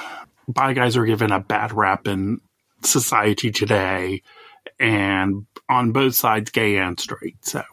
bi 0.47 0.73
guys 0.73 0.97
are 0.97 1.05
given 1.05 1.31
a 1.31 1.39
bad 1.39 1.73
rap 1.73 2.07
in 2.07 2.41
society 2.81 3.51
today, 3.51 4.21
and 4.80 5.45
on 5.69 5.91
both 5.91 6.15
sides, 6.15 6.51
gay 6.51 6.78
and 6.78 6.99
straight. 6.99 7.45
So, 7.45 7.63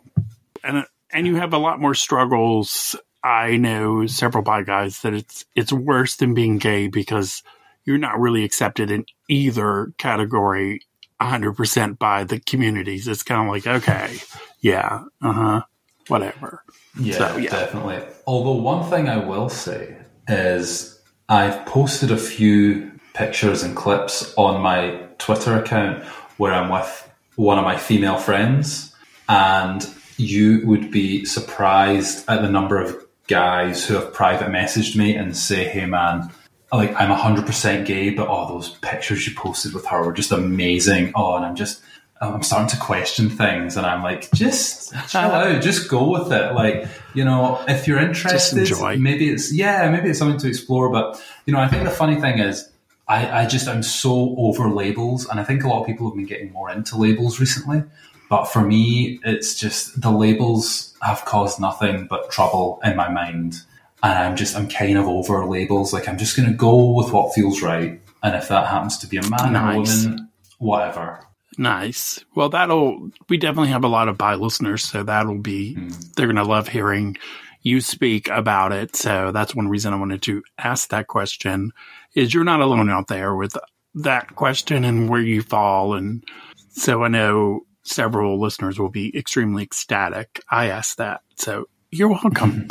and 0.64 0.84
and 1.12 1.26
you 1.26 1.36
have 1.36 1.52
a 1.52 1.58
lot 1.58 1.80
more 1.80 1.94
struggles. 1.94 2.96
I 3.24 3.56
know 3.56 4.06
several 4.06 4.42
bi 4.42 4.62
guys 4.62 5.02
that 5.02 5.14
it's 5.14 5.44
it's 5.54 5.72
worse 5.72 6.16
than 6.16 6.34
being 6.34 6.58
gay 6.58 6.88
because 6.88 7.42
you're 7.84 7.98
not 7.98 8.20
really 8.20 8.44
accepted 8.44 8.90
in 8.90 9.04
either 9.28 9.92
category 9.98 10.80
100% 11.20 11.98
by 11.98 12.24
the 12.24 12.40
communities. 12.40 13.08
It's 13.08 13.22
kind 13.22 13.48
of 13.48 13.52
like, 13.52 13.66
okay, 13.66 14.18
yeah, 14.60 15.04
uh 15.20 15.32
huh, 15.32 15.62
whatever. 16.08 16.62
Yeah, 16.98 17.18
so, 17.18 17.36
yeah, 17.36 17.50
definitely. 17.50 18.02
Although, 18.26 18.60
one 18.60 18.88
thing 18.90 19.08
I 19.08 19.16
will 19.16 19.48
say 19.48 19.96
is 20.28 21.00
I've 21.28 21.64
posted 21.66 22.10
a 22.10 22.18
few 22.18 22.92
pictures 23.14 23.62
and 23.62 23.76
clips 23.76 24.34
on 24.36 24.60
my 24.60 25.06
Twitter 25.18 25.56
account 25.56 26.04
where 26.36 26.52
I'm 26.52 26.70
with 26.70 27.10
one 27.36 27.58
of 27.58 27.64
my 27.64 27.76
female 27.76 28.18
friends, 28.18 28.94
and 29.28 29.88
you 30.16 30.62
would 30.66 30.90
be 30.90 31.24
surprised 31.24 32.28
at 32.28 32.42
the 32.42 32.50
number 32.50 32.80
of 32.80 32.96
guys 33.28 33.86
who 33.86 33.94
have 33.94 34.12
private 34.12 34.48
messaged 34.48 34.96
me 34.96 35.14
and 35.14 35.36
say, 35.36 35.64
"Hey, 35.64 35.86
man." 35.86 36.30
Like 36.74 36.98
I'm 36.98 37.10
hundred 37.10 37.44
percent 37.44 37.86
gay, 37.86 38.08
but 38.08 38.28
oh, 38.30 38.48
those 38.48 38.70
pictures 38.78 39.26
you 39.26 39.34
posted 39.34 39.74
with 39.74 39.84
her 39.88 40.02
were 40.06 40.12
just 40.14 40.32
amazing. 40.32 41.12
Oh, 41.14 41.36
and 41.36 41.44
I'm 41.44 41.54
just 41.54 41.82
oh, 42.22 42.32
I'm 42.32 42.42
starting 42.42 42.68
to 42.68 42.76
question 42.78 43.28
things, 43.28 43.76
and 43.76 43.84
I'm 43.84 44.02
like, 44.02 44.30
just 44.32 44.92
chill 45.08 45.20
out, 45.20 45.60
just 45.60 45.90
go 45.90 46.08
with 46.08 46.32
it. 46.32 46.54
Like, 46.54 46.86
you 47.14 47.24
know, 47.24 47.62
if 47.68 47.86
you're 47.86 47.98
interested, 47.98 48.70
maybe 48.98 49.28
it's 49.28 49.52
yeah, 49.52 49.90
maybe 49.90 50.08
it's 50.08 50.18
something 50.18 50.40
to 50.40 50.48
explore. 50.48 50.90
But 50.90 51.22
you 51.44 51.52
know, 51.52 51.60
I 51.60 51.68
think 51.68 51.84
the 51.84 51.90
funny 51.90 52.20
thing 52.20 52.38
is, 52.38 52.70
I, 53.12 53.42
I 53.42 53.46
just 53.46 53.68
I'm 53.68 53.82
so 53.82 54.34
over 54.38 54.70
labels, 54.70 55.26
and 55.26 55.38
I 55.38 55.44
think 55.44 55.64
a 55.64 55.68
lot 55.68 55.82
of 55.82 55.86
people 55.86 56.08
have 56.08 56.16
been 56.16 56.24
getting 56.24 56.50
more 56.50 56.70
into 56.70 56.96
labels 56.96 57.38
recently. 57.38 57.82
But 58.30 58.46
for 58.46 58.62
me, 58.62 59.20
it's 59.22 59.54
just 59.54 60.00
the 60.00 60.10
labels 60.10 60.96
have 61.02 61.26
caused 61.26 61.60
nothing 61.60 62.06
but 62.08 62.30
trouble 62.30 62.80
in 62.82 62.96
my 62.96 63.10
mind, 63.10 63.56
and 64.02 64.18
I'm 64.18 64.36
just 64.36 64.56
I'm 64.56 64.66
kind 64.66 64.96
of 64.96 65.06
over 65.06 65.44
labels. 65.44 65.92
Like 65.92 66.08
I'm 66.08 66.16
just 66.16 66.36
going 66.36 66.48
to 66.48 66.54
go 66.54 66.92
with 66.92 67.12
what 67.12 67.34
feels 67.34 67.60
right, 67.60 68.00
and 68.22 68.34
if 68.34 68.48
that 68.48 68.68
happens 68.68 68.96
to 68.98 69.06
be 69.06 69.18
a 69.18 69.28
man 69.28 69.52
nice. 69.52 70.04
or 70.04 70.08
a 70.08 70.10
woman, 70.10 70.28
whatever. 70.58 71.20
Nice. 71.58 72.24
Well, 72.34 72.48
that'll, 72.48 73.10
we 73.28 73.36
definitely 73.36 73.68
have 73.72 73.84
a 73.84 73.88
lot 73.88 74.08
of 74.08 74.16
bi 74.16 74.36
listeners, 74.36 74.82
so 74.82 75.02
that'll 75.02 75.36
be, 75.36 75.74
mm. 75.74 76.14
they're 76.14 76.24
going 76.24 76.36
to 76.36 76.44
love 76.44 76.66
hearing 76.66 77.18
you 77.62 77.80
speak 77.80 78.28
about 78.28 78.72
it. 78.72 78.96
So 78.96 79.32
that's 79.32 79.54
one 79.54 79.68
reason 79.68 79.92
I 79.92 79.98
wanted 79.98 80.22
to 80.22 80.42
ask 80.58 80.88
that 80.88 81.06
question 81.06 81.72
is 82.14 82.34
you're 82.34 82.44
not 82.44 82.60
alone 82.60 82.90
out 82.90 83.08
there 83.08 83.34
with 83.34 83.56
that 83.94 84.34
question 84.34 84.84
and 84.84 85.08
where 85.08 85.20
you 85.20 85.42
fall. 85.42 85.94
And 85.94 86.24
so 86.70 87.04
I 87.04 87.08
know 87.08 87.66
several 87.84 88.40
listeners 88.40 88.78
will 88.78 88.88
be 88.88 89.16
extremely 89.16 89.62
ecstatic. 89.62 90.42
I 90.50 90.66
asked 90.66 90.98
that. 90.98 91.22
So 91.36 91.68
you're 91.90 92.08
welcome. 92.08 92.68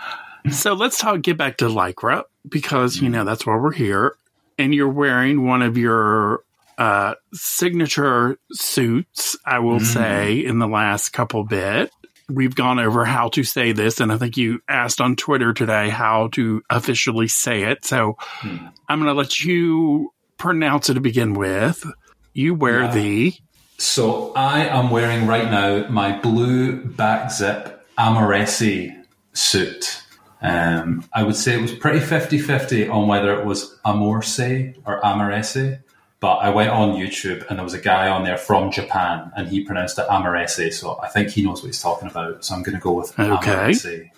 so 0.50 0.72
let's 0.74 0.98
talk, 0.98 1.22
get 1.22 1.36
back 1.36 1.58
to 1.58 1.66
Lycra 1.66 2.24
because, 2.48 3.00
you 3.00 3.08
know, 3.08 3.24
that's 3.24 3.46
why 3.46 3.56
we're 3.56 3.72
here. 3.72 4.16
And 4.58 4.74
you're 4.74 4.88
wearing 4.88 5.46
one 5.46 5.62
of 5.62 5.76
your 5.76 6.42
uh, 6.78 7.14
signature 7.32 8.38
suits, 8.52 9.36
I 9.44 9.60
will 9.60 9.80
mm. 9.80 9.86
say, 9.86 10.44
in 10.44 10.58
the 10.58 10.68
last 10.68 11.10
couple 11.10 11.44
bit. 11.44 11.92
We've 12.28 12.54
gone 12.54 12.78
over 12.78 13.04
how 13.04 13.28
to 13.30 13.44
say 13.44 13.72
this, 13.72 14.00
and 14.00 14.12
I 14.12 14.16
think 14.16 14.36
you 14.36 14.60
asked 14.68 15.00
on 15.00 15.16
Twitter 15.16 15.52
today 15.52 15.88
how 15.88 16.28
to 16.32 16.62
officially 16.70 17.28
say 17.28 17.64
it. 17.64 17.84
So 17.84 18.16
mm. 18.40 18.72
I'm 18.88 18.98
going 18.98 19.08
to 19.08 19.18
let 19.18 19.40
you 19.40 20.12
pronounce 20.38 20.90
it 20.90 20.94
to 20.94 21.00
begin 21.00 21.34
with. 21.34 21.84
You 22.32 22.54
wear 22.54 22.82
yeah. 22.82 22.94
the. 22.94 23.34
So 23.78 24.32
I 24.34 24.66
am 24.66 24.90
wearing 24.90 25.26
right 25.26 25.50
now 25.50 25.88
my 25.88 26.18
blue 26.18 26.84
back 26.84 27.30
zip 27.30 27.84
Amaresi 27.98 29.04
suit. 29.32 30.02
Um, 30.40 31.04
I 31.12 31.22
would 31.22 31.36
say 31.36 31.54
it 31.54 31.62
was 31.62 31.72
pretty 31.72 32.00
50 32.00 32.38
50 32.38 32.88
on 32.88 33.06
whether 33.06 33.38
it 33.38 33.46
was 33.46 33.78
Amorse 33.84 34.40
or 34.84 35.00
Amarese. 35.02 35.82
But 36.22 36.36
I 36.36 36.50
went 36.50 36.70
on 36.70 36.94
YouTube 36.94 37.44
and 37.48 37.58
there 37.58 37.64
was 37.64 37.74
a 37.74 37.80
guy 37.80 38.06
on 38.08 38.22
there 38.22 38.38
from 38.38 38.70
Japan 38.70 39.32
and 39.36 39.48
he 39.48 39.64
pronounced 39.64 39.98
it 39.98 40.06
Amarese. 40.06 40.72
So 40.72 40.96
I 41.02 41.08
think 41.08 41.30
he 41.30 41.42
knows 41.42 41.62
what 41.62 41.66
he's 41.66 41.82
talking 41.82 42.08
about. 42.08 42.44
So 42.44 42.54
I'm 42.54 42.62
going 42.62 42.76
to 42.76 42.80
go 42.80 42.92
with 42.92 43.18
okay. 43.18 43.50
Amarese. 43.50 44.08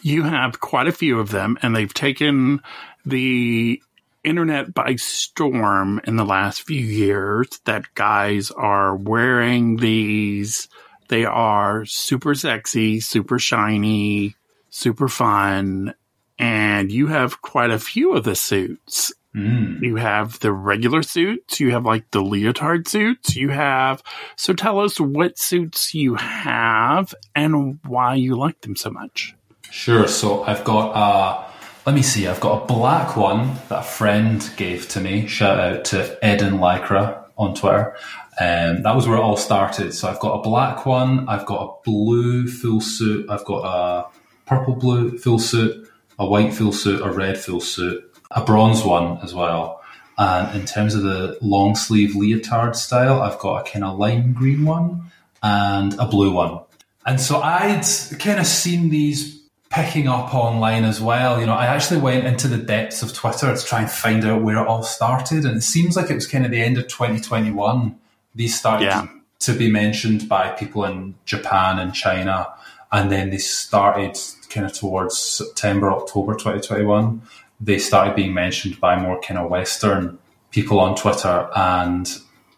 You 0.00 0.24
have 0.24 0.58
quite 0.58 0.88
a 0.88 0.92
few 0.92 1.20
of 1.20 1.30
them 1.30 1.56
and 1.62 1.76
they've 1.76 1.94
taken 1.94 2.62
the 3.06 3.80
internet 4.24 4.74
by 4.74 4.96
storm 4.96 6.00
in 6.02 6.16
the 6.16 6.24
last 6.24 6.62
few 6.62 6.80
years 6.80 7.46
that 7.64 7.94
guys 7.94 8.50
are 8.50 8.96
wearing 8.96 9.76
these. 9.76 10.66
They 11.06 11.24
are 11.24 11.84
super 11.84 12.34
sexy, 12.34 12.98
super 12.98 13.38
shiny, 13.38 14.34
super 14.70 15.06
fun. 15.06 15.94
And 16.40 16.90
you 16.90 17.06
have 17.06 17.40
quite 17.40 17.70
a 17.70 17.78
few 17.78 18.14
of 18.14 18.24
the 18.24 18.34
suits. 18.34 19.12
Mm. 19.34 19.80
You 19.80 19.96
have 19.96 20.40
the 20.40 20.52
regular 20.52 21.02
suits, 21.02 21.58
you 21.58 21.70
have 21.70 21.86
like 21.86 22.10
the 22.10 22.20
leotard 22.20 22.86
suits, 22.86 23.34
you 23.34 23.48
have. 23.48 24.02
So 24.36 24.52
tell 24.52 24.78
us 24.78 25.00
what 25.00 25.38
suits 25.38 25.94
you 25.94 26.16
have 26.16 27.14
and 27.34 27.78
why 27.86 28.14
you 28.14 28.36
like 28.36 28.60
them 28.60 28.76
so 28.76 28.90
much. 28.90 29.34
Sure. 29.70 30.06
So 30.06 30.42
I've 30.44 30.64
got 30.64 30.90
uh 30.90 31.48
let 31.86 31.96
me 31.96 32.02
see, 32.02 32.28
I've 32.28 32.40
got 32.40 32.62
a 32.62 32.66
black 32.66 33.16
one 33.16 33.56
that 33.68 33.80
a 33.80 33.82
friend 33.82 34.48
gave 34.56 34.88
to 34.90 35.00
me. 35.00 35.26
Shout 35.26 35.58
out 35.58 35.84
to 35.86 36.16
Eden 36.22 36.58
Lycra 36.58 37.24
on 37.36 37.54
Twitter. 37.54 37.96
Um, 38.40 38.82
that 38.82 38.94
was 38.94 39.08
where 39.08 39.16
it 39.16 39.20
all 39.20 39.36
started. 39.36 39.92
So 39.92 40.08
I've 40.08 40.20
got 40.20 40.38
a 40.38 40.42
black 40.42 40.86
one, 40.86 41.28
I've 41.28 41.44
got 41.44 41.60
a 41.62 41.82
blue 41.84 42.46
full 42.46 42.80
suit, 42.80 43.28
I've 43.28 43.44
got 43.44 43.64
a 43.64 44.06
purple 44.46 44.76
blue 44.76 45.18
full 45.18 45.38
suit, 45.38 45.90
a 46.18 46.26
white 46.26 46.54
full 46.54 46.72
suit, 46.72 47.02
a 47.02 47.10
red 47.10 47.36
full 47.36 47.60
suit, 47.60 48.11
a 48.34 48.44
bronze 48.44 48.84
one 48.84 49.18
as 49.22 49.34
well. 49.34 49.82
And 50.18 50.60
in 50.60 50.66
terms 50.66 50.94
of 50.94 51.02
the 51.02 51.38
long 51.40 51.74
sleeve 51.74 52.14
leotard 52.14 52.76
style, 52.76 53.22
I've 53.22 53.38
got 53.38 53.66
a 53.66 53.70
kind 53.70 53.84
of 53.84 53.98
lime 53.98 54.32
green 54.32 54.64
one 54.64 55.10
and 55.42 55.94
a 55.98 56.06
blue 56.06 56.32
one. 56.32 56.60
And 57.06 57.20
so 57.20 57.40
I'd 57.40 57.84
kind 58.18 58.38
of 58.38 58.46
seen 58.46 58.90
these 58.90 59.40
picking 59.70 60.06
up 60.06 60.34
online 60.34 60.84
as 60.84 61.00
well. 61.00 61.40
You 61.40 61.46
know, 61.46 61.54
I 61.54 61.66
actually 61.66 62.00
went 62.00 62.26
into 62.26 62.46
the 62.46 62.58
depths 62.58 63.02
of 63.02 63.12
Twitter 63.14 63.56
to 63.56 63.64
try 63.64 63.80
and 63.80 63.90
find 63.90 64.24
out 64.24 64.42
where 64.42 64.58
it 64.58 64.66
all 64.66 64.82
started. 64.82 65.44
And 65.44 65.56
it 65.56 65.62
seems 65.62 65.96
like 65.96 66.10
it 66.10 66.14
was 66.14 66.26
kind 66.26 66.44
of 66.44 66.50
the 66.50 66.60
end 66.60 66.78
of 66.78 66.88
2021. 66.88 67.98
These 68.34 68.58
started 68.58 68.84
yeah. 68.84 69.08
to 69.40 69.54
be 69.54 69.70
mentioned 69.70 70.28
by 70.28 70.50
people 70.50 70.84
in 70.84 71.14
Japan 71.24 71.78
and 71.78 71.94
China. 71.94 72.48
And 72.92 73.10
then 73.10 73.30
they 73.30 73.38
started 73.38 74.18
kind 74.50 74.66
of 74.66 74.74
towards 74.74 75.16
September, 75.18 75.90
October 75.90 76.34
2021 76.34 77.22
they 77.62 77.78
started 77.78 78.16
being 78.16 78.34
mentioned 78.34 78.80
by 78.80 78.98
more 78.98 79.20
kind 79.20 79.38
of 79.38 79.48
Western 79.48 80.18
people 80.50 80.80
on 80.80 80.96
Twitter. 80.96 81.48
And 81.54 82.10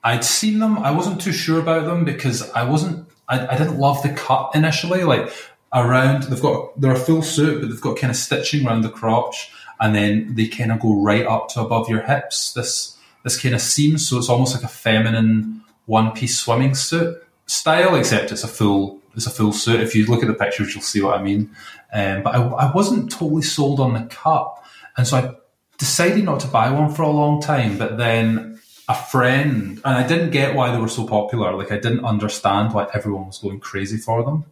I'd 0.03 0.25
seen 0.25 0.59
them. 0.59 0.79
I 0.79 0.91
wasn't 0.91 1.21
too 1.21 1.33
sure 1.33 1.61
about 1.61 1.85
them 1.85 2.05
because 2.05 2.51
I 2.53 2.65
wasn't, 2.65 3.07
I, 3.29 3.47
I 3.47 3.59
didn't 3.59 3.79
love 3.79 4.03
the 4.03 4.15
cut 4.15 4.53
initially. 4.55 5.05
Like 5.05 5.31
around, 5.73 6.25
they've 6.25 6.41
got, 6.41 6.81
they're 6.81 6.93
a 6.93 6.99
full 6.99 7.23
suit, 7.23 7.61
but 7.61 7.69
they've 7.69 7.81
got 7.81 7.99
kind 7.99 8.11
of 8.11 8.17
stitching 8.17 8.67
around 8.67 8.81
the 8.81 8.89
crotch. 8.89 9.53
And 9.79 9.95
then 9.95 10.35
they 10.35 10.47
kind 10.47 10.73
of 10.73 10.81
go 10.81 11.03
right 11.03 11.27
up 11.27 11.49
to 11.51 11.61
above 11.61 11.89
your 11.91 12.03
hips. 12.03 12.55
This, 12.55 12.97
this 13.25 13.41
kind 13.41 13.55
of 13.55 13.61
seam. 13.61 13.99
So 13.99 14.17
it's 14.17 14.31
almost 14.31 14.55
like 14.55 14.65
a 14.65 14.69
feminine 14.69 15.63
one 15.87 16.13
piece 16.13 16.39
swimming 16.39 16.75
suit 16.75 17.23
style, 17.47 17.95
except 17.95 18.33
it's 18.33 18.45
a 18.45 18.49
full, 18.49 19.01
it's 19.15 19.27
a 19.27 19.31
full 19.31 19.53
suit. 19.53 19.81
If 19.81 19.95
you 19.95 20.07
look 20.07 20.23
at 20.23 20.29
the 20.29 20.35
pictures, 20.35 20.75
you'll 20.75 20.83
see 20.83 21.03
what 21.03 21.19
I 21.19 21.23
mean. 21.23 21.51
Um, 21.93 22.23
but 22.23 22.35
I, 22.35 22.43
I 22.43 22.73
wasn't 22.73 23.11
totally 23.11 23.43
sold 23.43 23.81
on 23.81 23.93
the 23.95 24.07
cut. 24.07 24.61
And 24.97 25.07
so 25.07 25.17
I 25.17 25.35
decided 25.79 26.25
not 26.25 26.41
to 26.41 26.47
buy 26.49 26.71
one 26.71 26.93
for 26.93 27.03
a 27.03 27.11
long 27.11 27.41
time, 27.41 27.79
but 27.79 27.99
then 27.99 28.61
a 28.89 28.95
friend, 28.95 29.81
and 29.85 29.97
I 29.97 30.07
didn't 30.07 30.31
get 30.31 30.55
why 30.55 30.71
they 30.71 30.79
were 30.79 30.89
so 30.89 31.07
popular. 31.07 31.55
Like 31.55 31.73
I 31.73 31.79
didn't 31.79 32.05
understand 32.05 32.73
why 32.73 32.87
everyone 32.93 33.27
was 33.27 33.39
going 33.39 33.61
crazy 33.61 33.97
for 33.97 34.23
them. 34.23 34.45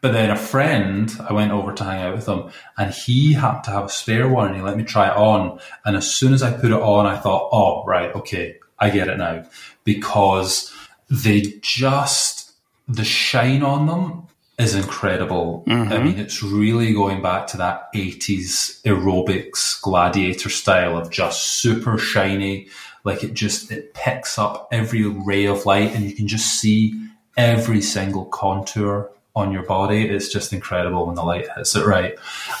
But 0.00 0.12
then 0.12 0.30
a 0.30 0.36
friend, 0.36 1.12
I 1.28 1.32
went 1.32 1.50
over 1.50 1.72
to 1.72 1.84
hang 1.84 2.02
out 2.02 2.14
with 2.14 2.28
him, 2.28 2.50
and 2.76 2.94
he 2.94 3.32
happened 3.32 3.64
to 3.64 3.70
have 3.72 3.86
a 3.86 3.88
spare 3.88 4.28
one, 4.28 4.46
and 4.46 4.56
he 4.56 4.62
let 4.62 4.76
me 4.76 4.84
try 4.84 5.08
it 5.08 5.16
on. 5.16 5.58
And 5.84 5.96
as 5.96 6.08
soon 6.08 6.34
as 6.34 6.42
I 6.42 6.52
put 6.52 6.70
it 6.70 6.72
on, 6.80 7.06
I 7.06 7.16
thought, 7.16 7.48
"Oh, 7.50 7.84
right, 7.84 8.14
okay, 8.14 8.58
I 8.78 8.90
get 8.90 9.08
it 9.08 9.18
now," 9.18 9.44
because 9.82 10.72
they 11.10 11.58
just 11.62 12.52
the 12.86 13.04
shine 13.04 13.62
on 13.62 13.86
them 13.86 14.27
is 14.58 14.74
incredible. 14.74 15.64
Mm-hmm. 15.66 15.92
I 15.92 15.98
mean, 15.98 16.18
it's 16.18 16.42
really 16.42 16.92
going 16.92 17.22
back 17.22 17.46
to 17.48 17.56
that 17.58 17.92
80s 17.94 18.82
aerobics 18.82 19.80
gladiator 19.80 20.48
style 20.50 20.96
of 20.98 21.10
just 21.10 21.60
super 21.60 21.96
shiny. 21.96 22.68
Like 23.04 23.22
it 23.22 23.34
just, 23.34 23.70
it 23.70 23.94
picks 23.94 24.36
up 24.36 24.68
every 24.72 25.04
ray 25.04 25.46
of 25.46 25.64
light 25.64 25.94
and 25.94 26.04
you 26.04 26.12
can 26.12 26.26
just 26.26 26.60
see 26.60 26.92
every 27.36 27.80
single 27.80 28.24
contour 28.24 29.10
on 29.36 29.52
your 29.52 29.62
body. 29.62 30.08
It's 30.08 30.32
just 30.32 30.52
incredible 30.52 31.06
when 31.06 31.14
the 31.14 31.22
light 31.22 31.46
hits 31.56 31.76
it 31.76 31.86
right. 31.86 32.16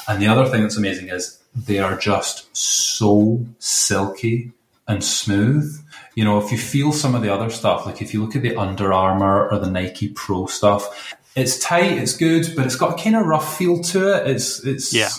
And 0.06 0.22
the 0.22 0.28
other 0.28 0.46
thing 0.46 0.62
that's 0.62 0.76
amazing 0.76 1.08
is 1.08 1.42
they 1.54 1.80
are 1.80 1.96
just 1.96 2.56
so 2.56 3.44
silky 3.58 4.52
and 4.86 5.02
smooth. 5.02 5.84
You 6.14 6.24
know, 6.24 6.38
if 6.38 6.52
you 6.52 6.58
feel 6.58 6.92
some 6.92 7.16
of 7.16 7.22
the 7.22 7.32
other 7.32 7.50
stuff, 7.50 7.84
like 7.84 8.00
if 8.00 8.14
you 8.14 8.22
look 8.22 8.36
at 8.36 8.42
the 8.42 8.56
Under 8.56 8.92
Armour 8.92 9.48
or 9.50 9.58
the 9.58 9.70
Nike 9.70 10.08
Pro 10.08 10.46
stuff, 10.46 11.16
it's 11.38 11.58
tight, 11.58 11.98
it's 11.98 12.16
good, 12.16 12.52
but 12.56 12.66
it's 12.66 12.76
got 12.76 12.98
a 12.98 13.02
kind 13.02 13.16
of 13.16 13.26
rough 13.26 13.56
feel 13.56 13.82
to 13.82 14.16
it. 14.16 14.28
It's 14.28 14.64
it's 14.64 14.92
yeah. 14.92 15.10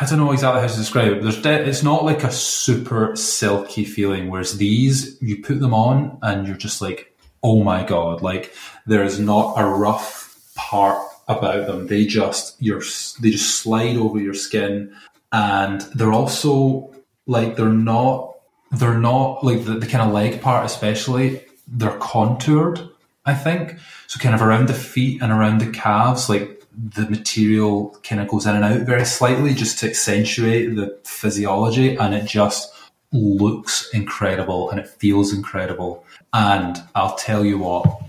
I 0.00 0.06
don't 0.06 0.18
know 0.18 0.32
exactly 0.32 0.60
how 0.60 0.66
to 0.66 0.76
describe 0.76 1.12
it. 1.12 1.22
There's 1.22 1.42
de- 1.42 1.68
it's 1.68 1.82
not 1.82 2.04
like 2.04 2.24
a 2.24 2.32
super 2.32 3.14
silky 3.14 3.84
feeling. 3.84 4.30
Whereas 4.30 4.56
these, 4.56 5.20
you 5.20 5.42
put 5.42 5.60
them 5.60 5.74
on 5.74 6.18
and 6.22 6.46
you're 6.46 6.56
just 6.56 6.80
like, 6.80 7.14
oh 7.42 7.62
my 7.62 7.84
god! 7.84 8.22
Like 8.22 8.54
there 8.86 9.04
is 9.04 9.20
not 9.20 9.54
a 9.56 9.66
rough 9.66 10.52
part 10.54 11.06
about 11.28 11.66
them. 11.66 11.86
They 11.86 12.06
just 12.06 12.60
you're 12.60 12.82
they 13.20 13.30
just 13.30 13.56
slide 13.56 13.96
over 13.96 14.18
your 14.18 14.34
skin, 14.34 14.94
and 15.30 15.82
they're 15.94 16.12
also 16.12 16.94
like 17.26 17.56
they're 17.56 17.68
not 17.68 18.34
they're 18.72 18.98
not 18.98 19.44
like 19.44 19.64
the, 19.64 19.74
the 19.74 19.86
kind 19.86 20.08
of 20.08 20.14
leg 20.14 20.40
part 20.40 20.64
especially. 20.64 21.44
They're 21.68 21.98
contoured 21.98 22.91
I 23.24 23.34
think. 23.34 23.76
So 24.06 24.18
kind 24.18 24.34
of 24.34 24.42
around 24.42 24.68
the 24.68 24.74
feet 24.74 25.22
and 25.22 25.32
around 25.32 25.60
the 25.60 25.70
calves, 25.70 26.28
like 26.28 26.64
the 26.76 27.08
material 27.08 27.96
kind 28.02 28.20
of 28.20 28.28
goes 28.28 28.46
in 28.46 28.56
and 28.56 28.64
out 28.64 28.80
very 28.80 29.04
slightly 29.04 29.54
just 29.54 29.78
to 29.80 29.88
accentuate 29.88 30.74
the 30.74 30.98
physiology, 31.04 31.96
and 31.96 32.14
it 32.14 32.26
just 32.26 32.72
looks 33.12 33.90
incredible 33.92 34.70
and 34.70 34.80
it 34.80 34.88
feels 34.88 35.32
incredible. 35.32 36.04
And 36.32 36.82
I'll 36.94 37.16
tell 37.16 37.44
you 37.44 37.58
what, 37.58 38.02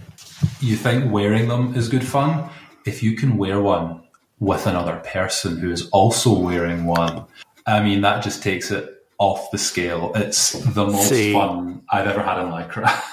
you 0.62 0.76
think 0.76 1.12
wearing 1.12 1.48
them 1.48 1.76
is 1.76 1.90
good 1.90 2.06
fun. 2.06 2.50
If 2.86 3.04
you 3.04 3.16
can 3.16 3.38
wear 3.38 3.62
one 3.62 4.02
with 4.40 4.66
another 4.66 4.98
person 5.06 5.58
who 5.58 5.72
is 5.72 5.90
also 5.90 6.38
wearing 6.38 6.86
one, 6.86 7.26
I 7.66 7.82
mean, 7.82 8.02
that 8.02 8.24
just 8.24 8.44
takes 8.44 8.72
it 8.72 9.06
off 9.20 9.52
the 9.52 9.58
scale. 9.58 10.12
It's 10.16 10.52
the 10.52 10.86
most 10.86 11.10
See. 11.10 11.34
fun 11.34 11.84
I've 11.90 12.08
ever 12.08 12.22
had 12.22 12.40
in 12.40 12.48
Lycra. 12.48 13.02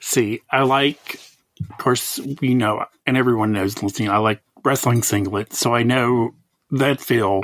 See, 0.00 0.40
I 0.50 0.62
like, 0.62 1.20
of 1.70 1.78
course, 1.78 2.18
we 2.40 2.54
know, 2.54 2.84
and 3.06 3.16
everyone 3.16 3.52
knows 3.52 3.82
listening, 3.82 4.10
I 4.10 4.18
like 4.18 4.42
wrestling 4.64 5.02
singlets, 5.02 5.54
so 5.54 5.74
I 5.74 5.82
know 5.82 6.34
that 6.70 7.00
feel, 7.00 7.42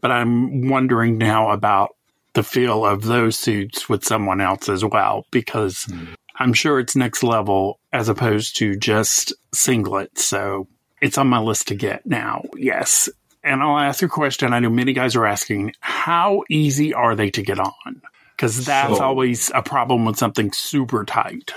but 0.00 0.10
I'm 0.10 0.68
wondering 0.68 1.18
now 1.18 1.50
about 1.50 1.94
the 2.34 2.42
feel 2.42 2.84
of 2.84 3.02
those 3.02 3.36
suits 3.36 3.88
with 3.88 4.04
someone 4.04 4.40
else 4.40 4.68
as 4.68 4.84
well, 4.84 5.24
because 5.30 5.84
hmm. 5.84 6.14
I'm 6.36 6.52
sure 6.52 6.80
it's 6.80 6.96
next 6.96 7.22
level 7.22 7.78
as 7.92 8.08
opposed 8.08 8.56
to 8.56 8.76
just 8.76 9.32
singlets. 9.54 10.18
So 10.18 10.66
it's 11.00 11.16
on 11.16 11.28
my 11.28 11.38
list 11.38 11.68
to 11.68 11.74
get 11.74 12.04
now. 12.06 12.42
Yes. 12.56 13.08
And 13.44 13.62
I'll 13.62 13.78
ask 13.78 14.02
a 14.02 14.08
question. 14.08 14.52
I 14.52 14.58
know 14.58 14.70
many 14.70 14.94
guys 14.94 15.14
are 15.16 15.26
asking, 15.26 15.74
how 15.80 16.42
easy 16.50 16.92
are 16.92 17.14
they 17.14 17.30
to 17.30 17.42
get 17.42 17.60
on? 17.60 18.02
Because 18.36 18.64
that's 18.64 18.96
So- 18.96 19.04
always 19.04 19.50
a 19.54 19.62
problem 19.62 20.04
with 20.04 20.16
something 20.16 20.50
super 20.52 21.04
tight. 21.04 21.52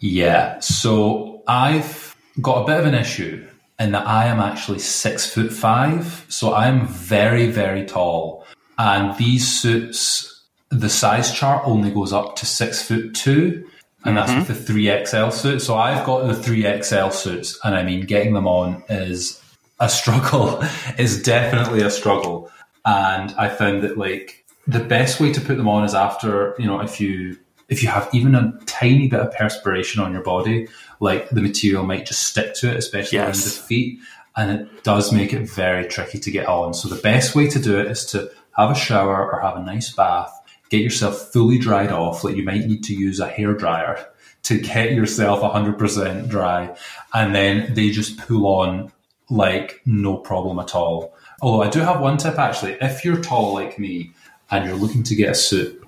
Yeah, 0.00 0.60
so 0.60 1.42
I've 1.46 2.16
got 2.40 2.62
a 2.62 2.66
bit 2.66 2.78
of 2.78 2.86
an 2.86 2.94
issue 2.94 3.46
in 3.78 3.92
that 3.92 4.06
I 4.06 4.26
am 4.26 4.40
actually 4.40 4.78
six 4.78 5.28
foot 5.32 5.52
five, 5.52 6.26
so 6.28 6.54
I'm 6.54 6.86
very, 6.86 7.50
very 7.50 7.84
tall. 7.84 8.44
And 8.76 9.16
these 9.18 9.60
suits, 9.60 10.44
the 10.70 10.88
size 10.88 11.32
chart 11.32 11.62
only 11.66 11.90
goes 11.90 12.12
up 12.12 12.36
to 12.36 12.46
six 12.46 12.82
foot 12.82 13.14
two, 13.14 13.68
and 14.04 14.16
that's 14.16 14.30
mm-hmm. 14.30 14.46
with 14.46 14.66
the 14.66 14.72
3XL 14.72 15.32
suit. 15.32 15.60
So 15.60 15.76
I've 15.76 16.06
got 16.06 16.26
the 16.26 16.34
3XL 16.34 17.12
suits, 17.12 17.58
and 17.64 17.74
I 17.74 17.82
mean, 17.82 18.06
getting 18.06 18.34
them 18.34 18.46
on 18.46 18.82
is 18.88 19.42
a 19.80 19.88
struggle, 19.88 20.62
is 20.98 21.22
definitely 21.22 21.82
a 21.82 21.90
struggle. 21.90 22.50
And 22.84 23.32
I 23.36 23.48
found 23.48 23.82
that 23.82 23.98
like 23.98 24.44
the 24.66 24.80
best 24.80 25.20
way 25.20 25.32
to 25.32 25.40
put 25.40 25.56
them 25.56 25.68
on 25.68 25.84
is 25.84 25.94
after, 25.94 26.54
you 26.58 26.66
know, 26.66 26.80
if 26.80 27.00
you 27.00 27.38
if 27.68 27.82
you 27.82 27.88
have 27.88 28.08
even 28.12 28.34
a 28.34 28.52
tiny 28.66 29.08
bit 29.08 29.20
of 29.20 29.32
perspiration 29.32 30.02
on 30.02 30.12
your 30.12 30.22
body, 30.22 30.68
like 31.00 31.28
the 31.30 31.40
material 31.42 31.84
might 31.84 32.06
just 32.06 32.22
stick 32.22 32.54
to 32.54 32.70
it, 32.70 32.76
especially 32.76 33.18
Yes. 33.18 33.44
the 33.44 33.50
feet. 33.62 33.98
And 34.36 34.50
it 34.52 34.84
does 34.84 35.12
make 35.12 35.32
it 35.32 35.48
very 35.50 35.84
tricky 35.86 36.18
to 36.18 36.30
get 36.30 36.46
on. 36.46 36.72
So 36.72 36.88
the 36.88 37.00
best 37.02 37.34
way 37.34 37.48
to 37.48 37.58
do 37.58 37.78
it 37.78 37.86
is 37.88 38.04
to 38.06 38.30
have 38.56 38.70
a 38.70 38.74
shower 38.74 39.30
or 39.30 39.40
have 39.40 39.56
a 39.56 39.62
nice 39.62 39.90
bath, 39.92 40.32
get 40.70 40.80
yourself 40.80 41.32
fully 41.32 41.58
dried 41.58 41.90
off. 41.92 42.24
Like 42.24 42.36
you 42.36 42.44
might 42.44 42.64
need 42.66 42.84
to 42.84 42.94
use 42.94 43.20
a 43.20 43.28
hair 43.28 43.52
dryer 43.52 44.06
to 44.44 44.58
get 44.60 44.92
yourself 44.92 45.40
100% 45.42 46.28
dry. 46.28 46.74
And 47.12 47.34
then 47.34 47.74
they 47.74 47.90
just 47.90 48.16
pull 48.18 48.46
on 48.46 48.92
like 49.28 49.82
no 49.84 50.16
problem 50.16 50.58
at 50.58 50.74
all. 50.74 51.14
Although 51.42 51.62
I 51.62 51.68
do 51.68 51.80
have 51.80 52.00
one 52.00 52.16
tip 52.16 52.38
actually. 52.38 52.76
If 52.80 53.04
you're 53.04 53.20
tall 53.20 53.52
like 53.54 53.78
me 53.78 54.12
and 54.50 54.66
you're 54.66 54.76
looking 54.76 55.02
to 55.04 55.14
get 55.14 55.30
a 55.30 55.34
suit, 55.34 55.82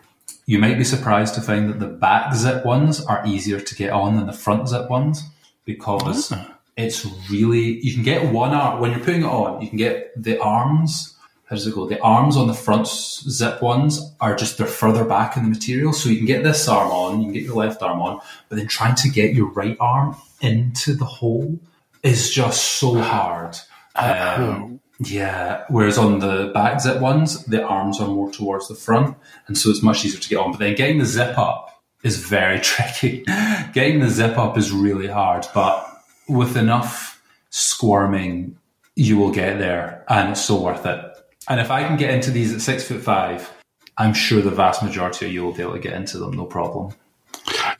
you 0.46 0.58
might 0.58 0.78
be 0.78 0.84
surprised 0.84 1.34
to 1.34 1.40
find 1.40 1.68
that 1.68 1.80
the 1.80 1.86
back 1.86 2.34
zip 2.34 2.64
ones 2.64 3.04
are 3.04 3.24
easier 3.26 3.60
to 3.60 3.74
get 3.74 3.90
on 3.90 4.16
than 4.16 4.26
the 4.26 4.32
front 4.32 4.68
zip 4.68 4.90
ones 4.90 5.22
because 5.64 6.32
ah. 6.32 6.58
it's 6.76 7.06
really 7.30 7.80
you 7.80 7.94
can 7.94 8.02
get 8.02 8.32
one 8.32 8.52
arm 8.52 8.80
when 8.80 8.90
you're 8.90 9.00
putting 9.00 9.22
it 9.22 9.26
on. 9.26 9.62
You 9.62 9.68
can 9.68 9.78
get 9.78 10.20
the 10.20 10.40
arms. 10.40 11.16
How 11.44 11.56
does 11.56 11.66
it 11.66 11.74
go? 11.74 11.86
The 11.86 12.00
arms 12.00 12.36
on 12.36 12.46
the 12.46 12.54
front 12.54 12.86
zip 12.86 13.60
ones 13.60 14.12
are 14.20 14.36
just 14.36 14.56
they're 14.56 14.66
further 14.66 15.04
back 15.04 15.36
in 15.36 15.42
the 15.42 15.48
material, 15.48 15.92
so 15.92 16.08
you 16.08 16.16
can 16.16 16.26
get 16.26 16.44
this 16.44 16.68
arm 16.68 16.90
on, 16.90 17.18
you 17.18 17.26
can 17.26 17.34
get 17.34 17.42
your 17.42 17.56
left 17.56 17.82
arm 17.82 18.00
on, 18.00 18.20
but 18.48 18.56
then 18.56 18.68
trying 18.68 18.94
to 18.96 19.08
get 19.08 19.34
your 19.34 19.50
right 19.50 19.76
arm 19.80 20.14
into 20.40 20.94
the 20.94 21.04
hole 21.04 21.58
is 22.02 22.30
just 22.30 22.78
so 22.78 23.00
hard. 23.00 23.56
Uh, 23.96 24.36
um, 24.38 24.62
hmm. 24.62 24.76
Yeah. 25.00 25.64
Whereas 25.68 25.96
on 25.96 26.18
the 26.18 26.50
back 26.52 26.80
zip 26.80 27.00
ones, 27.00 27.44
the 27.46 27.62
arms 27.62 28.00
are 28.00 28.08
more 28.08 28.30
towards 28.30 28.68
the 28.68 28.74
front, 28.74 29.16
and 29.46 29.56
so 29.56 29.70
it's 29.70 29.82
much 29.82 30.04
easier 30.04 30.20
to 30.20 30.28
get 30.28 30.38
on. 30.38 30.52
But 30.52 30.60
then 30.60 30.74
getting 30.74 30.98
the 30.98 31.06
zip 31.06 31.38
up 31.38 31.82
is 32.02 32.18
very 32.18 32.60
tricky. 32.60 33.24
getting 33.72 34.00
the 34.00 34.10
zip 34.10 34.36
up 34.36 34.58
is 34.58 34.72
really 34.72 35.06
hard, 35.06 35.46
but 35.54 35.86
with 36.28 36.56
enough 36.56 37.22
squirming, 37.48 38.56
you 38.94 39.16
will 39.18 39.32
get 39.32 39.58
there, 39.58 40.04
and 40.08 40.30
it's 40.30 40.44
so 40.44 40.60
worth 40.60 40.84
it. 40.84 41.04
And 41.48 41.60
if 41.60 41.70
I 41.70 41.84
can 41.84 41.96
get 41.96 42.10
into 42.10 42.30
these 42.30 42.52
at 42.54 42.60
six 42.60 42.86
foot 42.86 43.00
five, 43.00 43.50
I'm 43.96 44.12
sure 44.12 44.42
the 44.42 44.50
vast 44.50 44.82
majority 44.82 45.26
of 45.26 45.32
you 45.32 45.44
will 45.44 45.52
be 45.52 45.62
able 45.62 45.72
to 45.72 45.78
get 45.78 45.94
into 45.94 46.18
them, 46.18 46.32
no 46.32 46.44
problem. 46.44 46.94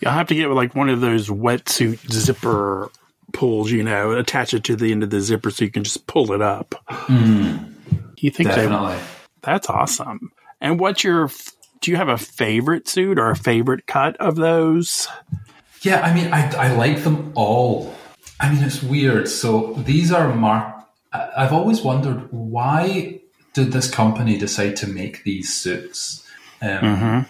You'll 0.01 0.13
have 0.13 0.29
to 0.29 0.35
get 0.35 0.49
like 0.49 0.75
one 0.75 0.89
of 0.89 1.01
those 1.01 1.29
wetsuit 1.29 2.11
zipper 2.11 2.91
pulls, 3.33 3.71
you 3.71 3.83
know, 3.83 4.13
attach 4.13 4.55
it 4.55 4.65
to 4.65 4.77
the 4.77 4.93
end 4.93 5.03
of 5.03 5.11
the 5.11 5.21
zipper 5.21 5.51
so 5.51 5.65
you 5.65 5.71
can 5.71 5.85
just 5.85 6.07
pull 6.07 6.33
it 6.33 6.43
up. 6.43 6.75
you 7.09 8.31
think 8.31 8.49
they, 8.51 8.55
Definitely. 8.57 8.99
that's 9.43 9.69
awesome. 9.69 10.31
And 10.61 10.79
what's 10.79 11.03
your, 11.05 11.31
do 11.81 11.91
you 11.91 11.97
have 11.97 12.09
a 12.09 12.19
favorite 12.19 12.89
suit 12.89 13.19
or 13.19 13.31
a 13.31 13.37
favorite 13.37 13.87
cut 13.87 14.17
of 14.19 14.37
those? 14.37 15.09
Yeah, 15.83 16.01
I 16.03 16.13
mean, 16.15 16.33
I, 16.33 16.51
I 16.69 16.73
like 16.75 17.03
them 17.03 17.33
all. 17.35 17.95
I 18.39 18.53
mean, 18.53 18.63
it's 18.63 18.83
weird. 18.83 19.29
So 19.29 19.73
these 19.79 20.13
are 20.13 20.35
mark. 20.35 20.75
I- 21.13 21.31
I've 21.39 21.53
always 21.53 21.83
wondered 21.83 22.29
why 22.31 23.21
did 23.55 23.73
this 23.73 23.91
company 23.91 24.39
decide 24.39 24.77
to 24.77 24.87
make 24.87 25.25
these 25.25 25.53
suits? 25.55 26.27
Um, 26.63 27.27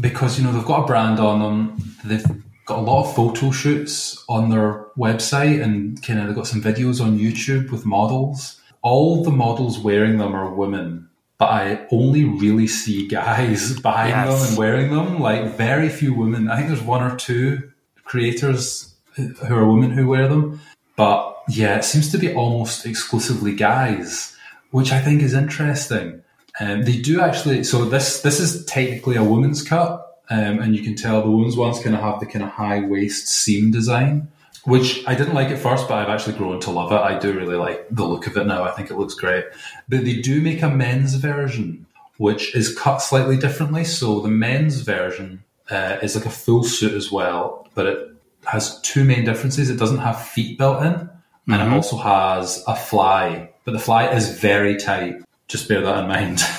Because 0.00 0.38
you 0.38 0.44
know 0.44 0.52
they've 0.52 0.64
got 0.64 0.84
a 0.84 0.86
brand 0.86 1.18
on 1.20 1.40
them. 1.40 1.96
They've 2.04 2.24
got 2.72 2.78
a 2.80 2.82
lot 2.90 3.04
of 3.04 3.14
photo 3.14 3.50
shoots 3.50 4.24
on 4.28 4.48
their 4.50 4.86
website, 4.96 5.62
and 5.62 6.02
kind 6.02 6.18
of 6.20 6.26
they've 6.26 6.36
got 6.36 6.46
some 6.46 6.62
videos 6.62 7.00
on 7.04 7.18
YouTube 7.18 7.70
with 7.70 7.84
models. 7.84 8.60
All 8.82 9.22
the 9.22 9.30
models 9.30 9.78
wearing 9.78 10.18
them 10.18 10.34
are 10.34 10.52
women, 10.52 11.08
but 11.38 11.46
I 11.50 11.86
only 11.90 12.24
really 12.24 12.66
see 12.66 13.06
guys 13.08 13.78
buying 13.90 14.10
Yes. 14.10 14.40
them 14.40 14.48
and 14.48 14.58
wearing 14.58 14.90
them. 14.90 15.20
Like 15.20 15.56
very 15.56 15.88
few 15.88 16.14
women. 16.14 16.48
I 16.48 16.56
think 16.56 16.68
there's 16.68 16.82
one 16.82 17.02
or 17.02 17.16
two 17.16 17.70
creators 18.04 18.94
who 19.16 19.54
are 19.54 19.66
women 19.70 19.90
who 19.90 20.08
wear 20.08 20.26
them, 20.28 20.60
but 20.96 21.42
yeah, 21.48 21.76
it 21.76 21.84
seems 21.84 22.10
to 22.12 22.18
be 22.18 22.32
almost 22.34 22.86
exclusively 22.86 23.54
guys, 23.54 24.34
which 24.70 24.92
I 24.92 25.00
think 25.00 25.22
is 25.22 25.34
interesting. 25.34 26.22
Um, 26.60 26.82
they 26.84 26.98
do 27.00 27.20
actually. 27.20 27.64
So 27.64 27.84
this 27.84 28.22
this 28.22 28.40
is 28.40 28.64
technically 28.66 29.16
a 29.16 29.24
woman's 29.24 29.62
cut, 29.62 30.11
um, 30.30 30.60
and 30.60 30.76
you 30.76 30.82
can 30.82 30.94
tell 30.94 31.22
the 31.22 31.30
women's 31.30 31.56
ones 31.56 31.82
kind 31.82 31.94
of 31.94 32.00
have 32.00 32.20
the 32.20 32.26
kind 32.26 32.44
of 32.44 32.50
high 32.50 32.80
waist 32.80 33.28
seam 33.28 33.70
design, 33.70 34.28
which 34.64 35.06
I 35.06 35.14
didn't 35.14 35.34
like 35.34 35.48
at 35.48 35.58
first, 35.58 35.88
but 35.88 35.98
I've 35.98 36.08
actually 36.08 36.36
grown 36.36 36.60
to 36.60 36.70
love 36.70 36.92
it. 36.92 36.96
I 36.96 37.18
do 37.18 37.32
really 37.32 37.56
like 37.56 37.86
the 37.90 38.04
look 38.04 38.26
of 38.26 38.36
it 38.36 38.46
now. 38.46 38.62
I 38.62 38.70
think 38.70 38.90
it 38.90 38.96
looks 38.96 39.14
great. 39.14 39.44
But 39.88 40.04
they 40.04 40.20
do 40.20 40.40
make 40.40 40.62
a 40.62 40.70
men's 40.70 41.14
version, 41.16 41.86
which 42.18 42.54
is 42.54 42.76
cut 42.76 42.98
slightly 42.98 43.36
differently. 43.36 43.84
So 43.84 44.20
the 44.20 44.28
men's 44.28 44.80
version 44.80 45.42
uh, 45.70 45.98
is 46.02 46.14
like 46.14 46.26
a 46.26 46.30
full 46.30 46.62
suit 46.62 46.94
as 46.94 47.10
well, 47.10 47.68
but 47.74 47.86
it 47.86 48.08
has 48.44 48.80
two 48.82 49.04
main 49.04 49.24
differences. 49.24 49.70
It 49.70 49.78
doesn't 49.78 49.98
have 49.98 50.20
feet 50.20 50.58
built 50.58 50.82
in, 50.82 51.10
and 51.48 51.62
it 51.62 51.74
also 51.74 51.96
has 51.96 52.62
a 52.66 52.76
fly, 52.76 53.50
but 53.64 53.72
the 53.72 53.78
fly 53.78 54.08
is 54.08 54.38
very 54.38 54.76
tight. 54.76 55.16
Just 55.48 55.68
bear 55.68 55.80
that 55.82 56.04
in 56.04 56.08
mind. 56.08 56.40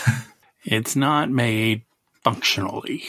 It's 0.65 0.95
not 0.95 1.29
made 1.29 1.81
functionally. 2.23 3.03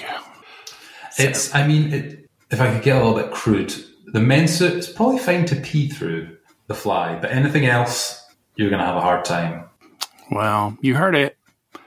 It's, 1.18 1.54
I 1.54 1.66
mean, 1.66 1.92
it, 1.92 2.30
if 2.50 2.60
I 2.60 2.72
could 2.72 2.82
get 2.82 2.96
a 2.96 3.04
little 3.04 3.20
bit 3.20 3.32
crude, 3.32 3.74
the 4.06 4.20
men's 4.20 4.56
suit 4.56 4.74
is 4.74 4.88
probably 4.88 5.18
fine 5.18 5.44
to 5.46 5.56
pee 5.56 5.88
through 5.88 6.36
the 6.66 6.74
fly, 6.74 7.18
but 7.20 7.30
anything 7.30 7.66
else, 7.66 8.24
you're 8.56 8.70
going 8.70 8.80
to 8.80 8.86
have 8.86 8.96
a 8.96 9.00
hard 9.00 9.24
time. 9.24 9.64
Well, 10.30 10.76
you 10.80 10.94
heard 10.94 11.14
it. 11.14 11.36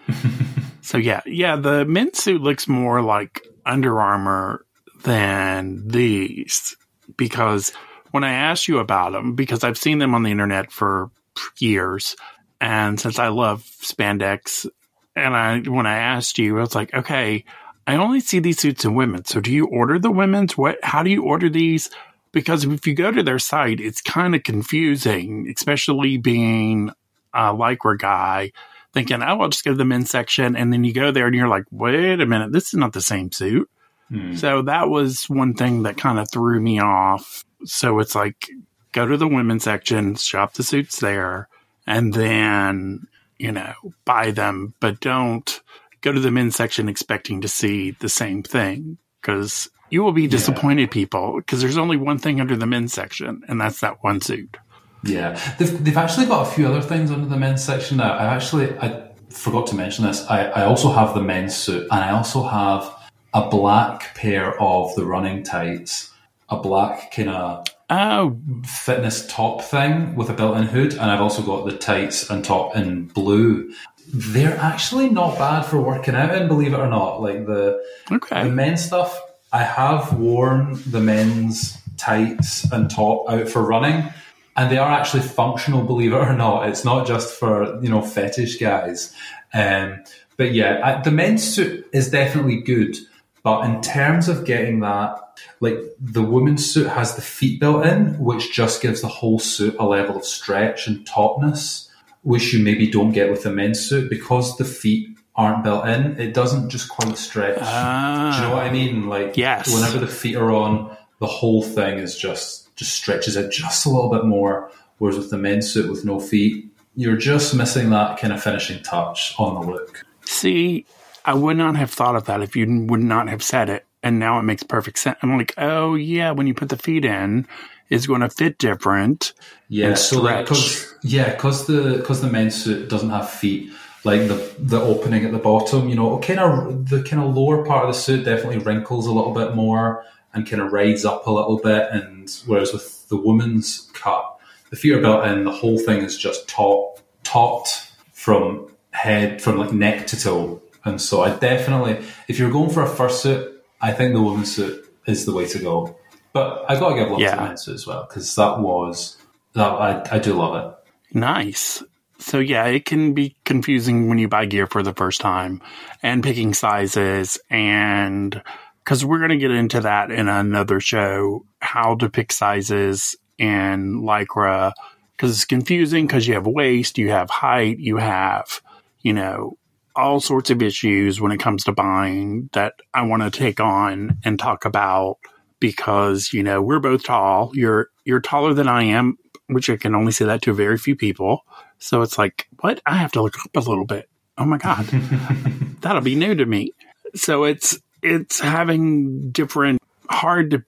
so 0.82 0.98
yeah, 0.98 1.22
yeah, 1.26 1.56
the 1.56 1.86
men's 1.86 2.24
suit 2.24 2.42
looks 2.42 2.68
more 2.68 3.02
like 3.02 3.46
Under 3.66 4.00
Armour 4.00 4.66
than 5.04 5.88
these 5.88 6.76
because 7.16 7.72
when 8.12 8.24
I 8.24 8.34
asked 8.34 8.68
you 8.68 8.80
about 8.80 9.12
them, 9.12 9.36
because 9.36 9.64
I've 9.64 9.78
seen 9.78 10.00
them 10.00 10.16
on 10.16 10.24
the 10.24 10.32
internet 10.32 10.72
for 10.72 11.12
years, 11.60 12.16
and 12.60 13.00
since 13.00 13.20
I 13.20 13.28
love 13.28 13.64
spandex, 13.64 14.68
and 15.16 15.36
I 15.36 15.60
when 15.60 15.86
I 15.86 15.98
asked 15.98 16.40
you, 16.40 16.58
I 16.58 16.62
was 16.62 16.76
like, 16.76 16.94
okay, 16.94 17.46
I 17.88 17.96
only 17.96 18.20
see 18.20 18.40
these 18.40 18.60
suits 18.60 18.84
in 18.84 18.94
women. 18.94 19.24
So 19.24 19.40
do 19.40 19.52
you 19.52 19.66
order 19.66 19.98
the 19.98 20.12
women's? 20.12 20.58
What? 20.58 20.78
How 20.84 21.04
do 21.04 21.10
you 21.10 21.24
order 21.24 21.50
these? 21.50 21.90
Because 22.34 22.66
if 22.66 22.86
you 22.86 22.94
go 22.94 23.12
to 23.12 23.24
their 23.24 23.40
site, 23.40 23.80
it's 23.80 24.02
kind 24.02 24.36
of 24.36 24.44
confusing, 24.44 25.52
especially 25.56 26.18
being 26.18 26.90
uh, 27.34 27.54
a 27.54 27.58
lycra 27.58 27.98
guy 27.98 28.52
thinking, 28.94 29.24
oh, 29.24 29.42
I'll 29.42 29.50
just 29.50 29.64
go 29.64 29.72
to 29.72 29.78
the 29.78 29.86
men's 29.86 30.10
section. 30.10 30.56
And 30.56 30.74
then 30.74 30.84
you 30.84 30.94
go 30.94 31.12
there 31.12 31.28
and 31.28 31.36
you're 31.36 31.48
like, 31.48 31.64
wait 31.72 32.20
a 32.20 32.26
minute, 32.26 32.52
this 32.52 32.68
is 32.68 32.74
not 32.74 32.92
the 32.92 33.02
same 33.02 33.32
suit. 33.32 33.70
Hmm. 34.10 34.36
So 34.36 34.62
that 34.64 34.90
was 34.90 35.30
one 35.30 35.54
thing 35.54 35.84
that 35.84 35.98
kind 35.98 36.20
of 36.20 36.30
threw 36.30 36.60
me 36.60 36.80
off. 36.80 37.46
So 37.64 38.00
it's 38.00 38.16
like 38.16 38.50
go 38.92 39.08
to 39.08 39.18
the 39.18 39.28
women's 39.28 39.64
section, 39.64 40.16
shop 40.16 40.54
the 40.54 40.64
suits 40.64 41.00
there, 41.00 41.48
and 41.86 42.14
then, 42.14 43.08
you 43.38 43.54
know, 43.54 43.74
buy 44.04 44.32
them, 44.32 44.74
but 44.80 45.00
don't 45.00 45.62
go 46.02 46.12
to 46.12 46.20
the 46.20 46.32
men's 46.32 46.56
section 46.56 46.90
expecting 46.90 47.42
to 47.42 47.48
see 47.48 47.92
the 47.92 48.10
same 48.10 48.44
thing 48.44 48.98
because 49.22 49.70
you 49.90 50.04
will 50.04 50.12
be 50.12 50.28
disappointed, 50.28 50.84
yeah. 50.84 50.94
people, 50.94 51.38
because 51.38 51.62
there's 51.62 51.78
only 51.78 51.98
one 51.98 52.18
thing 52.18 52.42
under 52.42 52.56
the 52.56 52.66
men's 52.66 52.94
section, 52.94 53.44
and 53.48 53.60
that's 53.60 53.80
that 53.82 54.04
one 54.04 54.22
suit. 54.22 54.58
Yeah, 55.04 55.40
they've, 55.58 55.84
they've 55.84 55.98
actually 55.98 56.26
got 56.26 56.48
a 56.48 56.52
few 56.52 56.68
other 56.68 56.82
things 56.82 57.12
under 57.12 57.28
the 57.28 57.38
men's 57.38 57.64
section 57.64 57.98
now. 57.98 58.14
I 58.14 58.26
actually 58.26 58.78
I 58.80 59.10
forgot 59.30 59.68
to 59.68 59.76
mention 59.76 60.06
this. 60.06 60.26
I, 60.28 60.46
I 60.46 60.66
also 60.66 60.92
have 60.92 61.14
the 61.14 61.22
men's 61.22 61.56
suit, 61.56 61.84
and 61.92 62.04
I 62.04 62.12
also 62.12 62.44
have 62.44 62.94
a 63.34 63.50
black 63.50 64.16
pair 64.16 64.60
of 64.62 64.94
the 64.96 65.06
running 65.06 65.44
tights, 65.44 66.12
a 66.50 66.58
black 66.58 67.12
kind 67.14 67.30
of 67.30 67.68
oh 67.90 68.38
fitness 68.66 69.26
top 69.28 69.62
thing 69.62 70.16
with 70.16 70.30
a 70.30 70.34
built-in 70.34 70.64
hood, 70.64 70.94
and 70.94 71.04
I've 71.04 71.22
also 71.22 71.42
got 71.42 71.66
the 71.66 71.78
tights 71.78 72.30
and 72.30 72.44
top 72.44 72.76
in 72.76 73.06
blue. 73.06 73.72
They're 74.14 74.58
actually 74.58 75.10
not 75.10 75.38
bad 75.38 75.64
for 75.64 75.82
working 75.82 76.16
out 76.16 76.34
in, 76.34 76.48
believe 76.48 76.74
it 76.74 76.80
or 76.80 76.88
not. 76.88 77.22
Like 77.22 77.46
the 77.46 77.84
okay. 78.12 78.44
the 78.44 78.50
men's 78.50 78.86
stuff, 78.86 79.20
I 79.52 79.64
have 79.64 80.18
worn 80.18 80.82
the 80.88 81.02
men's 81.02 81.78
tights 81.98 82.72
and 82.72 82.90
top 82.90 83.30
out 83.30 83.50
for 83.50 83.62
running, 83.62 84.12
and 84.56 84.72
they 84.72 84.78
are 84.78 84.92
actually 84.92 85.24
functional. 85.24 85.84
Believe 85.84 86.14
it 86.14 86.18
or 86.18 86.34
not, 86.34 86.70
it's 86.70 86.86
not 86.86 87.06
just 87.06 87.38
for 87.38 87.82
you 87.84 87.90
know 87.90 88.02
fetish 88.02 88.58
guys. 88.58 89.14
Um, 89.54 90.04
but 90.38 90.54
yeah, 90.54 90.80
I, 90.84 91.02
the 91.02 91.12
men's 91.12 91.44
suit 91.44 91.88
is 91.92 92.10
definitely 92.10 92.62
good. 92.62 92.96
But 93.44 93.66
in 93.66 93.82
terms 93.82 94.28
of 94.28 94.46
getting 94.46 94.82
that, 94.82 95.20
like 95.60 95.80
the 96.00 96.22
women's 96.22 96.70
suit 96.70 96.88
has 96.88 97.16
the 97.16 97.22
feet 97.22 97.60
built 97.60 97.86
in, 97.86 98.20
which 98.20 98.54
just 98.54 98.82
gives 98.82 99.02
the 99.02 99.08
whole 99.08 99.40
suit 99.40 99.76
a 99.80 99.86
level 99.86 100.18
of 100.18 100.26
stretch 100.26 100.88
and 100.88 101.06
tautness, 101.06 101.87
which 102.28 102.52
you 102.52 102.62
maybe 102.62 102.92
don't 102.92 103.14
get 103.14 103.32
with 103.32 103.44
the 103.44 103.50
men's 103.50 103.80
suit 103.80 104.10
because 104.10 104.58
the 104.58 104.66
feet 104.66 105.08
aren't 105.38 105.64
built 105.64 105.88
in. 105.88 106.20
It 106.20 106.34
doesn't 106.34 106.70
just 106.70 106.90
quite 106.90 107.18
stretch. 107.18 107.58
Ah, 107.62 108.36
Do 108.36 108.42
you 108.42 108.50
know 108.50 108.54
what 108.54 108.66
I 108.66 108.70
mean? 108.70 109.08
Like, 109.08 109.38
yes. 109.38 109.74
whenever 109.74 109.98
the 109.98 110.12
feet 110.12 110.36
are 110.36 110.52
on, 110.52 110.94
the 111.22 111.26
whole 111.26 111.64
thing 111.64 112.00
is 112.00 112.18
just 112.18 112.76
just 112.76 112.94
stretches 112.94 113.38
it 113.38 113.50
just 113.50 113.86
a 113.86 113.90
little 113.90 114.12
bit 114.12 114.26
more. 114.26 114.70
Whereas 114.98 115.18
with 115.18 115.30
the 115.30 115.38
men's 115.38 115.72
suit 115.72 115.90
with 115.90 116.04
no 116.04 116.20
feet, 116.20 116.66
you're 116.96 117.16
just 117.16 117.56
missing 117.56 117.92
that 117.92 118.20
kind 118.20 118.34
of 118.34 118.44
finishing 118.44 118.84
touch 118.84 119.34
on 119.40 119.54
the 119.62 119.72
look. 119.72 120.04
See, 120.26 120.86
I 121.24 121.34
would 121.34 121.56
not 121.56 121.78
have 121.78 121.92
thought 121.92 122.18
of 122.18 122.26
that 122.26 122.42
if 122.42 122.58
you 122.58 122.86
would 122.90 123.00
not 123.00 123.30
have 123.30 123.42
said 123.42 123.70
it. 123.70 123.86
And 124.04 124.20
now 124.20 124.38
it 124.38 124.44
makes 124.44 124.64
perfect 124.64 125.00
sense. 125.00 125.18
I'm 125.22 125.38
like, 125.38 125.54
oh, 125.58 125.96
yeah, 125.96 126.32
when 126.32 126.46
you 126.46 126.54
put 126.54 126.70
the 126.70 126.78
feet 126.78 127.06
in, 127.06 127.48
it's 127.90 128.08
going 128.08 128.22
to 128.22 128.30
fit 128.30 128.58
different. 128.58 129.34
Yeah, 129.70 129.96
so 129.96 130.22
like, 130.22 130.48
cause, 130.48 130.94
yeah, 131.04 131.32
because 131.34 131.68
the 131.68 131.98
because 131.98 132.22
the 132.22 132.30
men's 132.30 132.56
suit 132.56 132.90
doesn't 132.90 133.10
have 133.10 133.30
feet, 133.30 133.72
like 134.04 134.28
the 134.28 134.54
the 134.60 134.80
opening 134.80 135.26
at 135.26 135.32
the 135.32 135.40
bottom, 135.40 135.90
you 135.90 135.96
know, 135.96 136.20
kind 136.20 136.40
of 136.40 136.90
the 136.90 137.04
kind 137.04 137.22
of 137.22 137.36
lower 137.36 137.66
part 137.66 137.86
of 137.86 137.94
the 137.94 138.00
suit 138.00 138.26
definitely 138.26 138.60
wrinkles 138.60 139.08
a 139.08 139.12
little 139.12 139.34
bit 139.34 139.56
more 139.56 140.04
and 140.34 140.50
kind 140.50 140.62
of 140.62 140.72
rides 140.72 141.06
up 141.06 141.28
a 141.28 141.32
little 141.32 141.58
bit. 141.58 141.88
And 141.92 142.30
whereas 142.46 142.74
with 142.74 143.08
the 143.10 143.18
woman's 143.18 143.90
cut, 143.94 144.40
the 144.70 144.76
feet 144.76 144.94
are 144.94 145.02
built 145.02 145.26
in, 145.26 145.44
the 145.44 145.52
whole 145.52 145.80
thing 145.80 146.04
is 146.04 146.18
just 146.18 146.48
top 146.48 147.00
topped 147.24 147.92
from 148.14 148.72
head 148.92 149.42
from 149.42 149.58
like 149.58 149.74
neck 149.74 150.08
to 150.08 150.20
toe. 150.20 150.62
And 150.86 151.02
so 151.02 151.22
I 151.22 151.36
definitely, 151.36 152.06
if 152.28 152.40
you're 152.40 152.52
going 152.52 152.70
for 152.70 152.84
a 152.84 152.88
full 152.88 153.10
suit, 153.10 153.64
I 153.82 153.92
think 153.92 154.14
the 154.14 154.22
woman's 154.22 154.56
suit 154.56 154.86
is 155.06 155.26
the 155.26 155.34
way 155.34 155.46
to 155.48 155.60
go. 155.60 155.97
But 156.34 156.66
I 156.70 156.80
got 156.80 156.90
to 156.90 156.96
give 156.96 157.10
love 157.10 157.20
yeah. 157.20 157.54
to 157.54 157.70
the 157.70 157.74
as 157.74 157.88
well 157.88 158.06
because 158.08 158.36
that 158.36 158.60
was 158.60 159.18
that 159.54 159.72
I, 159.72 160.04
I 160.12 160.20
do 160.20 160.34
love 160.34 160.56
it. 160.56 161.16
Nice. 161.16 161.84
So 162.20 162.40
yeah, 162.40 162.66
it 162.66 162.86
can 162.86 163.14
be 163.14 163.36
confusing 163.46 164.10
when 164.10 164.18
you 164.18 164.28
buy 164.28 164.46
gear 164.46 164.68
for 164.68 164.84
the 164.84 164.94
first 164.94 165.22
time 165.22 165.62
and 166.02 166.24
picking 166.24 166.54
sizes 166.54 167.40
and 167.50 168.42
because 168.84 169.04
we're 169.04 169.20
going 169.20 169.32
to 169.32 169.38
get 169.38 169.52
into 169.52 169.82
that 169.82 170.12
in 170.12 170.30
another 170.30 170.80
show, 170.80 171.46
how 171.60 171.96
to 171.96 172.10
pick 172.10 172.32
sizes 172.32 173.18
in 173.38 174.02
Lycra, 174.02 174.72
because 175.12 175.32
it's 175.32 175.46
confusing 175.46 176.08
because 176.08 176.26
you 176.26 176.36
have 176.36 176.48
waist, 176.48 176.98
you 176.98 177.10
have 177.10 177.30
height, 177.30 177.80
you 177.80 177.98
have, 177.98 178.62
you 179.02 179.12
know, 179.12 179.58
all 179.94 180.22
sorts 180.22 180.52
of 180.52 180.62
issues 180.62 181.20
when 181.20 181.32
it 181.32 181.40
comes 181.40 181.66
to 181.66 181.72
buying 181.72 182.50
that 182.54 182.76
I 182.94 183.02
want 183.02 183.24
to 183.24 183.32
take 183.32 183.60
on 183.60 184.20
and 184.24 184.40
talk 184.40 184.64
about 184.64 185.18
because, 185.60 186.34
you 186.34 186.44
know, 186.44 186.62
we're 186.62 186.80
both 186.80 187.04
tall. 187.04 187.52
You're, 187.54 187.90
you're 188.06 188.20
taller 188.20 188.54
than 188.54 188.68
I 188.68 188.84
am, 188.84 189.18
which 189.48 189.70
I 189.70 189.78
can 189.78 189.96
only 189.96 190.12
say 190.12 190.26
that 190.26 190.42
to 190.44 190.52
a 190.52 190.56
very 190.56 190.78
few 190.78 190.96
people. 190.96 191.46
So 191.80 192.02
it's 192.02 192.18
like, 192.18 192.48
what? 192.60 192.82
I 192.86 192.98
have 192.98 193.12
to 193.14 193.22
look 193.22 193.38
up 193.40 193.56
a 193.56 193.70
little 193.70 193.86
bit. 193.86 194.10
Oh 194.38 194.46
my 194.46 194.58
God. 194.58 194.86
That'll 195.82 196.02
be 196.02 196.16
new 196.16 196.36
to 196.36 196.46
me. 196.46 196.74
So 197.16 197.44
it's, 197.44 197.80
it's 198.02 198.40
having 198.40 199.32
different, 199.32 199.82
hard 200.10 200.52
to, 200.52 200.64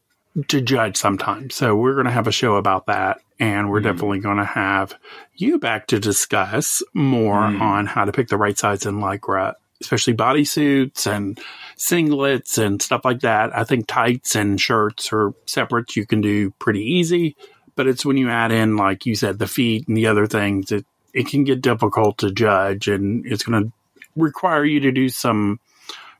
to 0.48 0.62
judge 0.62 0.98
sometimes. 0.98 1.56
So 1.56 1.76
we're 1.76 1.94
going 1.94 2.06
to 2.06 2.12
have 2.12 2.28
a 2.28 2.32
show 2.32 2.56
about 2.56 2.88
that. 2.88 3.20
And 3.40 3.70
we're 3.70 3.80
mm. 3.80 3.84
definitely 3.84 4.20
going 4.20 4.38
to 4.38 4.46
have 4.46 4.94
you 5.36 5.60
back 5.60 5.88
to 5.88 6.00
discuss 6.00 6.84
more 6.94 7.42
mm. 7.42 7.62
on 7.62 7.86
how 7.86 8.06
to 8.06 8.12
pick 8.12 8.28
the 8.28 8.38
right 8.38 8.58
size 8.58 8.86
in 8.86 8.96
Lycra, 8.96 9.54
especially 9.82 10.14
bodysuits 10.14 11.08
and 11.08 11.40
singlets 11.78 12.58
and 12.58 12.82
stuff 12.82 13.02
like 13.06 13.22
that. 13.22 13.56
I 13.56 13.64
think 13.64 13.88
tights 13.88 14.36
and 14.36 14.60
shirts 14.60 15.12
are 15.14 15.34
separate. 15.46 15.96
You 15.96 16.06
can 16.06 16.22
do 16.22 16.52
pretty 16.52 16.82
easy, 16.82 17.36
but 17.76 17.88
it's 17.88 18.06
when 18.06 18.18
you 18.18 18.30
add 18.30 18.52
in, 18.52 18.78
like 18.78 19.06
you 19.06 19.16
said, 19.16 19.40
the 19.40 19.48
feet 19.48 19.88
and 19.88 19.96
the 19.96 20.08
other 20.08 20.28
things, 20.28 20.72
it, 20.72 20.86
it 21.14 21.28
can 21.28 21.44
get 21.44 21.62
difficult 21.62 22.20
to 22.20 22.32
judge 22.32 22.88
and 22.88 23.26
it's 23.26 23.44
going 23.44 23.64
to 23.64 23.72
require 24.16 24.66
you 24.66 24.82
to 24.82 24.92
do 24.92 25.10
some 25.10 25.60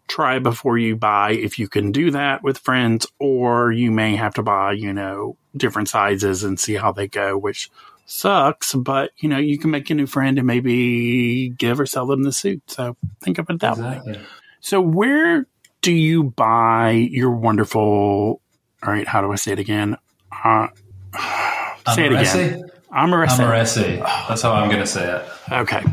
try 0.08 0.40
before 0.40 0.78
you 0.78 0.96
buy 0.96 1.32
if 1.32 1.60
you 1.60 1.68
can 1.68 1.92
do 1.92 2.12
that 2.12 2.44
with 2.44 2.58
friends, 2.58 3.08
or 3.20 3.72
you 3.72 3.92
may 3.92 4.16
have 4.16 4.34
to 4.34 4.44
buy, 4.44 4.74
you 4.74 4.92
know, 4.92 5.38
different 5.56 5.88
sizes 5.88 6.44
and 6.44 6.60
see 6.60 6.74
how 6.74 6.92
they 6.92 7.08
go, 7.08 7.38
which 7.38 7.70
sucks, 8.10 8.74
but 8.74 9.12
you 9.18 9.30
know, 9.30 9.38
you 9.38 9.58
can 9.58 9.72
make 9.72 9.90
a 9.90 9.94
new 9.94 10.08
friend 10.08 10.38
and 10.38 10.48
maybe 10.48 11.50
give 11.50 11.80
or 11.80 11.86
sell 11.86 12.06
them 12.06 12.24
the 12.24 12.32
suit. 12.32 12.64
So 12.68 12.96
think 13.22 13.38
of 13.38 13.50
it 13.50 13.60
that 13.60 13.78
exactly. 13.78 14.14
way. 14.14 14.20
So 14.62 14.82
where 14.82 15.46
do 15.82 15.92
you 15.92 16.24
buy 16.24 16.92
your 16.92 17.32
wonderful 17.32 18.42
all 18.82 18.94
right, 18.94 19.08
how 19.08 19.22
do 19.22 19.32
I 19.32 19.36
say 19.36 19.52
it 19.52 19.60
again? 19.60 19.98
Uh, 20.32 20.68
say 21.94 22.06
it 22.06 22.14
again. 22.14 22.70
Amarese. 22.92 23.28
Amarese. 23.28 24.28
That's 24.28 24.42
how 24.42 24.54
I'm 24.54 24.70
going 24.70 24.82
to 24.82 24.88
say 24.88 25.16
it. 25.16 25.26
Okay. 25.52 25.84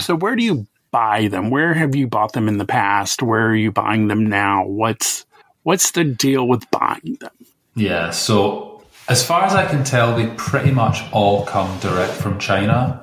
So 0.00 0.16
where 0.16 0.34
do 0.34 0.42
you 0.42 0.66
buy 0.90 1.28
them? 1.28 1.50
Where 1.50 1.74
have 1.74 1.94
you 1.94 2.06
bought 2.06 2.32
them 2.32 2.48
in 2.48 2.58
the 2.58 2.64
past? 2.64 3.22
Where 3.22 3.46
are 3.46 3.54
you 3.54 3.70
buying 3.70 4.08
them 4.08 4.26
now? 4.26 4.66
What's 4.66 5.26
what's 5.62 5.92
the 5.92 6.04
deal 6.04 6.48
with 6.48 6.68
buying 6.70 7.18
them? 7.20 7.30
Yeah, 7.76 8.10
so 8.10 8.73
as 9.08 9.26
far 9.26 9.44
as 9.44 9.54
I 9.54 9.66
can 9.66 9.84
tell, 9.84 10.16
they 10.16 10.26
pretty 10.36 10.70
much 10.70 11.02
all 11.12 11.44
come 11.44 11.78
direct 11.80 12.12
from 12.12 12.38
China. 12.38 13.02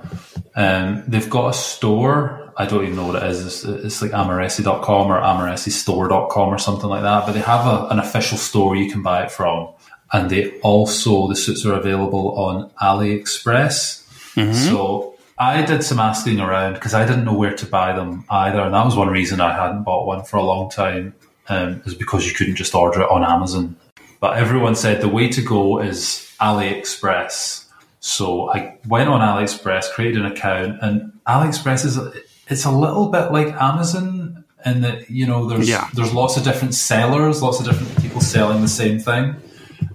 Um, 0.55 1.03
they've 1.07 1.29
got 1.29 1.49
a 1.49 1.53
store. 1.53 2.53
I 2.57 2.65
don't 2.65 2.83
even 2.83 2.95
know 2.95 3.07
what 3.07 3.21
it 3.21 3.29
is. 3.29 3.45
It's, 3.45 3.63
it's 3.63 4.01
like 4.01 4.11
amarese.com 4.11 5.11
or 5.11 5.21
amaresistore.com 5.21 6.49
or 6.49 6.57
something 6.57 6.89
like 6.89 7.03
that. 7.03 7.25
But 7.25 7.33
they 7.33 7.39
have 7.39 7.65
a, 7.65 7.87
an 7.87 7.99
official 7.99 8.37
store 8.37 8.75
you 8.75 8.91
can 8.91 9.01
buy 9.01 9.23
it 9.23 9.31
from. 9.31 9.69
And 10.11 10.29
they 10.29 10.59
also, 10.59 11.27
the 11.27 11.35
suits 11.35 11.65
are 11.65 11.73
available 11.73 12.37
on 12.37 12.69
AliExpress. 12.81 14.01
Mm-hmm. 14.35 14.53
So 14.53 15.15
I 15.37 15.61
did 15.63 15.83
some 15.83 15.99
asking 15.99 16.39
around 16.39 16.73
because 16.73 16.93
I 16.93 17.05
didn't 17.05 17.25
know 17.25 17.33
where 17.33 17.55
to 17.55 17.65
buy 17.65 17.93
them 17.93 18.25
either, 18.29 18.61
and 18.61 18.73
that 18.73 18.85
was 18.85 18.95
one 18.95 19.07
reason 19.07 19.41
I 19.41 19.55
hadn't 19.55 19.83
bought 19.83 20.05
one 20.05 20.23
for 20.23 20.37
a 20.37 20.43
long 20.43 20.69
time. 20.69 21.15
Um, 21.49 21.81
is 21.85 21.95
because 21.95 22.27
you 22.27 22.33
couldn't 22.33 22.55
just 22.55 22.75
order 22.75 23.01
it 23.01 23.09
on 23.09 23.23
Amazon. 23.23 23.75
But 24.21 24.37
everyone 24.37 24.75
said 24.75 25.01
the 25.01 25.09
way 25.09 25.27
to 25.29 25.41
go 25.41 25.81
is 25.81 26.31
AliExpress. 26.39 27.65
So 27.99 28.49
I 28.49 28.77
went 28.87 29.09
on 29.09 29.19
AliExpress, 29.19 29.91
created 29.91 30.23
an 30.23 30.31
account, 30.31 30.77
and 30.81 31.11
AliExpress 31.27 31.83
is 31.85 31.99
it's 32.47 32.63
a 32.63 32.71
little 32.71 33.09
bit 33.09 33.31
like 33.31 33.47
Amazon 33.61 34.45
in 34.65 34.81
that 34.81 35.09
you 35.09 35.25
know 35.25 35.47
there's 35.47 35.67
yeah. 35.67 35.89
there's 35.93 36.13
lots 36.13 36.37
of 36.37 36.43
different 36.43 36.75
sellers, 36.75 37.41
lots 37.41 37.59
of 37.59 37.65
different 37.65 37.99
people 38.01 38.21
selling 38.21 38.61
the 38.61 38.67
same 38.67 38.99
thing. 38.99 39.35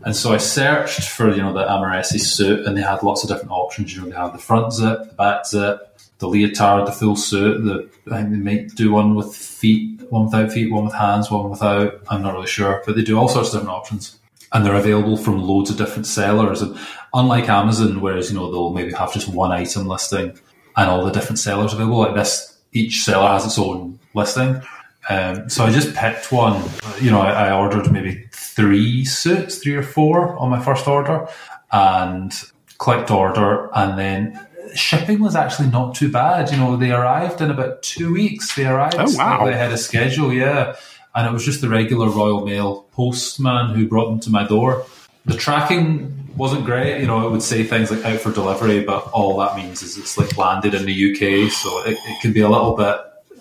And 0.06 0.14
so 0.14 0.32
I 0.32 0.36
searched 0.36 1.08
for, 1.08 1.32
you 1.32 1.42
know, 1.42 1.52
the 1.52 1.64
Amarese 1.64 2.20
suit 2.20 2.64
and 2.64 2.76
they 2.76 2.80
had 2.80 3.02
lots 3.02 3.24
of 3.24 3.28
different 3.28 3.50
options. 3.50 3.92
You 3.92 4.02
know, 4.02 4.08
they 4.08 4.14
had 4.14 4.32
the 4.32 4.38
front 4.38 4.72
zip, 4.72 5.00
the 5.00 5.14
back 5.16 5.44
zip, 5.44 5.98
the 6.18 6.28
leotard, 6.28 6.86
the 6.86 6.92
full 6.92 7.16
suit. 7.16 7.64
The, 7.64 7.90
I 8.14 8.22
think 8.22 8.30
they 8.30 8.36
might 8.36 8.76
do 8.76 8.92
one 8.92 9.16
with 9.16 9.34
feet, 9.34 10.00
one 10.10 10.26
without 10.26 10.52
feet, 10.52 10.70
one 10.70 10.84
with 10.84 10.94
hands, 10.94 11.28
one 11.28 11.50
without. 11.50 12.00
I'm 12.08 12.22
not 12.22 12.34
really 12.34 12.46
sure, 12.46 12.84
but 12.86 12.94
they 12.94 13.02
do 13.02 13.18
all 13.18 13.28
sorts 13.28 13.48
of 13.48 13.54
different 13.54 13.76
options. 13.76 14.16
And 14.52 14.64
they're 14.64 14.76
available 14.76 15.16
from 15.16 15.42
loads 15.42 15.70
of 15.70 15.76
different 15.76 16.06
sellers. 16.06 16.62
And 16.62 16.78
unlike 17.12 17.48
Amazon, 17.48 18.00
whereas, 18.00 18.30
you 18.30 18.38
know, 18.38 18.48
they'll 18.48 18.72
maybe 18.72 18.92
have 18.92 19.12
just 19.12 19.26
one 19.26 19.50
item 19.50 19.88
listing 19.88 20.38
and 20.76 20.88
all 20.88 21.04
the 21.04 21.10
different 21.10 21.40
sellers 21.40 21.72
available, 21.72 21.98
like 21.98 22.14
this, 22.14 22.56
each 22.72 23.02
seller 23.02 23.28
has 23.28 23.44
its 23.44 23.58
own 23.58 23.98
listing. 24.14 24.62
Um, 25.08 25.48
so 25.48 25.64
I 25.64 25.70
just 25.70 25.94
picked 25.94 26.32
one. 26.32 26.62
You 27.00 27.10
know, 27.10 27.20
I, 27.20 27.48
I, 27.48 27.52
ordered 27.56 27.92
maybe 27.92 28.28
three 28.32 29.04
suits, 29.04 29.58
three 29.58 29.74
or 29.74 29.82
four 29.82 30.36
on 30.36 30.50
my 30.50 30.60
first 30.62 30.88
order, 30.88 31.28
and 31.70 32.32
clicked 32.78 33.10
order, 33.10 33.70
and 33.74 33.96
then 33.98 34.46
shipping 34.74 35.20
was 35.20 35.36
actually 35.36 35.68
not 35.68 35.94
too 35.94 36.10
bad. 36.10 36.50
You 36.50 36.56
know, 36.56 36.76
they 36.76 36.90
arrived 36.90 37.40
in 37.40 37.50
about 37.50 37.82
two 37.82 38.12
weeks. 38.12 38.54
They 38.56 38.66
arrived 38.66 38.96
Oh, 38.96 39.02
wow. 39.04 39.06
slightly 39.06 39.52
ahead 39.52 39.72
of 39.72 39.78
schedule, 39.78 40.32
yeah. 40.32 40.74
And 41.14 41.26
it 41.26 41.32
was 41.32 41.44
just 41.44 41.60
the 41.60 41.68
regular 41.68 42.08
Royal 42.08 42.44
Mail 42.44 42.82
postman 42.92 43.74
who 43.74 43.86
brought 43.88 44.10
them 44.10 44.20
to 44.20 44.30
my 44.30 44.46
door. 44.46 44.84
The 45.24 45.36
tracking 45.36 46.12
wasn't 46.36 46.64
great. 46.64 47.00
You 47.00 47.06
know, 47.06 47.26
it 47.26 47.30
would 47.30 47.42
say 47.42 47.64
things 47.64 47.90
like 47.90 48.04
out 48.04 48.20
for 48.20 48.32
delivery, 48.32 48.84
but 48.84 49.08
all 49.12 49.38
that 49.38 49.56
means 49.56 49.82
is 49.82 49.96
it's 49.96 50.18
like 50.18 50.36
landed 50.36 50.74
in 50.74 50.84
the 50.84 51.12
UK, 51.12 51.50
so 51.50 51.82
it, 51.86 51.96
it 52.06 52.20
can 52.20 52.32
be 52.32 52.40
a 52.40 52.48
little 52.48 52.76
bit 52.76 52.96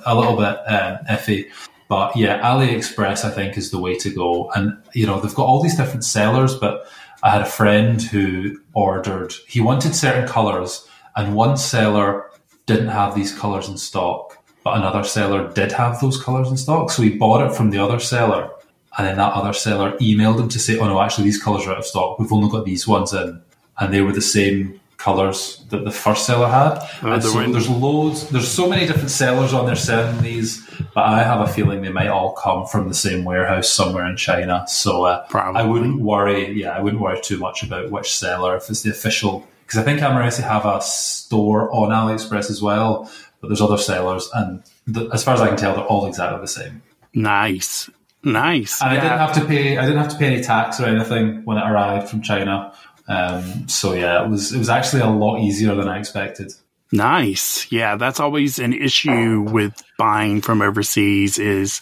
a 0.05 0.15
little 0.15 0.35
bit 0.35 0.57
um, 0.67 0.97
iffy. 1.09 1.49
But 1.87 2.15
yeah, 2.15 2.41
AliExpress 2.41 3.25
I 3.25 3.29
think 3.29 3.57
is 3.57 3.71
the 3.71 3.79
way 3.79 3.95
to 3.97 4.09
go. 4.09 4.49
And 4.51 4.77
you 4.93 5.05
know, 5.05 5.19
they've 5.19 5.35
got 5.35 5.45
all 5.45 5.61
these 5.61 5.77
different 5.77 6.03
sellers, 6.03 6.55
but 6.55 6.87
I 7.23 7.29
had 7.31 7.41
a 7.41 7.45
friend 7.45 8.01
who 8.01 8.59
ordered. 8.73 9.33
He 9.47 9.61
wanted 9.61 9.95
certain 9.95 10.27
colors, 10.27 10.87
and 11.15 11.35
one 11.35 11.57
seller 11.57 12.29
didn't 12.65 12.89
have 12.89 13.15
these 13.15 13.31
colors 13.37 13.69
in 13.69 13.77
stock, 13.77 14.37
but 14.63 14.77
another 14.77 15.03
seller 15.03 15.51
did 15.53 15.71
have 15.71 16.01
those 16.01 16.21
colors 16.21 16.49
in 16.49 16.57
stock. 16.57 16.89
So 16.89 17.03
he 17.03 17.09
bought 17.09 17.45
it 17.45 17.55
from 17.55 17.69
the 17.69 17.79
other 17.79 17.99
seller, 17.99 18.49
and 18.97 19.07
then 19.07 19.17
that 19.17 19.33
other 19.33 19.53
seller 19.53 19.91
emailed 19.99 20.39
him 20.39 20.49
to 20.49 20.59
say, 20.59 20.77
"Oh 20.77 20.87
no, 20.87 21.01
actually 21.01 21.25
these 21.25 21.41
colors 21.41 21.67
are 21.67 21.71
out 21.71 21.79
of 21.79 21.85
stock. 21.85 22.19
We've 22.19 22.33
only 22.33 22.49
got 22.49 22.65
these 22.65 22.87
ones 22.87 23.13
in," 23.13 23.41
and 23.79 23.93
they 23.93 24.01
were 24.01 24.13
the 24.13 24.21
same 24.21 24.79
colors 25.05 25.63
that 25.69 25.85
the 25.85 25.91
first 25.91 26.25
seller 26.25 26.47
had. 26.47 26.79
and 27.01 27.23
so 27.23 27.37
wind- 27.37 27.53
there's 27.53 27.69
loads. 27.69 28.27
There's 28.29 28.47
so 28.47 28.67
many 28.67 28.87
different 28.87 29.11
sellers 29.11 29.53
on 29.53 29.67
there 29.67 29.75
selling 29.75 30.19
these, 30.23 30.67
but 30.95 31.03
I 31.05 31.21
have 31.23 31.41
a 31.41 31.47
feeling 31.47 31.83
they 31.83 31.89
might 31.89 32.07
all 32.07 32.33
come 32.33 32.65
from 32.65 32.87
the 32.87 32.95
same 32.95 33.23
warehouse 33.23 33.69
somewhere 33.69 34.07
in 34.07 34.17
China. 34.17 34.65
So 34.67 35.03
uh, 35.05 35.25
I 35.33 35.61
wouldn't 35.61 36.01
worry. 36.01 36.51
Yeah, 36.61 36.71
I 36.71 36.81
wouldn't 36.81 37.01
worry 37.01 37.19
too 37.21 37.37
much 37.37 37.61
about 37.61 37.91
which 37.91 38.11
seller 38.17 38.55
if 38.57 38.67
it's 38.69 38.81
the 38.81 38.89
official. 38.89 39.47
Because 39.65 39.79
I 39.79 39.83
think 39.83 39.99
Amaresi 39.99 40.43
have 40.43 40.65
a 40.65 40.81
store 40.81 41.71
on 41.71 41.89
AliExpress 41.89 42.49
as 42.49 42.61
well, 42.61 43.09
but 43.41 43.47
there's 43.49 43.61
other 43.61 43.77
sellers, 43.77 44.29
and 44.33 44.63
the, 44.87 45.07
as 45.13 45.23
far 45.23 45.35
as 45.35 45.41
I 45.41 45.47
can 45.47 45.57
tell, 45.57 45.75
they're 45.75 45.85
all 45.85 46.07
exactly 46.07 46.39
the 46.41 46.47
same. 46.47 46.81
Nice. 47.13 47.89
Nice. 48.23 48.81
And 48.81 48.89
I 48.89 48.95
didn't 48.95 49.19
have 49.19 49.33
to 49.33 49.45
pay. 49.45 49.77
I 49.77 49.85
didn't 49.85 50.01
have 50.01 50.11
to 50.13 50.17
pay 50.17 50.27
any 50.33 50.41
tax 50.41 50.79
or 50.79 50.85
anything 50.85 51.45
when 51.45 51.57
it 51.59 51.63
arrived 51.69 52.09
from 52.09 52.23
China. 52.23 52.73
Um, 53.07 53.67
so 53.67 53.93
yeah, 53.93 54.23
it 54.23 54.29
was 54.29 54.53
it 54.53 54.57
was 54.57 54.69
actually 54.69 55.01
a 55.01 55.09
lot 55.09 55.39
easier 55.39 55.75
than 55.75 55.87
I 55.87 55.99
expected. 55.99 56.53
Nice. 56.91 57.71
Yeah, 57.71 57.95
that's 57.95 58.19
always 58.19 58.59
an 58.59 58.73
issue 58.73 59.41
with 59.41 59.83
buying 59.97 60.41
from 60.41 60.61
overseas 60.61 61.39
is 61.39 61.81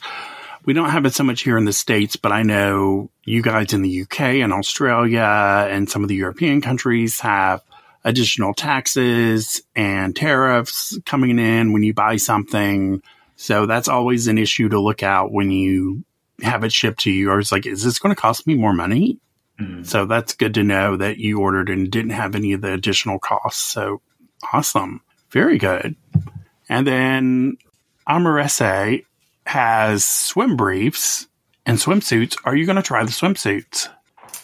we 0.66 0.74
don't 0.74 0.90
have 0.90 1.06
it 1.06 1.14
so 1.14 1.24
much 1.24 1.42
here 1.42 1.58
in 1.58 1.66
the 1.66 1.74
States, 1.74 2.16
but 2.16 2.32
I 2.32 2.44
know 2.44 3.10
you 3.26 3.42
guys 3.42 3.74
in 3.74 3.82
the 3.82 4.02
UK 4.04 4.22
and 4.22 4.54
Australia 4.54 5.68
and 5.70 5.90
some 5.90 6.04
of 6.04 6.10
the 6.10 6.16
European 6.16 6.62
countries 6.62 7.20
have 7.20 7.62
additional 8.06 8.54
taxes 8.54 9.62
and 9.76 10.16
tariffs 10.16 10.98
coming 11.06 11.38
in 11.38 11.74
when 11.74 11.84
you 11.84 11.94
buy 11.94 12.18
something. 12.18 13.02
So 13.36 13.66
that's 13.66 13.88
always 13.88 14.28
an 14.28 14.38
issue 14.38 14.70
to 14.70 14.80
look 14.80 15.04
out 15.04 15.32
when 15.32 15.52
you 15.52 16.04
have 16.42 16.64
it 16.64 16.72
shipped 16.72 17.02
to 17.02 17.12
you 17.12 17.30
or 17.30 17.40
it's 17.40 17.52
like, 17.52 17.66
is 17.66 17.84
this 17.84 18.00
going 18.00 18.16
to 18.16 18.22
cost 18.22 18.48
me 18.48 18.56
more 18.56 18.74
money? 18.74 19.20
Mm-hmm. 19.60 19.84
So 19.84 20.06
that's 20.06 20.34
good 20.34 20.56
to 20.56 20.64
know 20.64 20.98
that 20.98 21.18
you 21.18 21.40
ordered 21.40 21.70
and 21.70 21.92
didn't 21.92 22.12
have 22.12 22.36
any 22.36 22.54
of 22.54 22.62
the 22.62 22.74
additional 22.74 23.20
costs. 23.20 23.62
So 23.62 24.02
awesome. 24.52 25.02
Very 25.30 25.58
good. 25.58 25.96
And 26.70 26.88
then 26.88 27.58
Amarese 28.08 29.06
has 29.46 30.06
swim 30.06 30.56
briefs 30.56 31.28
and 31.66 31.78
swimsuits. 31.78 32.38
Are 32.46 32.56
you 32.56 32.66
going 32.66 32.78
to 32.78 32.82
try 32.82 33.04
the 33.04 33.12
swimsuits? 33.12 33.90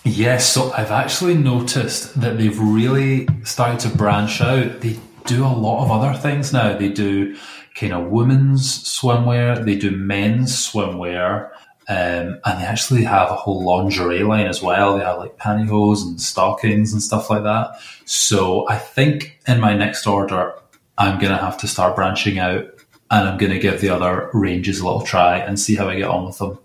Yes, 0.03 0.49
so 0.49 0.71
I've 0.71 0.91
actually 0.91 1.35
noticed 1.35 2.19
that 2.21 2.37
they've 2.37 2.59
really 2.59 3.27
started 3.43 3.79
to 3.81 3.97
branch 3.97 4.41
out. 4.41 4.79
They 4.81 4.97
do 5.25 5.45
a 5.45 5.47
lot 5.47 5.83
of 5.83 5.91
other 5.91 6.17
things 6.17 6.53
now. 6.53 6.77
They 6.77 6.89
do 6.89 7.35
kind 7.75 7.93
of 7.93 8.07
women's 8.07 8.83
swimwear, 8.83 9.63
they 9.63 9.75
do 9.75 9.91
men's 9.91 10.51
swimwear, 10.53 11.51
um, 11.89 12.39
and 12.45 12.61
they 12.61 12.65
actually 12.65 13.03
have 13.03 13.31
a 13.31 13.35
whole 13.35 13.63
lingerie 13.63 14.21
line 14.21 14.45
as 14.45 14.61
well. 14.61 14.95
They 14.95 15.03
have 15.03 15.17
like 15.17 15.37
pantyhose 15.37 16.03
and 16.03 16.21
stockings 16.21 16.93
and 16.93 17.01
stuff 17.01 17.31
like 17.31 17.41
that. 17.43 17.79
So 18.05 18.69
I 18.69 18.77
think 18.77 19.39
in 19.47 19.59
my 19.59 19.75
next 19.75 20.05
order, 20.05 20.53
I'm 20.99 21.17
going 21.17 21.31
to 21.31 21.37
have 21.37 21.57
to 21.57 21.67
start 21.67 21.95
branching 21.95 22.37
out 22.37 22.65
and 23.09 23.27
I'm 23.27 23.39
going 23.39 23.51
to 23.51 23.57
give 23.57 23.81
the 23.81 23.89
other 23.89 24.29
ranges 24.33 24.79
a 24.79 24.85
little 24.85 25.01
try 25.01 25.39
and 25.39 25.59
see 25.59 25.75
how 25.75 25.89
I 25.89 25.95
get 25.95 26.09
on 26.09 26.27
with 26.27 26.37
them. 26.37 26.59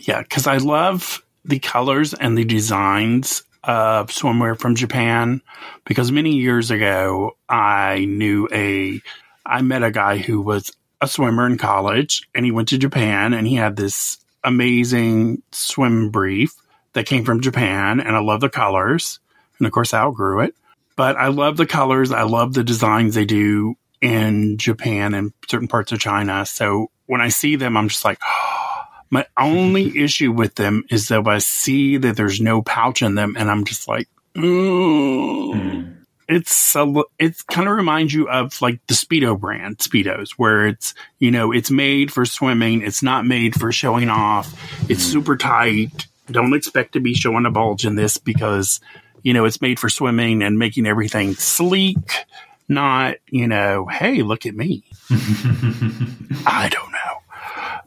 Yeah, 0.00 0.22
because 0.22 0.48
I 0.48 0.56
love 0.56 1.24
the 1.44 1.60
colors 1.60 2.12
and 2.12 2.36
the 2.36 2.44
designs 2.44 3.44
of 3.62 4.08
swimwear 4.08 4.58
from 4.58 4.74
Japan. 4.74 5.40
Because 5.84 6.10
many 6.10 6.34
years 6.34 6.72
ago, 6.72 7.36
I 7.48 8.06
knew 8.06 8.48
a, 8.52 9.00
I 9.46 9.62
met 9.62 9.84
a 9.84 9.92
guy 9.92 10.18
who 10.18 10.40
was 10.40 10.72
a 11.00 11.06
swimmer 11.06 11.46
in 11.46 11.58
college 11.58 12.28
and 12.34 12.44
he 12.44 12.50
went 12.50 12.68
to 12.68 12.78
Japan 12.78 13.34
and 13.34 13.46
he 13.46 13.54
had 13.54 13.76
this 13.76 14.18
amazing 14.44 15.42
swim 15.52 16.10
brief 16.10 16.54
that 16.92 17.06
came 17.06 17.24
from 17.24 17.40
Japan. 17.40 18.00
And 18.00 18.14
I 18.16 18.20
love 18.20 18.40
the 18.40 18.48
colors. 18.48 19.20
And 19.58 19.66
of 19.66 19.72
course, 19.72 19.94
I 19.94 20.00
outgrew 20.00 20.40
it. 20.40 20.54
But 20.96 21.16
I 21.16 21.28
love 21.28 21.56
the 21.56 21.66
colors. 21.66 22.12
I 22.12 22.22
love 22.22 22.54
the 22.54 22.64
designs 22.64 23.14
they 23.14 23.24
do 23.24 23.76
in 24.00 24.58
Japan 24.58 25.14
and 25.14 25.32
certain 25.48 25.68
parts 25.68 25.92
of 25.92 25.98
China. 25.98 26.46
So 26.46 26.90
when 27.06 27.20
I 27.20 27.28
see 27.28 27.56
them, 27.56 27.76
I'm 27.76 27.88
just 27.88 28.04
like, 28.04 28.20
my 29.10 29.26
only 29.38 29.98
issue 30.04 30.30
with 30.30 30.54
them 30.54 30.84
is 30.90 31.08
that 31.08 31.26
I 31.26 31.38
see 31.38 31.96
that 31.96 32.16
there's 32.16 32.40
no 32.40 32.62
pouch 32.62 33.02
in 33.02 33.14
them, 33.14 33.34
and 33.36 33.50
I'm 33.50 33.64
just 33.64 33.88
like, 33.88 34.08
ooh. 34.38 35.52
Hmm. 35.54 36.03
It's 36.28 36.74
a, 36.74 36.84
li- 36.84 37.04
it 37.18 37.36
kind 37.50 37.68
of 37.68 37.76
reminds 37.76 38.12
you 38.12 38.28
of 38.28 38.60
like 38.62 38.80
the 38.86 38.94
Speedo 38.94 39.38
brand, 39.38 39.78
Speedos, 39.78 40.30
where 40.32 40.66
it's, 40.66 40.94
you 41.18 41.30
know, 41.30 41.52
it's 41.52 41.70
made 41.70 42.12
for 42.12 42.24
swimming. 42.24 42.82
It's 42.82 43.02
not 43.02 43.26
made 43.26 43.58
for 43.58 43.72
showing 43.72 44.08
off. 44.08 44.52
It's 44.88 45.06
mm. 45.06 45.12
super 45.12 45.36
tight. 45.36 46.06
Don't 46.30 46.54
expect 46.54 46.92
to 46.92 47.00
be 47.00 47.14
showing 47.14 47.46
a 47.46 47.50
bulge 47.50 47.84
in 47.84 47.96
this 47.96 48.16
because, 48.16 48.80
you 49.22 49.34
know, 49.34 49.44
it's 49.44 49.60
made 49.60 49.78
for 49.78 49.88
swimming 49.88 50.42
and 50.42 50.58
making 50.58 50.86
everything 50.86 51.34
sleek, 51.34 52.24
not, 52.68 53.16
you 53.28 53.46
know, 53.46 53.86
hey, 53.86 54.22
look 54.22 54.46
at 54.46 54.54
me. 54.54 54.84
I 55.10 56.70
don't 56.70 56.92
know. 56.92 56.98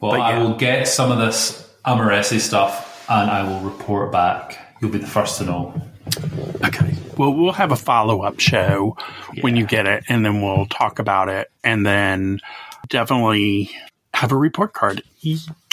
Well, 0.00 0.12
But 0.12 0.20
I 0.20 0.30
yeah. 0.32 0.42
will 0.42 0.54
get 0.54 0.86
some 0.86 1.10
of 1.10 1.18
this 1.18 1.68
Amaresi 1.84 2.38
stuff 2.38 3.04
and 3.08 3.30
I 3.30 3.42
will 3.42 3.60
report 3.60 4.12
back. 4.12 4.58
You'll 4.80 4.92
be 4.92 4.98
the 4.98 5.06
first 5.06 5.38
to 5.38 5.44
know. 5.44 5.82
Okay. 6.64 6.94
Well, 7.16 7.32
we'll 7.32 7.52
have 7.52 7.72
a 7.72 7.76
follow 7.76 8.22
up 8.22 8.38
show 8.40 8.96
when 9.40 9.56
you 9.56 9.66
get 9.66 9.86
it, 9.86 10.04
and 10.08 10.24
then 10.24 10.40
we'll 10.42 10.66
talk 10.66 10.98
about 10.98 11.28
it, 11.28 11.50
and 11.64 11.84
then 11.84 12.40
definitely 12.88 13.70
have 14.14 14.32
a 14.32 14.36
report 14.36 14.72
card. 14.72 15.02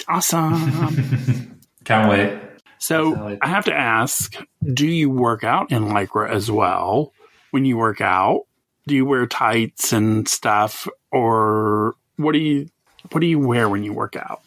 Awesome. 0.08 1.60
Can't 1.84 2.10
wait. 2.10 2.40
so 2.80 3.38
I 3.42 3.48
have 3.48 3.66
to 3.66 3.74
ask: 3.74 4.36
Do 4.74 4.88
you 4.88 5.10
work 5.10 5.44
out 5.44 5.72
in 5.72 5.86
lycra 5.86 6.30
as 6.30 6.50
well? 6.50 7.14
When 7.52 7.66
you 7.66 7.78
work 7.78 8.02
out, 8.02 8.42
do 8.88 8.96
you 8.96 9.06
wear 9.06 9.26
tights 9.28 9.94
and 9.94 10.28
stuff, 10.28 10.88
or 11.12 11.96
what 12.18 12.34
do 12.34 12.40
you 12.40 12.70
what 13.12 13.20
do 13.22 13.28
you 13.28 13.40
wear 13.40 13.70
when 13.70 13.84
you 13.84 13.94
work 13.94 14.16
out? 14.16 14.42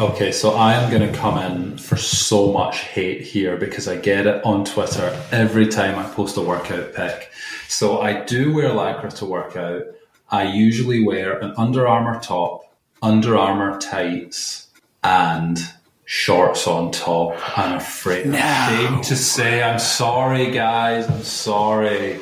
Okay, 0.00 0.32
so 0.32 0.52
I 0.54 0.72
am 0.72 0.90
going 0.90 1.12
to 1.12 1.18
come 1.18 1.36
in 1.36 1.76
for 1.76 1.98
so 1.98 2.54
much 2.54 2.78
hate 2.78 3.20
here 3.20 3.58
because 3.58 3.86
I 3.86 3.96
get 3.96 4.26
it 4.26 4.42
on 4.46 4.64
Twitter 4.64 5.14
every 5.30 5.68
time 5.68 5.98
I 5.98 6.08
post 6.14 6.38
a 6.38 6.40
workout 6.40 6.94
pic. 6.94 7.30
So 7.68 8.00
I 8.00 8.24
do 8.24 8.54
wear 8.54 8.70
lycra 8.70 9.12
to 9.18 9.26
work 9.26 9.56
out. 9.56 9.82
I 10.30 10.44
usually 10.44 11.04
wear 11.04 11.38
an 11.40 11.52
Under 11.58 11.86
Armour 11.86 12.18
top, 12.18 12.62
Under 13.02 13.36
Armour 13.36 13.78
tights, 13.78 14.68
and 15.04 15.58
shorts 16.06 16.66
on 16.66 16.92
top. 16.92 17.36
I'm 17.58 17.76
afraid. 17.76 18.28
I'm 18.28 18.34
ashamed 18.34 19.04
to 19.04 19.16
say 19.16 19.62
I'm 19.62 19.78
sorry, 19.78 20.50
guys. 20.50 21.10
I'm 21.10 21.24
sorry. 21.24 22.18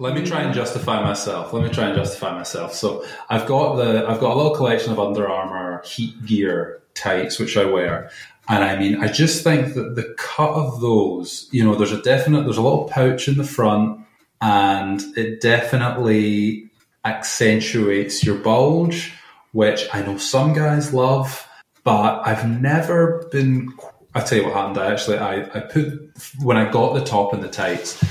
Let 0.00 0.14
me 0.14 0.24
try 0.24 0.42
and 0.42 0.54
justify 0.54 1.02
myself. 1.02 1.52
Let 1.52 1.64
me 1.64 1.70
try 1.70 1.86
and 1.86 1.96
justify 1.96 2.32
myself. 2.32 2.72
So 2.72 3.04
I've 3.28 3.46
got 3.46 3.76
the 3.76 4.06
I've 4.08 4.20
got 4.20 4.32
a 4.32 4.36
little 4.36 4.54
collection 4.54 4.92
of 4.92 5.00
Under 5.00 5.28
Armour 5.28 5.82
heat 5.84 6.24
gear 6.24 6.80
tights 6.94 7.38
which 7.38 7.56
I 7.56 7.64
wear. 7.64 8.10
And 8.48 8.64
I 8.64 8.78
mean, 8.78 9.02
I 9.02 9.08
just 9.08 9.44
think 9.44 9.74
that 9.74 9.94
the 9.94 10.14
cut 10.16 10.50
of 10.50 10.80
those, 10.80 11.48
you 11.50 11.64
know, 11.64 11.74
there's 11.74 11.92
a 11.92 12.00
definite 12.00 12.44
there's 12.44 12.56
a 12.56 12.62
little 12.62 12.84
pouch 12.84 13.28
in 13.28 13.36
the 13.36 13.44
front 13.44 14.00
and 14.40 15.02
it 15.16 15.40
definitely 15.40 16.70
accentuates 17.04 18.22
your 18.24 18.36
bulge, 18.36 19.12
which 19.52 19.88
I 19.92 20.02
know 20.02 20.16
some 20.16 20.52
guys 20.52 20.94
love, 20.94 21.46
but 21.82 22.22
I've 22.24 22.48
never 22.48 23.28
been 23.32 23.72
I 24.14 24.20
tell 24.20 24.38
you 24.38 24.44
what 24.44 24.54
happened. 24.54 24.78
I 24.78 24.92
actually 24.92 25.18
I, 25.18 25.42
I 25.54 25.60
put 25.60 26.10
when 26.40 26.56
I 26.56 26.70
got 26.70 26.94
the 26.94 27.04
top 27.04 27.32
and 27.32 27.42
the 27.42 27.48
tights, 27.48 28.02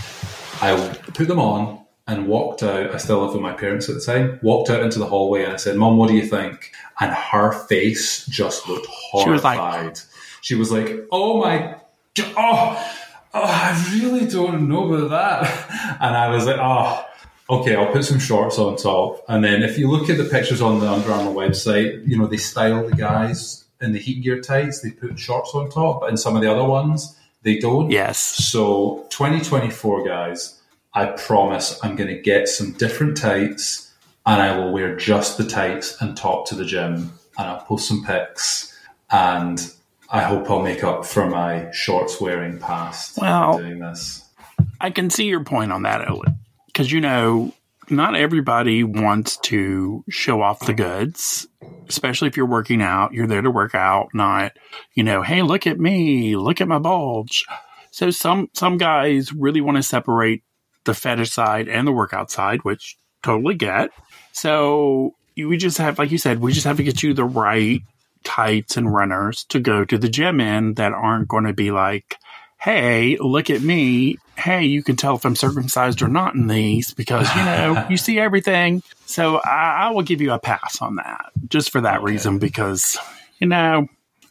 I 0.62 0.98
put 1.14 1.28
them 1.28 1.40
on 1.40 1.86
and 2.08 2.28
walked 2.28 2.64
out. 2.64 2.94
I 2.94 2.98
still 2.98 3.22
lived 3.22 3.34
with 3.34 3.42
my 3.42 3.54
parents 3.54 3.90
at 3.90 3.96
the 3.96 4.02
time. 4.02 4.40
Walked 4.42 4.70
out 4.70 4.82
into 4.82 5.00
the 5.00 5.06
hallway 5.06 5.44
and 5.44 5.54
I 5.54 5.58
said, 5.58 5.76
"Mom, 5.76 5.98
what 5.98 6.10
do 6.10 6.16
you 6.16 6.26
think?" 6.26 6.72
And 7.00 7.12
her 7.14 7.52
face 7.52 8.26
just 8.26 8.68
looked 8.68 8.88
She 9.24 9.30
was 9.30 9.44
like- 9.44 9.60
horrified. 9.60 10.00
She 10.42 10.56
was 10.56 10.72
like, 10.72 11.06
"Oh 11.12 11.42
my, 11.42 11.76
oh!" 12.38 12.94
oh, 13.34 13.44
I 13.44 13.92
really 13.94 14.26
don't 14.26 14.68
know 14.70 14.94
about 14.94 15.10
that. 15.10 15.98
And 16.02 16.16
I 16.16 16.30
was 16.30 16.46
like, 16.46 16.58
oh, 16.60 17.04
okay, 17.50 17.76
I'll 17.76 17.92
put 17.92 18.06
some 18.06 18.20
shorts 18.20 18.58
on 18.60 18.76
top. 18.78 19.24
And 19.28 19.44
then 19.44 19.64
if 19.64 19.78
you 19.78 19.90
look 19.90 20.10
at 20.10 20.18
the 20.18 20.26
pictures 20.26 20.62
on 20.62 20.80
the 20.80 20.90
Under 20.90 21.12
Armour 21.12 21.32
website, 21.32 22.08
you 22.08 22.18
know, 22.18 22.28
they 22.28 22.38
style 22.38 22.88
the 22.88 22.96
guys 22.96 23.66
in 23.82 23.94
the 23.94 24.00
heat 24.00 24.22
gear 24.24 24.42
tights, 24.42 24.82
they 24.82 24.92
put 24.92 25.18
shorts 25.20 25.52
on 25.56 25.70
top, 25.72 26.02
but 26.02 26.10
in 26.12 26.18
some 26.18 26.36
of 26.36 26.42
the 26.44 26.52
other 26.52 26.64
ones, 26.64 27.17
they 27.48 27.58
don't. 27.58 27.90
Yes. 27.90 28.18
So 28.20 29.06
2024, 29.10 30.06
guys, 30.06 30.62
I 30.94 31.06
promise 31.06 31.80
I'm 31.82 31.96
going 31.96 32.10
to 32.10 32.22
get 32.22 32.50
some 32.50 32.74
different 32.74 33.16
tights 33.16 33.94
and 34.26 34.42
I 34.42 34.58
will 34.58 34.74
wear 34.74 34.98
just 34.98 35.38
the 35.38 35.46
tights 35.46 36.00
and 36.02 36.18
top 36.18 36.46
to 36.48 36.56
the 36.56 36.66
gym 36.66 37.14
and 37.38 37.48
I'll 37.48 37.62
post 37.62 37.88
some 37.88 38.04
pics 38.04 38.78
and 39.10 39.74
I 40.10 40.24
hope 40.24 40.50
I'll 40.50 40.62
make 40.62 40.84
up 40.84 41.06
for 41.06 41.30
my 41.30 41.72
shorts 41.72 42.20
wearing 42.20 42.60
past 42.60 43.18
Well- 43.18 43.58
doing 43.60 43.80
this. 43.80 44.26
I 44.82 44.92
can 44.92 45.10
see 45.10 45.26
your 45.26 45.44
point 45.44 45.72
on 45.72 45.84
that, 45.84 46.08
because 46.68 46.92
you 46.92 47.02
know, 47.02 47.52
not 47.90 48.16
everybody 48.16 48.84
wants 48.84 49.38
to 49.38 50.04
show 50.10 50.42
off 50.42 50.66
the 50.66 50.74
goods, 50.74 51.48
especially 51.88 52.28
if 52.28 52.38
you're 52.38 52.46
working 52.46 52.82
out. 52.82 53.14
You're 53.14 53.28
there 53.28 53.42
to 53.42 53.52
work 53.52 53.76
out, 53.76 54.10
not 54.14 54.54
you 54.94 55.04
know, 55.04 55.22
hey, 55.22 55.42
look 55.42 55.68
at 55.68 55.80
me, 55.80 56.36
look 56.36 56.62
at 56.62 56.68
my 56.68 56.80
bulge. 56.80 57.46
So 57.92 58.10
some 58.12 58.50
some 58.54 58.78
guys 58.78 59.34
really 59.34 59.62
want 59.62 59.78
to 59.78 59.84
separate 59.84 60.44
the 60.84 60.94
fetish 60.94 61.32
side 61.32 61.68
and 61.68 61.88
the 61.88 61.92
workout 61.92 62.32
side, 62.32 62.64
which 62.64 62.98
totally 63.24 63.56
get. 63.56 63.90
So 64.32 65.16
we 65.36 65.58
just 65.58 65.78
have, 65.78 66.00
like 66.00 66.12
you 66.12 66.18
said, 66.18 66.40
we 66.40 66.54
just 66.54 66.66
have 66.66 66.78
to 66.78 66.84
get 66.84 67.04
you 67.04 67.14
the 67.14 67.26
right 67.26 67.82
tights 68.24 68.78
and 68.78 68.94
runners 68.94 69.46
to 69.46 69.60
go 69.60 69.86
to 69.86 69.98
the 69.98 70.10
gym 70.10 70.40
in 70.40 70.74
that 70.76 70.94
aren't 70.94 71.28
going 71.28 71.46
to 71.46 71.54
be 71.54 71.72
like, 71.72 72.18
hey, 72.60 73.18
look 73.18 73.50
at 73.50 73.62
me. 73.62 74.18
Hey, 74.36 74.66
you 74.66 74.84
can 74.84 74.96
tell 74.96 75.16
if 75.16 75.26
I'm 75.26 75.36
circumcised 75.36 76.02
or 76.02 76.08
not 76.08 76.36
in 76.36 76.48
these 76.48 76.94
because, 76.94 77.34
you 77.36 77.44
know, 77.44 77.86
you 77.90 77.98
see 77.98 78.20
everything. 78.20 78.84
So 79.06 79.38
I, 79.38 79.88
I 79.88 79.92
will 79.92 80.04
give 80.04 80.22
you 80.22 80.32
a 80.32 80.40
pass 80.40 80.82
on 80.82 80.96
that 80.96 81.32
just 81.48 81.72
for 81.72 81.82
that 81.82 82.04
reason 82.04 82.40
because, 82.40 82.98
you 83.40 83.48
know, 83.48 83.88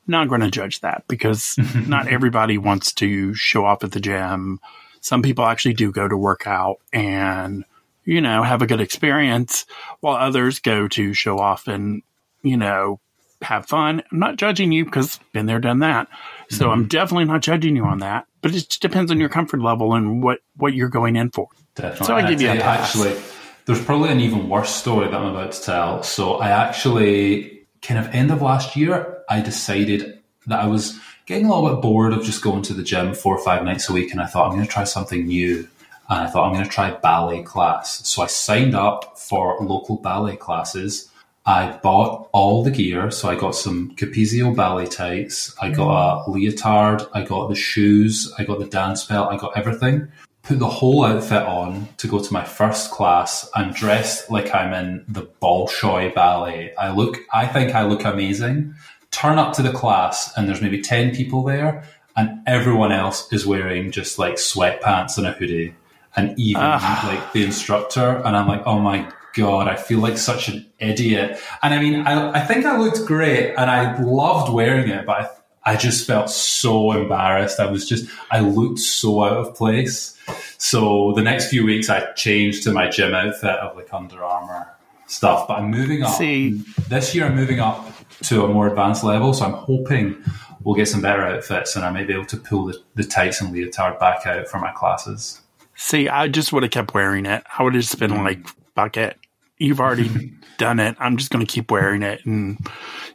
not 0.06 0.28
going 0.28 0.40
to 0.40 0.50
judge 0.50 0.80
that 0.80 1.04
because 1.08 1.56
not 1.86 2.08
everybody 2.08 2.58
wants 2.58 2.92
to 2.94 3.34
show 3.34 3.64
off 3.64 3.84
at 3.84 3.92
the 3.92 4.00
gym. 4.00 4.60
Some 5.00 5.22
people 5.22 5.44
actually 5.44 5.74
do 5.74 5.92
go 5.92 6.06
to 6.08 6.16
work 6.16 6.46
out 6.46 6.78
and, 6.92 7.64
you 8.04 8.20
know, 8.20 8.42
have 8.42 8.62
a 8.62 8.66
good 8.66 8.80
experience 8.80 9.66
while 10.00 10.16
others 10.16 10.58
go 10.58 10.88
to 10.88 11.14
show 11.14 11.38
off 11.38 11.68
and, 11.68 12.02
you 12.42 12.56
know, 12.56 13.00
have 13.42 13.66
fun. 13.66 14.02
I'm 14.10 14.18
not 14.18 14.36
judging 14.36 14.72
you 14.72 14.84
because 14.84 15.20
been 15.32 15.46
there, 15.46 15.58
done 15.58 15.80
that. 15.80 16.08
So 16.50 16.70
I'm 16.70 16.80
mm-hmm. 16.80 16.88
definitely 16.88 17.24
not 17.26 17.42
judging 17.42 17.76
you 17.76 17.84
on 17.84 17.98
that. 17.98 18.26
But 18.40 18.52
it 18.52 18.54
just 18.54 18.80
depends 18.80 19.10
on 19.10 19.18
your 19.18 19.28
comfort 19.28 19.60
level 19.60 19.94
and 19.94 20.22
what 20.22 20.40
what 20.56 20.74
you're 20.74 20.88
going 20.88 21.16
in 21.16 21.30
for. 21.30 21.48
Definitely. 21.74 22.06
So 22.06 22.14
I 22.14 22.28
give 22.28 22.40
you 22.40 22.50
a 22.50 22.56
pass. 22.56 22.96
Actually, 22.96 23.20
there's 23.66 23.84
probably 23.84 24.10
an 24.10 24.20
even 24.20 24.48
worse 24.48 24.70
story 24.70 25.06
that 25.06 25.14
I'm 25.14 25.34
about 25.34 25.52
to 25.52 25.62
tell. 25.62 26.02
So 26.02 26.34
I 26.34 26.50
actually, 26.50 27.66
kind 27.82 27.98
of 27.98 28.14
end 28.14 28.30
of 28.30 28.42
last 28.42 28.76
year, 28.76 29.22
I 29.28 29.40
decided 29.40 30.20
that 30.46 30.60
I 30.60 30.66
was 30.66 30.98
getting 31.26 31.46
a 31.46 31.54
little 31.54 31.74
bit 31.74 31.82
bored 31.82 32.12
of 32.12 32.22
just 32.22 32.42
going 32.42 32.62
to 32.62 32.74
the 32.74 32.84
gym 32.84 33.14
four 33.14 33.36
or 33.36 33.44
five 33.44 33.64
nights 33.64 33.90
a 33.90 33.92
week, 33.92 34.12
and 34.12 34.20
I 34.20 34.26
thought 34.26 34.46
I'm 34.46 34.52
going 34.52 34.66
to 34.66 34.72
try 34.72 34.84
something 34.84 35.26
new. 35.26 35.68
And 36.08 36.20
I 36.20 36.28
thought 36.28 36.46
I'm 36.46 36.52
going 36.52 36.64
to 36.64 36.70
try 36.70 36.92
ballet 36.92 37.42
class. 37.42 38.06
So 38.08 38.22
I 38.22 38.26
signed 38.26 38.76
up 38.76 39.18
for 39.18 39.58
local 39.60 39.96
ballet 39.96 40.36
classes. 40.36 41.10
I 41.46 41.78
bought 41.78 42.28
all 42.32 42.64
the 42.64 42.72
gear. 42.72 43.10
So 43.12 43.28
I 43.28 43.36
got 43.36 43.54
some 43.54 43.94
Capezio 43.94 44.54
ballet 44.54 44.86
tights. 44.86 45.54
I 45.60 45.70
got 45.70 46.26
a 46.26 46.30
leotard. 46.30 47.06
I 47.14 47.22
got 47.22 47.48
the 47.48 47.54
shoes. 47.54 48.32
I 48.36 48.44
got 48.44 48.58
the 48.58 48.66
dance 48.66 49.04
belt. 49.04 49.32
I 49.32 49.36
got 49.36 49.56
everything. 49.56 50.08
Put 50.42 50.58
the 50.58 50.68
whole 50.68 51.04
outfit 51.04 51.42
on 51.42 51.88
to 51.98 52.08
go 52.08 52.18
to 52.20 52.32
my 52.32 52.44
first 52.44 52.90
class. 52.90 53.48
I'm 53.54 53.72
dressed 53.72 54.28
like 54.30 54.52
I'm 54.54 54.72
in 54.74 55.04
the 55.08 55.22
Bolshoi 55.40 56.14
ballet. 56.14 56.74
I 56.76 56.90
look, 56.90 57.18
I 57.32 57.46
think 57.46 57.74
I 57.74 57.84
look 57.84 58.04
amazing. 58.04 58.74
Turn 59.12 59.38
up 59.38 59.54
to 59.54 59.62
the 59.62 59.72
class 59.72 60.36
and 60.36 60.48
there's 60.48 60.60
maybe 60.60 60.82
10 60.82 61.14
people 61.14 61.44
there 61.44 61.84
and 62.16 62.40
everyone 62.46 62.92
else 62.92 63.32
is 63.32 63.46
wearing 63.46 63.92
just 63.92 64.18
like 64.18 64.34
sweatpants 64.34 65.16
and 65.16 65.26
a 65.26 65.32
hoodie 65.32 65.74
and 66.16 66.36
even 66.38 66.62
ah. 66.64 67.04
like 67.06 67.32
the 67.32 67.44
instructor. 67.44 68.22
And 68.24 68.36
I'm 68.36 68.48
like, 68.48 68.62
oh 68.66 68.80
my 68.80 69.10
God, 69.36 69.68
I 69.68 69.76
feel 69.76 69.98
like 69.98 70.16
such 70.16 70.48
an 70.48 70.64
idiot. 70.78 71.38
And 71.62 71.74
I 71.74 71.80
mean, 71.80 72.06
I, 72.06 72.30
I 72.30 72.40
think 72.40 72.64
I 72.64 72.78
looked 72.78 73.04
great 73.06 73.54
and 73.54 73.70
I 73.70 74.00
loved 74.00 74.50
wearing 74.50 74.88
it, 74.88 75.04
but 75.04 75.38
I, 75.64 75.72
I 75.72 75.76
just 75.76 76.06
felt 76.06 76.30
so 76.30 76.92
embarrassed. 76.92 77.60
I 77.60 77.70
was 77.70 77.86
just, 77.86 78.10
I 78.30 78.40
looked 78.40 78.78
so 78.78 79.24
out 79.24 79.36
of 79.36 79.54
place. 79.54 80.18
So 80.56 81.12
the 81.12 81.22
next 81.22 81.50
few 81.50 81.66
weeks 81.66 81.90
I 81.90 82.12
changed 82.12 82.62
to 82.62 82.72
my 82.72 82.88
gym 82.88 83.14
outfit 83.14 83.50
of 83.50 83.76
like 83.76 83.92
Under 83.92 84.24
Armour 84.24 84.68
stuff, 85.06 85.46
but 85.46 85.58
I'm 85.58 85.70
moving 85.70 86.02
up. 86.02 86.14
See- 86.14 86.62
This 86.88 87.14
year 87.14 87.26
I'm 87.26 87.36
moving 87.36 87.60
up 87.60 87.86
to 88.24 88.44
a 88.44 88.48
more 88.48 88.68
advanced 88.68 89.04
level. 89.04 89.34
So 89.34 89.44
I'm 89.44 89.52
hoping 89.52 90.16
we'll 90.64 90.76
get 90.76 90.88
some 90.88 91.02
better 91.02 91.22
outfits 91.22 91.76
and 91.76 91.84
I 91.84 91.90
may 91.90 92.04
be 92.04 92.14
able 92.14 92.26
to 92.26 92.38
pull 92.38 92.64
the, 92.64 92.78
the 92.94 93.04
tights 93.04 93.42
and 93.42 93.52
leotard 93.52 93.98
back 93.98 94.26
out 94.26 94.48
for 94.48 94.58
my 94.58 94.72
classes. 94.72 95.42
See, 95.74 96.08
I 96.08 96.28
just 96.28 96.54
would 96.54 96.62
have 96.62 96.72
kept 96.72 96.94
wearing 96.94 97.26
it. 97.26 97.44
I 97.58 97.62
would 97.62 97.74
have 97.74 97.82
just 97.82 97.98
been 97.98 98.10
hmm. 98.10 98.24
like, 98.24 98.46
fuck 98.74 98.96
it. 98.96 99.18
You've 99.58 99.80
already 99.80 100.32
done 100.58 100.80
it. 100.80 100.96
I'm 100.98 101.16
just 101.16 101.30
going 101.30 101.44
to 101.44 101.50
keep 101.52 101.70
wearing 101.70 102.02
it. 102.02 102.24
And, 102.24 102.58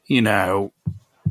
you 0.06 0.22
know, 0.22 0.74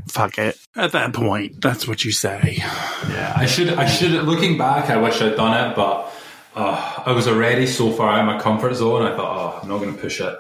fuck 0.09 0.39
it. 0.39 0.57
At 0.77 0.93
that 0.93 1.13
point, 1.13 1.61
that's 1.61 1.87
what 1.87 2.05
you 2.05 2.13
say. 2.13 2.57
Yeah, 2.59 3.33
I 3.37 3.47
should. 3.47 3.71
I 3.71 3.87
should. 3.87 4.13
Looking 4.25 4.59
back, 4.59 4.91
I 4.91 4.97
wish 4.97 5.21
I'd 5.21 5.37
done 5.37 5.71
it, 5.71 5.77
but 5.77 6.13
uh, 6.55 7.03
I 7.07 7.13
was 7.13 7.29
already 7.29 7.67
so 7.67 7.93
far 7.93 8.13
out 8.13 8.21
of 8.21 8.27
my 8.27 8.41
comfort 8.41 8.75
zone. 8.75 9.03
I 9.03 9.17
thought, 9.17 9.55
oh, 9.57 9.61
I'm 9.63 9.69
not 9.69 9.79
going 9.79 9.95
to 9.95 10.01
push 10.01 10.21
it. 10.21 10.39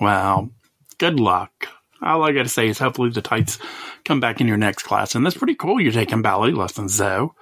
Well, 0.00 0.50
good 0.98 1.18
luck. 1.18 1.68
All 2.00 2.22
I 2.22 2.32
got 2.32 2.44
to 2.44 2.48
say 2.48 2.68
is 2.68 2.78
hopefully 2.78 3.10
the 3.10 3.22
tights 3.22 3.58
come 4.04 4.20
back 4.20 4.40
in 4.40 4.46
your 4.46 4.56
next 4.56 4.84
class. 4.84 5.14
And 5.14 5.26
that's 5.26 5.36
pretty 5.36 5.56
cool. 5.56 5.80
You're 5.80 5.92
taking 5.92 6.22
ballet 6.22 6.52
lessons, 6.52 6.96
though. 6.96 7.34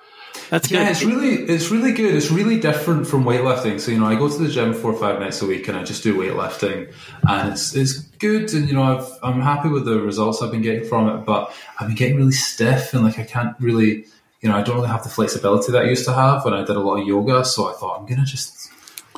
That's 0.50 0.68
good. 0.68 0.76
Yeah, 0.76 0.90
it's 0.90 1.02
really, 1.02 1.34
it's 1.34 1.70
really 1.70 1.92
good. 1.92 2.14
It's 2.14 2.30
really 2.30 2.60
different 2.60 3.06
from 3.06 3.24
weightlifting. 3.24 3.80
So 3.80 3.90
you 3.90 3.98
know, 3.98 4.06
I 4.06 4.14
go 4.14 4.28
to 4.28 4.38
the 4.38 4.48
gym 4.48 4.74
four 4.74 4.92
or 4.92 4.98
five 4.98 5.18
nights 5.18 5.42
a 5.42 5.46
week, 5.46 5.66
and 5.68 5.76
I 5.76 5.82
just 5.82 6.02
do 6.02 6.16
weightlifting, 6.16 6.92
and 7.28 7.52
it's 7.52 7.74
it's 7.74 7.98
good. 7.98 8.52
And 8.54 8.68
you 8.68 8.74
know, 8.74 8.82
I've, 8.82 9.08
I'm 9.22 9.40
happy 9.40 9.68
with 9.68 9.84
the 9.84 10.00
results 10.00 10.42
I've 10.42 10.52
been 10.52 10.62
getting 10.62 10.88
from 10.88 11.08
it. 11.08 11.24
But 11.24 11.52
I've 11.80 11.88
been 11.88 11.96
getting 11.96 12.16
really 12.16 12.32
stiff, 12.32 12.94
and 12.94 13.04
like 13.04 13.18
I 13.18 13.24
can't 13.24 13.56
really, 13.58 14.06
you 14.40 14.48
know, 14.48 14.56
I 14.56 14.62
don't 14.62 14.76
really 14.76 14.88
have 14.88 15.02
the 15.02 15.08
flexibility 15.08 15.72
that 15.72 15.82
I 15.82 15.88
used 15.88 16.04
to 16.04 16.12
have 16.12 16.44
when 16.44 16.54
I 16.54 16.64
did 16.64 16.76
a 16.76 16.80
lot 16.80 17.00
of 17.00 17.06
yoga. 17.06 17.44
So 17.44 17.68
I 17.68 17.72
thought 17.72 17.98
I'm 17.98 18.06
gonna 18.06 18.24
just, 18.24 18.70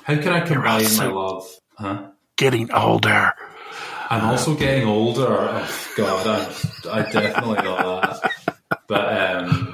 how 0.04 0.16
can 0.16 0.32
I 0.32 0.40
combine 0.40 0.96
my 0.96 1.06
love? 1.06 1.46
Huh? 1.76 2.06
Getting 2.36 2.72
older. 2.72 3.34
I'm 4.10 4.24
also 4.24 4.54
getting 4.54 4.88
older. 4.88 5.26
Oh 5.28 5.88
God, 5.94 6.26
I, 6.26 7.00
I 7.00 7.02
definitely 7.12 7.62
know 7.62 8.00
that. 8.00 8.32
But 8.86 9.18
um, 9.20 9.67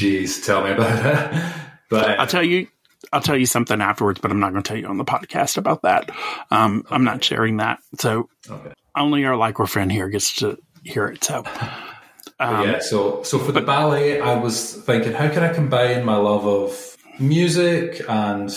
geez, 0.00 0.44
tell 0.44 0.64
me 0.64 0.70
about 0.70 1.04
it. 1.04 1.44
But 1.90 2.20
I'll 2.20 2.26
tell 2.28 2.44
you. 2.44 2.68
I'll 3.12 3.20
tell 3.20 3.36
you 3.36 3.46
something 3.46 3.80
afterwards, 3.80 4.20
but 4.20 4.30
I'm 4.30 4.38
not 4.38 4.52
going 4.52 4.62
to 4.62 4.68
tell 4.68 4.76
you 4.76 4.86
on 4.86 4.96
the 4.96 5.04
podcast 5.04 5.56
about 5.56 5.82
that. 5.82 6.08
Um, 6.52 6.84
I'm 6.88 7.02
not 7.02 7.24
sharing 7.24 7.56
that. 7.56 7.80
So 7.98 8.28
okay. 8.48 8.72
only 8.96 9.24
our 9.24 9.34
Lycra 9.34 9.68
friend 9.68 9.90
here 9.90 10.08
gets 10.08 10.36
to 10.36 10.56
hear 10.84 11.08
it. 11.08 11.24
So 11.24 11.42
But 11.42 12.66
yeah, 12.66 12.78
so 12.78 13.24
so 13.24 13.40
for 13.40 13.50
the 13.50 13.60
ballet, 13.60 14.20
I 14.20 14.38
was 14.38 14.76
thinking, 14.84 15.12
how 15.12 15.28
can 15.30 15.42
I 15.42 15.52
combine 15.52 16.04
my 16.04 16.14
love 16.14 16.46
of 16.46 16.96
music 17.18 18.02
and 18.08 18.54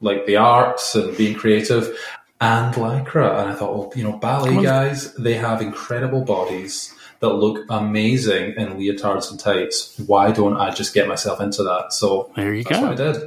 like 0.00 0.26
the 0.26 0.38
arts 0.38 0.96
and 0.96 1.16
being 1.16 1.36
creative 1.36 1.96
and 2.40 2.74
lycra? 2.74 3.38
And 3.38 3.50
I 3.50 3.54
thought, 3.54 3.78
well, 3.78 3.92
you 3.94 4.02
know, 4.02 4.16
ballet 4.16 4.60
guys, 4.60 5.14
they 5.14 5.34
have 5.34 5.62
incredible 5.62 6.24
bodies 6.24 6.91
that 7.22 7.28
look 7.28 7.64
amazing 7.70 8.54
in 8.56 8.74
leotards 8.74 9.30
and 9.30 9.40
tights. 9.40 9.98
Why 10.06 10.32
don't 10.32 10.56
I 10.56 10.70
just 10.70 10.92
get 10.92 11.08
myself 11.08 11.40
into 11.40 11.62
that? 11.62 11.92
So 11.92 12.30
there 12.36 12.52
you 12.52 12.64
that's 12.64 12.78
go. 12.78 12.88
what 12.88 13.00
I 13.00 13.12
did. 13.12 13.22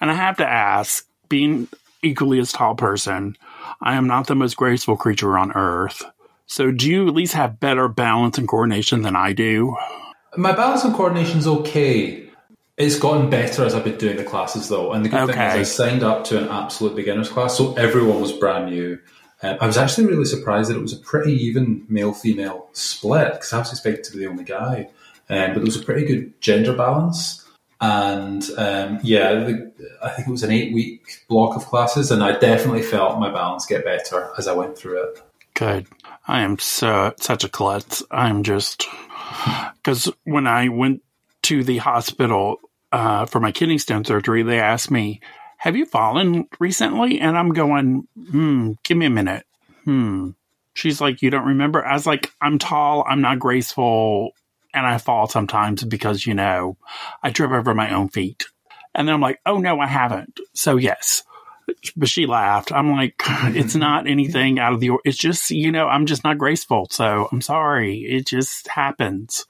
And 0.00 0.10
I 0.10 0.14
have 0.14 0.36
to 0.38 0.46
ask, 0.46 1.06
being 1.28 1.68
equally 2.02 2.40
as 2.40 2.52
tall 2.52 2.74
person, 2.74 3.36
I 3.80 3.94
am 3.94 4.06
not 4.06 4.26
the 4.26 4.34
most 4.34 4.56
graceful 4.56 4.96
creature 4.96 5.38
on 5.38 5.52
earth. 5.52 6.02
So 6.46 6.70
do 6.70 6.90
you 6.90 7.08
at 7.08 7.14
least 7.14 7.32
have 7.34 7.60
better 7.60 7.88
balance 7.88 8.36
and 8.36 8.48
coordination 8.48 9.02
than 9.02 9.16
I 9.16 9.32
do? 9.32 9.76
My 10.36 10.52
balance 10.52 10.84
and 10.84 10.92
coordination's 10.92 11.46
okay. 11.46 12.28
It's 12.76 12.98
gotten 12.98 13.30
better 13.30 13.64
as 13.64 13.74
I've 13.76 13.84
been 13.84 13.96
doing 13.96 14.16
the 14.16 14.24
classes 14.24 14.68
though. 14.68 14.92
And 14.92 15.04
the 15.04 15.08
good 15.08 15.28
thing 15.28 15.38
is 15.38 15.38
I 15.38 15.62
signed 15.62 16.02
up 16.02 16.24
to 16.24 16.42
an 16.42 16.48
absolute 16.48 16.96
beginner's 16.96 17.28
class, 17.28 17.56
so 17.56 17.74
everyone 17.74 18.20
was 18.20 18.32
brand 18.32 18.66
new. 18.66 18.98
Um, 19.44 19.58
I 19.60 19.66
was 19.66 19.76
actually 19.76 20.06
really 20.06 20.24
surprised 20.24 20.70
that 20.70 20.76
it 20.76 20.82
was 20.82 20.94
a 20.94 20.98
pretty 20.98 21.34
even 21.34 21.84
male-female 21.88 22.68
split 22.72 23.32
because 23.32 23.52
I 23.52 23.58
was 23.58 23.70
expecting 23.70 24.04
to 24.04 24.12
be 24.12 24.20
the 24.20 24.26
only 24.26 24.44
guy. 24.44 24.88
Um, 25.28 25.48
but 25.48 25.54
there 25.56 25.64
was 25.64 25.76
a 25.76 25.84
pretty 25.84 26.06
good 26.06 26.40
gender 26.40 26.72
balance. 26.72 27.46
And 27.80 28.42
um, 28.56 29.00
yeah, 29.02 29.34
the, 29.34 29.72
I 30.02 30.10
think 30.10 30.28
it 30.28 30.30
was 30.30 30.44
an 30.44 30.50
eight-week 30.50 31.24
block 31.28 31.56
of 31.56 31.66
classes, 31.66 32.10
and 32.10 32.24
I 32.24 32.38
definitely 32.38 32.82
felt 32.82 33.20
my 33.20 33.30
balance 33.30 33.66
get 33.66 33.84
better 33.84 34.30
as 34.38 34.48
I 34.48 34.52
went 34.54 34.78
through 34.78 35.02
it. 35.02 35.22
Good. 35.52 35.86
I 36.26 36.40
am 36.40 36.58
so 36.58 37.12
such 37.20 37.44
a 37.44 37.48
klutz. 37.50 38.02
I'm 38.10 38.44
just 38.44 38.86
because 39.76 40.10
when 40.24 40.46
I 40.46 40.68
went 40.68 41.02
to 41.42 41.62
the 41.62 41.78
hospital 41.78 42.60
uh, 42.92 43.26
for 43.26 43.40
my 43.40 43.52
kidney 43.52 43.76
stone 43.76 44.06
surgery, 44.06 44.42
they 44.42 44.60
asked 44.60 44.90
me, 44.90 45.20
"Have 45.64 45.76
you 45.76 45.86
fallen 45.86 46.46
recently?" 46.60 47.18
And 47.20 47.36
I'm 47.36 47.50
going, 47.52 48.06
"Hmm, 48.30 48.72
give 48.84 48.96
me 48.96 49.06
a 49.06 49.10
minute." 49.10 49.44
Hmm. 49.84 50.30
She's 50.74 51.00
like, 51.00 51.22
"You 51.22 51.30
don't 51.30 51.46
remember?" 51.46 51.84
I 51.84 51.94
was 51.94 52.06
like, 52.06 52.30
"I'm 52.40 52.58
tall. 52.58 53.04
I'm 53.08 53.20
not 53.20 53.38
graceful." 53.38 54.32
And 54.74 54.84
I 54.86 54.98
fall 54.98 55.28
sometimes 55.28 55.84
because, 55.84 56.26
you 56.26 56.34
know, 56.34 56.76
I 57.22 57.30
trip 57.30 57.50
over 57.52 57.74
my 57.74 57.94
own 57.94 58.08
feet. 58.08 58.46
And 58.92 59.06
then 59.06 59.14
I'm 59.14 59.20
like, 59.20 59.38
oh 59.46 59.58
no, 59.58 59.78
I 59.78 59.86
haven't. 59.86 60.40
So 60.52 60.76
yes. 60.76 61.22
But 61.96 62.08
she 62.08 62.26
laughed. 62.26 62.72
I'm 62.72 62.90
like, 62.90 63.14
it's 63.54 63.76
not 63.76 64.06
anything 64.16 64.58
out 64.58 64.72
of 64.72 64.80
the, 64.80 64.90
it's 65.04 65.16
just, 65.16 65.50
you 65.52 65.70
know, 65.70 65.86
I'm 65.86 66.06
just 66.06 66.24
not 66.24 66.38
graceful. 66.38 66.88
So 66.90 67.28
I'm 67.30 67.40
sorry. 67.40 67.98
It 68.00 68.26
just 68.26 68.66
happens. 68.66 69.46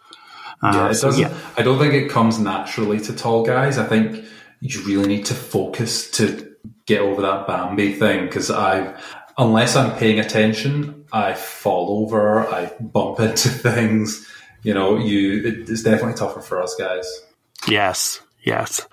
Yeah, 0.63 0.85
Uh, 0.85 0.89
it 0.91 0.95
so, 0.97 1.09
doesn't. 1.09 1.23
yeah. 1.23 1.35
I 1.57 1.63
don't 1.63 1.79
think 1.79 1.95
it 1.95 2.11
comes 2.11 2.39
naturally 2.39 3.01
to 3.01 3.15
tall 3.17 3.47
guys. 3.47 3.79
I 3.79 3.87
think 3.87 4.23
you 4.65 4.83
really 4.85 5.07
need 5.09 5.27
to 5.27 5.35
focus 5.35 6.11
to 6.13 6.57
get 6.87 7.01
over 7.03 7.21
that 7.23 7.47
Bambi 7.47 7.93
thing 7.93 8.25
because 8.25 8.51
I, 8.51 8.99
unless 9.37 9.77
I'm 9.77 9.95
paying 9.99 10.19
attention, 10.19 11.05
I 11.13 11.35
fall 11.35 12.03
over, 12.03 12.49
I 12.49 12.73
bump 12.81 13.21
into 13.21 13.51
things. 13.51 14.27
You 14.63 14.73
know, 14.73 14.97
you 14.97 15.43
it, 15.47 15.69
it's 15.69 15.83
definitely 15.83 16.15
tougher 16.15 16.41
for 16.41 16.63
us 16.63 16.75
guys. 16.77 17.07
Yes. 17.69 18.21
Yes. 18.43 18.87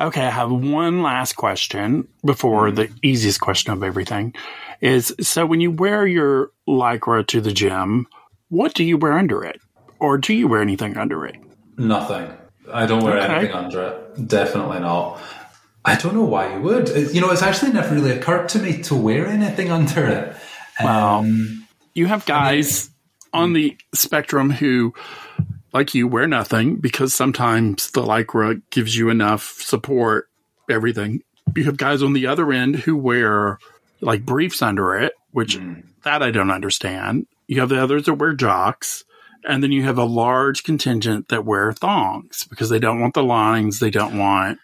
Okay. 0.00 0.26
I 0.26 0.30
have 0.30 0.50
one 0.50 1.02
last 1.02 1.34
question 1.34 2.08
before 2.24 2.72
the 2.72 2.90
easiest 3.02 3.40
question 3.40 3.72
of 3.72 3.84
everything 3.84 4.34
is 4.80 5.14
so 5.20 5.46
when 5.46 5.60
you 5.60 5.70
wear 5.70 6.04
your 6.04 6.50
lycra 6.68 7.24
to 7.28 7.40
the 7.40 7.52
gym, 7.52 8.08
what 8.48 8.74
do 8.74 8.82
you 8.82 8.98
wear 8.98 9.12
under 9.12 9.44
it? 9.44 9.60
Or 10.00 10.18
do 10.18 10.34
you 10.34 10.48
wear 10.48 10.60
anything 10.60 10.96
under 10.96 11.24
it? 11.26 11.36
Nothing. 11.78 12.28
I 12.72 12.86
don't 12.86 13.04
wear 13.04 13.18
Okay. 13.18 13.32
anything 13.32 13.54
under 13.54 13.82
it. 13.82 14.01
Definitely 14.26 14.80
not. 14.80 15.20
I 15.84 15.96
don't 15.96 16.14
know 16.14 16.24
why 16.24 16.54
you 16.54 16.62
would. 16.62 16.88
It- 16.90 17.14
you 17.14 17.20
know, 17.20 17.30
it's 17.30 17.42
actually 17.42 17.72
never 17.72 17.94
really 17.94 18.12
occurred 18.12 18.48
to 18.50 18.58
me 18.58 18.82
to 18.84 18.94
wear 18.94 19.26
anything 19.26 19.70
under 19.78 20.06
it. 20.06 20.36
Well, 20.82 21.18
um, 21.18 21.66
you 21.94 22.06
have 22.06 22.24
guys 22.24 22.90
on 23.32 23.52
the 23.52 23.76
spectrum 23.94 24.50
who, 24.50 24.94
like 25.72 25.94
you, 25.94 26.08
wear 26.08 26.26
nothing 26.26 26.76
because 26.76 27.14
sometimes 27.14 27.90
the 27.90 28.02
lycra 28.02 28.60
gives 28.70 28.96
you 28.96 29.10
enough 29.10 29.60
support, 29.60 30.28
everything. 30.70 31.22
You 31.56 31.64
have 31.64 31.76
guys 31.76 32.02
on 32.02 32.12
the 32.12 32.26
other 32.26 32.52
end 32.52 32.76
who 32.76 32.96
wear 32.96 33.58
like 34.00 34.24
briefs 34.24 34.62
under 34.62 34.96
it, 34.96 35.12
which 35.32 35.56
hmm. 35.56 35.80
that 36.04 36.22
I 36.22 36.30
don't 36.30 36.50
understand. 36.50 37.26
You 37.46 37.60
have 37.60 37.68
the 37.68 37.82
others 37.82 38.06
that 38.06 38.14
wear 38.14 38.32
jocks. 38.34 39.04
And 39.44 39.62
then 39.62 39.72
you 39.72 39.82
have 39.82 39.98
a 39.98 40.04
large 40.04 40.62
contingent 40.62 41.28
that 41.28 41.44
wear 41.44 41.72
thongs 41.72 42.44
because 42.48 42.68
they 42.68 42.78
don't 42.78 43.00
want 43.00 43.14
the 43.14 43.24
lines. 43.24 43.78
They 43.80 43.90
don't 43.90 44.18
want. 44.18 44.58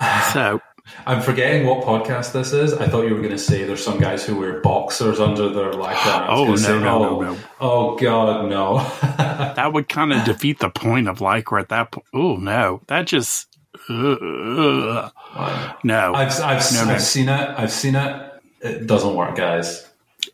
So 0.32 0.60
I'm 1.04 1.20
forgetting 1.20 1.66
what 1.66 1.84
podcast 1.84 2.32
this 2.32 2.52
is. 2.52 2.72
I 2.72 2.88
thought 2.88 3.02
you 3.02 3.14
were 3.14 3.20
going 3.20 3.30
to 3.30 3.38
say 3.38 3.64
there's 3.64 3.82
some 3.82 3.98
guys 3.98 4.24
who 4.24 4.36
wear 4.36 4.60
boxers 4.60 5.18
under 5.20 5.48
their 5.48 5.72
lycra. 5.72 6.26
Oh, 6.28 6.44
no, 6.44 6.56
say, 6.56 6.78
no, 6.78 7.04
oh, 7.04 7.20
no, 7.20 7.32
no. 7.32 7.38
Oh 7.60 7.96
God, 7.96 8.48
no. 8.48 8.78
that 9.56 9.72
would 9.72 9.88
kind 9.88 10.12
of 10.12 10.24
defeat 10.24 10.58
the 10.58 10.70
point 10.70 11.08
of 11.08 11.18
lycra 11.18 11.60
at 11.60 11.68
that 11.70 11.90
point. 11.90 12.06
Oh 12.14 12.36
no, 12.36 12.82
that 12.86 13.06
just 13.06 13.56
ugh, 13.88 15.12
no. 15.82 16.14
I've 16.14 16.40
I've, 16.40 16.72
No, 16.72 16.84
no. 16.84 16.92
I've 16.92 17.02
seen 17.02 17.28
it. 17.28 17.58
I've 17.58 17.72
seen 17.72 17.94
it. 17.94 18.32
It 18.60 18.86
doesn't 18.86 19.14
work, 19.14 19.36
guys. 19.36 19.85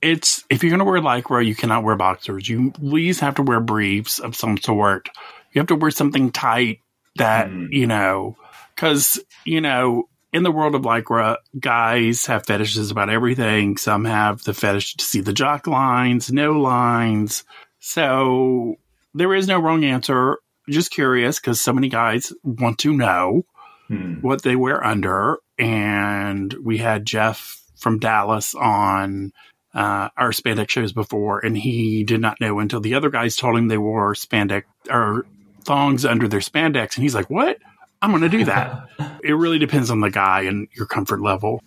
It's 0.03 0.45
if 0.51 0.63
you're 0.63 0.71
going 0.71 0.81
to 0.81 0.85
wear 0.85 1.01
lycra, 1.01 1.45
you 1.47 1.55
cannot 1.55 1.85
wear 1.85 1.97
boxers. 1.97 2.49
You 2.49 2.69
at 2.69 2.83
least 2.83 3.21
have 3.21 3.37
to 3.37 3.43
wear 3.43 3.61
briefs 3.61 4.19
of 4.19 4.37
some 4.37 4.59
sort. 4.59 5.09
You 5.53 5.61
have 5.61 5.69
to 5.69 5.77
wear 5.77 5.91
something 5.91 6.33
tight 6.33 6.81
that 7.17 7.49
hmm. 7.49 7.67
you 7.71 7.87
know, 7.87 8.37
because 8.75 9.21
you 9.45 9.61
know. 9.61 10.09
In 10.35 10.45
the 10.45 10.51
world 10.51 10.75
of 10.75 10.81
lycra, 10.81 11.37
guys 11.61 12.25
have 12.25 12.47
fetishes 12.47 12.91
about 12.91 13.11
everything. 13.11 13.77
Some 13.77 14.07
have 14.07 14.43
the 14.45 14.55
fetish 14.55 14.95
to 14.95 15.05
see 15.05 15.21
the 15.21 15.35
jock 15.35 15.67
lines, 15.67 16.33
no 16.33 16.53
lines. 16.53 17.45
So 17.81 18.77
there 19.13 19.35
is 19.35 19.47
no 19.47 19.61
wrong 19.61 19.85
answer. 19.85 20.39
Just 20.71 20.91
curious 20.91 21.39
because 21.39 21.61
so 21.61 21.75
many 21.75 21.91
guys 21.91 22.33
want 22.43 22.79
to 22.79 22.95
know 22.95 23.45
hmm. 23.89 24.15
what 24.23 24.41
they 24.41 24.57
wear 24.57 24.83
under. 24.83 25.39
And 25.59 26.51
we 26.65 26.79
had 26.79 27.05
Jeff 27.05 27.61
from 27.77 27.99
Dallas 27.99 28.55
on 28.55 29.33
uh, 29.75 30.09
our 30.17 30.31
spandex 30.31 30.71
shows 30.71 30.93
before, 30.93 31.41
and 31.41 31.57
he 31.57 32.05
did 32.05 32.21
not 32.21 32.41
know 32.41 32.59
until 32.59 32.81
the 32.81 32.95
other 32.95 33.11
guys 33.11 33.37
told 33.37 33.57
him 33.57 33.69
they 33.69 33.79
wore 33.79 34.15
spandex 34.15 34.65
or 34.91 35.27
thongs 35.65 36.05
under 36.05 36.29
their 36.29 36.41
spandex. 36.41 36.97
And 36.97 37.03
he's 37.03 37.15
like, 37.15 37.31
What? 37.31 37.59
I'm 38.01 38.11
going 38.11 38.23
to 38.23 38.29
do 38.29 38.45
that. 38.47 38.89
it 39.23 39.33
really 39.33 39.61
depends 39.61 39.89
on 39.89 40.01
the 40.01 40.11
guy 40.11 40.43
and 40.43 40.67
your 40.73 40.87
comfort 40.87 41.23
level. 41.23 41.63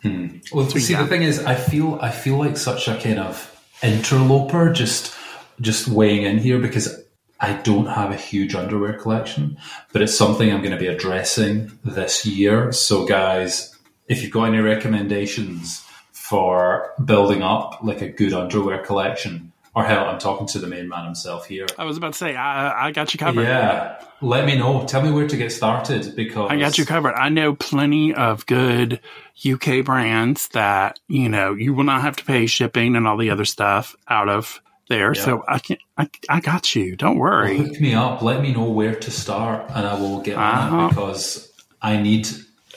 Well, 0.51 0.70
see, 0.70 0.91
yeah. 0.91 1.01
the 1.01 1.08
thing 1.08 1.24
is, 1.24 1.39
I 1.39 1.56
feel 1.56 1.97
I 2.01 2.12
feel 2.12 2.38
like 2.38 2.58
such 2.58 2.88
a 2.88 2.99
kind 2.99 3.20
of 3.20 3.51
interloper, 3.82 4.72
just 4.72 5.16
just 5.62 5.88
weighing 5.88 6.24
in 6.24 6.38
here 6.38 6.60
because 6.60 7.01
I 7.39 7.53
don't 7.53 7.88
have 7.88 8.12
a 8.12 8.18
huge 8.18 8.53
underwear 8.53 8.93
collection, 8.93 9.58
but 9.93 10.01
it's 10.01 10.18
something 10.18 10.51
I'm 10.51 10.62
going 10.62 10.72
to 10.72 10.78
be 10.78 10.88
addressing 10.88 11.72
this 11.84 12.26
year. 12.26 12.72
So, 12.72 13.06
guys, 13.06 13.74
if 14.08 14.22
you've 14.22 14.32
got 14.32 14.45
any 14.45 14.60
recommendations 14.60 15.84
for 16.30 16.91
building 17.03 17.43
up 17.43 17.80
like 17.84 18.01
a 18.01 18.09
good 18.09 18.34
underwear 18.34 18.80
collection, 18.84 19.51
or 19.76 19.84
hell, 19.84 20.05
I'm 20.05 20.19
talking 20.19 20.47
to 20.47 20.59
the 20.59 20.67
main 20.67 20.88
man 20.89 21.05
himself 21.05 21.45
here. 21.47 21.67
I 21.78 21.84
was 21.86 21.97
about 21.97 22.13
to 22.13 22.17
say, 22.17 22.36
I, 22.36 22.88
I 22.88 22.91
got 22.91 23.13
you 23.13 23.17
covered. 23.19 23.43
Yeah, 23.43 24.01
let 24.21 24.45
me 24.45 24.57
know. 24.57 24.86
Tell 24.86 25.01
me 25.01 25.11
where 25.11 25.28
to 25.28 25.38
get 25.38 25.51
started 25.51 26.15
because 26.15 26.49
I 26.49 26.57
got 26.57 26.78
you 26.78 26.86
covered. 26.86 27.13
I 27.13 27.30
know 27.30 27.53
plenty 27.53 28.13
of 28.13 28.45
good 28.45 29.01
UK 29.45 29.84
brands 29.86 30.47
that, 30.49 30.99
you 31.07 31.30
know, 31.30 31.53
you 31.53 31.73
will 31.73 31.84
not 31.84 32.01
have 32.01 32.15
to 32.17 32.26
pay 32.26 32.45
shipping 32.47 32.95
and 32.95 33.05
all 33.07 33.17
the 33.17 33.30
other 33.30 33.45
stuff 33.45 33.95
out 34.07 34.30
of 34.30 34.61
there. 34.89 35.13
So 35.13 35.43
I 35.47 35.59
can 35.59 35.78
I, 35.97 36.09
I 36.30 36.39
got 36.39 36.73
you. 36.76 36.95
Don't 36.95 37.17
worry. 37.17 37.57
Hook 37.57 37.80
me 37.82 37.93
up. 37.93 38.21
Let 38.21 38.41
me 38.41 38.53
know 38.53 38.69
where 38.69 38.95
to 38.95 39.11
start, 39.11 39.69
and 39.69 39.86
I 39.86 39.99
will 39.99 40.21
get 40.21 40.38
on 40.38 40.43
Uh-huh. 40.43 40.86
it 40.86 40.89
because 40.89 41.51
I 41.82 41.97
need 41.97 42.28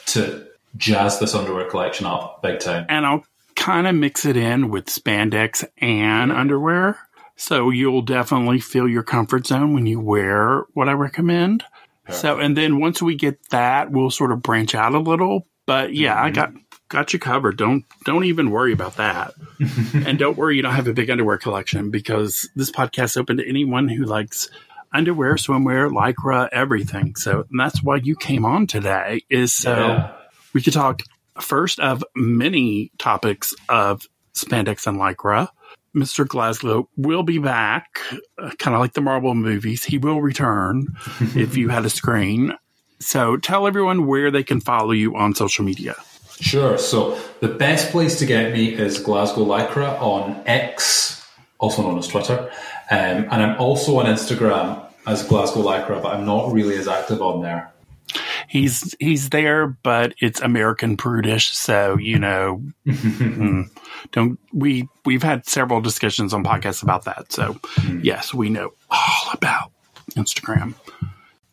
to 0.07 0.45
jazz 0.77 1.19
this 1.19 1.33
underwear 1.33 1.69
collection 1.69 2.05
up 2.05 2.41
big 2.43 2.59
time. 2.59 2.85
And 2.89 3.05
I'll 3.05 3.23
kind 3.59 3.87
of 3.87 3.93
mix 3.93 4.25
it 4.25 4.37
in 4.37 4.69
with 4.69 4.85
spandex 4.85 5.65
and 5.77 6.31
underwear. 6.31 6.97
So 7.35 7.69
you'll 7.69 8.01
definitely 8.01 8.59
feel 8.59 8.87
your 8.87 9.03
comfort 9.03 9.45
zone 9.47 9.73
when 9.73 9.85
you 9.85 9.99
wear 9.99 10.63
what 10.73 10.89
I 10.89 10.93
recommend. 10.93 11.63
So 12.09 12.39
and 12.39 12.57
then 12.57 12.79
once 12.79 13.03
we 13.03 13.15
get 13.15 13.37
that, 13.49 13.91
we'll 13.91 14.09
sort 14.09 14.31
of 14.31 14.41
branch 14.41 14.73
out 14.73 14.95
a 14.95 14.99
little. 14.99 15.45
But 15.67 15.93
yeah, 15.93 16.19
I 16.19 16.31
mm-hmm. 16.31 16.33
got 16.33 16.53
got 16.87 17.13
you 17.13 17.19
covered. 17.19 17.57
Don't 17.57 17.85
don't 18.05 18.23
even 18.23 18.49
worry 18.49 18.73
about 18.73 18.95
that. 18.95 19.33
and 19.93 20.17
don't 20.17 20.35
worry 20.37 20.55
you 20.55 20.63
don't 20.63 20.73
have 20.73 20.87
a 20.87 20.93
big 20.93 21.11
underwear 21.11 21.37
collection 21.37 21.91
because 21.91 22.49
this 22.55 22.71
podcast 22.71 23.03
is 23.03 23.17
open 23.17 23.37
to 23.37 23.47
anyone 23.47 23.87
who 23.87 24.05
likes 24.05 24.49
underwear, 24.91 25.35
swimwear, 25.35 25.91
lycra, 25.91 26.49
everything. 26.51 27.15
So 27.15 27.45
that's 27.55 27.83
why 27.83 27.97
you 27.97 28.15
came 28.15 28.43
on 28.43 28.65
today 28.65 29.21
is 29.29 29.53
so 29.53 29.75
Yeah. 29.75 30.11
we 30.53 30.63
could 30.63 30.73
talk 30.73 31.03
first 31.41 31.79
of 31.79 32.03
many 32.15 32.91
topics 32.97 33.53
of 33.67 34.07
spandex 34.33 34.87
and 34.87 34.97
lycra. 34.97 35.49
Mr. 35.95 36.27
Glasgow 36.27 36.87
will 36.97 37.23
be 37.23 37.39
back, 37.39 37.99
uh, 38.37 38.51
kind 38.59 38.75
of 38.75 38.79
like 38.79 38.93
the 38.93 39.01
Marvel 39.01 39.33
movies. 39.33 39.83
He 39.83 39.97
will 39.97 40.21
return 40.21 40.95
if 41.35 41.57
you 41.57 41.69
had 41.69 41.83
a 41.85 41.89
screen. 41.89 42.53
So 42.99 43.37
tell 43.37 43.65
everyone 43.65 44.05
where 44.05 44.29
they 44.29 44.43
can 44.43 44.61
follow 44.61 44.91
you 44.91 45.15
on 45.15 45.33
social 45.33 45.65
media. 45.65 45.95
Sure. 46.39 46.77
So 46.77 47.19
the 47.39 47.47
best 47.47 47.91
place 47.91 48.19
to 48.19 48.25
get 48.25 48.53
me 48.53 48.73
is 48.73 48.99
Glasgow 48.99 49.43
Lycra 49.43 49.99
on 50.01 50.41
X, 50.45 51.25
also 51.57 51.81
known 51.81 51.97
as 51.97 52.07
Twitter, 52.07 52.49
um, 52.91 53.27
and 53.29 53.33
I'm 53.33 53.59
also 53.59 53.99
on 53.99 54.05
Instagram 54.05 54.85
as 55.05 55.23
Glasgow 55.23 55.63
Lycra, 55.63 56.01
but 56.01 56.13
I'm 56.15 56.25
not 56.25 56.53
really 56.53 56.77
as 56.77 56.87
active 56.87 57.21
on 57.21 57.41
there. 57.41 57.73
He's 58.49 58.95
he's 58.99 59.29
there, 59.29 59.67
but 59.67 60.15
it's 60.19 60.41
American 60.41 60.97
prudish, 60.97 61.49
so 61.55 61.99
you 61.99 62.17
know, 62.17 62.63
mm, 62.87 63.69
don't 64.11 64.39
we? 64.51 64.87
We've 65.05 65.21
had 65.21 65.45
several 65.45 65.81
discussions 65.81 66.33
on 66.33 66.43
podcasts 66.43 66.81
about 66.81 67.05
that. 67.05 67.31
So 67.31 67.59
yes, 68.01 68.33
we 68.33 68.49
know 68.49 68.71
all 68.89 69.31
about 69.33 69.71
Instagram. 70.13 70.73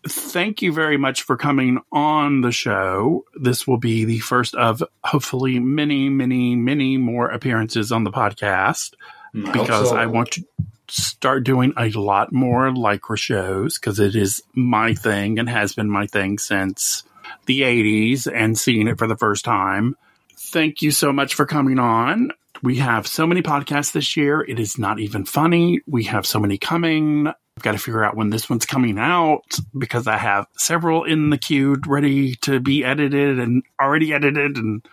Thank 0.09 0.63
you 0.63 0.73
very 0.73 0.97
much 0.97 1.23
for 1.23 1.37
coming 1.37 1.81
on 1.93 2.41
the 2.41 2.53
show. 2.53 3.27
This 3.35 3.67
will 3.67 3.77
be 3.77 4.07
the 4.07 4.21
first 4.21 4.55
of 4.55 4.83
hopefully 5.05 5.59
many, 5.59 6.09
many, 6.09 6.57
many 6.57 6.97
more 6.97 7.29
appearances 7.29 7.93
on 7.93 8.05
the 8.05 8.11
podcast 8.11 8.95
I 9.35 9.53
because 9.53 9.91
so. 9.91 9.97
I 9.97 10.07
want 10.07 10.31
to 10.33 10.45
start 10.89 11.45
doing 11.45 11.73
a 11.77 11.91
lot 11.91 12.33
more 12.33 12.71
lycra 12.71 13.19
shows 13.19 13.79
because 13.79 14.01
it 14.01 14.15
is 14.15 14.43
my 14.55 14.95
thing 14.95 15.39
and 15.39 15.49
has 15.49 15.75
been 15.75 15.91
my 15.91 16.07
thing 16.07 16.39
since 16.39 17.03
the 17.47 17.63
80s 17.63 18.31
and 18.33 18.59
seeing 18.59 18.89
it 18.89 18.99
for 18.99 19.07
the 19.07 19.17
first 19.17 19.45
time. 19.45 19.97
Thank 20.37 20.83
you 20.83 20.91
so 20.91 21.13
much 21.13 21.35
for 21.35 21.47
coming 21.47 21.79
on. 21.79 22.31
We 22.63 22.77
have 22.77 23.07
so 23.07 23.27
many 23.27 23.43
podcasts 23.43 23.93
this 23.93 24.17
year. 24.17 24.41
It 24.41 24.59
is 24.59 24.79
not 24.79 24.99
even 24.99 25.25
funny. 25.25 25.81
We 25.87 26.05
have 26.05 26.27
so 26.27 26.41
many 26.41 26.59
coming. 26.59 27.27
I've 27.27 27.63
got 27.63 27.73
to 27.73 27.79
figure 27.79 28.05
out 28.05 28.17
when 28.17 28.31
this 28.31 28.51
one's 28.51 28.67
coming 28.67 28.99
out 28.99 29.59
because 29.77 30.07
I 30.07 30.19
have 30.19 30.47
several 30.57 31.05
in 31.05 31.31
the 31.31 31.39
queue 31.39 31.77
ready 31.87 32.35
to 32.43 32.61
be 32.61 32.85
edited 32.85 33.39
and 33.39 33.63
already 33.81 34.13
edited. 34.13 34.57
And 34.57 34.87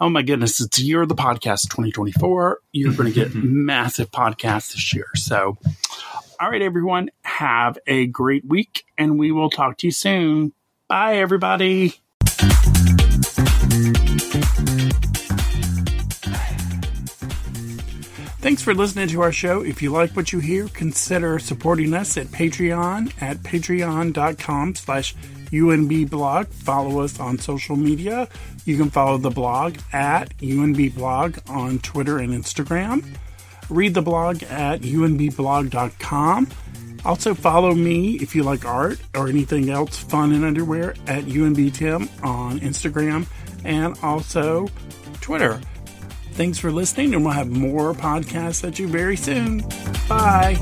oh 0.00 0.08
my 0.08 0.22
goodness, 0.22 0.60
it's 0.60 0.78
year 0.78 1.02
of 1.02 1.08
the 1.08 1.14
podcast 1.14 1.68
2024. 1.70 2.60
You're 2.72 2.92
going 2.92 3.12
to 3.12 3.14
get 3.14 3.34
massive 3.42 4.10
podcasts 4.10 4.72
this 4.72 4.94
year. 4.94 5.06
So, 5.16 5.58
all 6.40 6.50
right, 6.50 6.62
everyone, 6.62 7.10
have 7.22 7.78
a 7.86 8.06
great 8.06 8.44
week 8.46 8.84
and 8.96 9.18
we 9.18 9.32
will 9.32 9.50
talk 9.50 9.78
to 9.78 9.86
you 9.86 9.90
soon. 9.90 10.52
Bye, 10.88 11.16
everybody. 11.16 11.94
Thanks 18.40 18.62
for 18.62 18.72
listening 18.72 19.08
to 19.08 19.20
our 19.20 19.32
show. 19.32 19.62
If 19.62 19.82
you 19.82 19.90
like 19.90 20.14
what 20.16 20.32
you 20.32 20.38
hear, 20.38 20.68
consider 20.68 21.38
supporting 21.40 21.92
us 21.92 22.16
at 22.16 22.28
Patreon 22.28 23.12
at 23.20 23.38
patreon.com 23.38 24.76
slash 24.76 25.14
unbblog. 25.50 26.48
Follow 26.48 27.00
us 27.00 27.18
on 27.20 27.38
social 27.38 27.76
media. 27.76 28.28
You 28.64 28.76
can 28.76 28.90
follow 28.90 29.18
the 29.18 29.30
blog 29.30 29.78
at 29.92 30.36
UNB 30.38 30.94
Blog 30.94 31.38
on 31.48 31.78
Twitter 31.78 32.18
and 32.18 32.32
Instagram. 32.32 33.04
Read 33.70 33.94
the 33.94 34.02
blog 34.02 34.42
at 34.44 34.80
unbblog.com. 34.80 36.48
Also, 37.04 37.34
follow 37.34 37.74
me 37.74 38.16
if 38.16 38.34
you 38.34 38.42
like 38.42 38.64
art 38.64 38.98
or 39.14 39.28
anything 39.28 39.70
else 39.70 39.96
fun 39.98 40.32
in 40.32 40.44
underwear 40.44 40.90
at 41.06 41.24
unbtim 41.24 42.24
on 42.24 42.60
Instagram 42.60 43.26
and 43.64 43.96
also 44.02 44.68
Twitter. 45.20 45.60
Thanks 46.32 46.58
for 46.58 46.70
listening, 46.70 47.14
and 47.14 47.24
we'll 47.24 47.34
have 47.34 47.50
more 47.50 47.94
podcasts 47.94 48.66
at 48.66 48.78
you 48.78 48.88
very 48.88 49.16
soon. 49.16 49.64
Bye. 50.08 50.56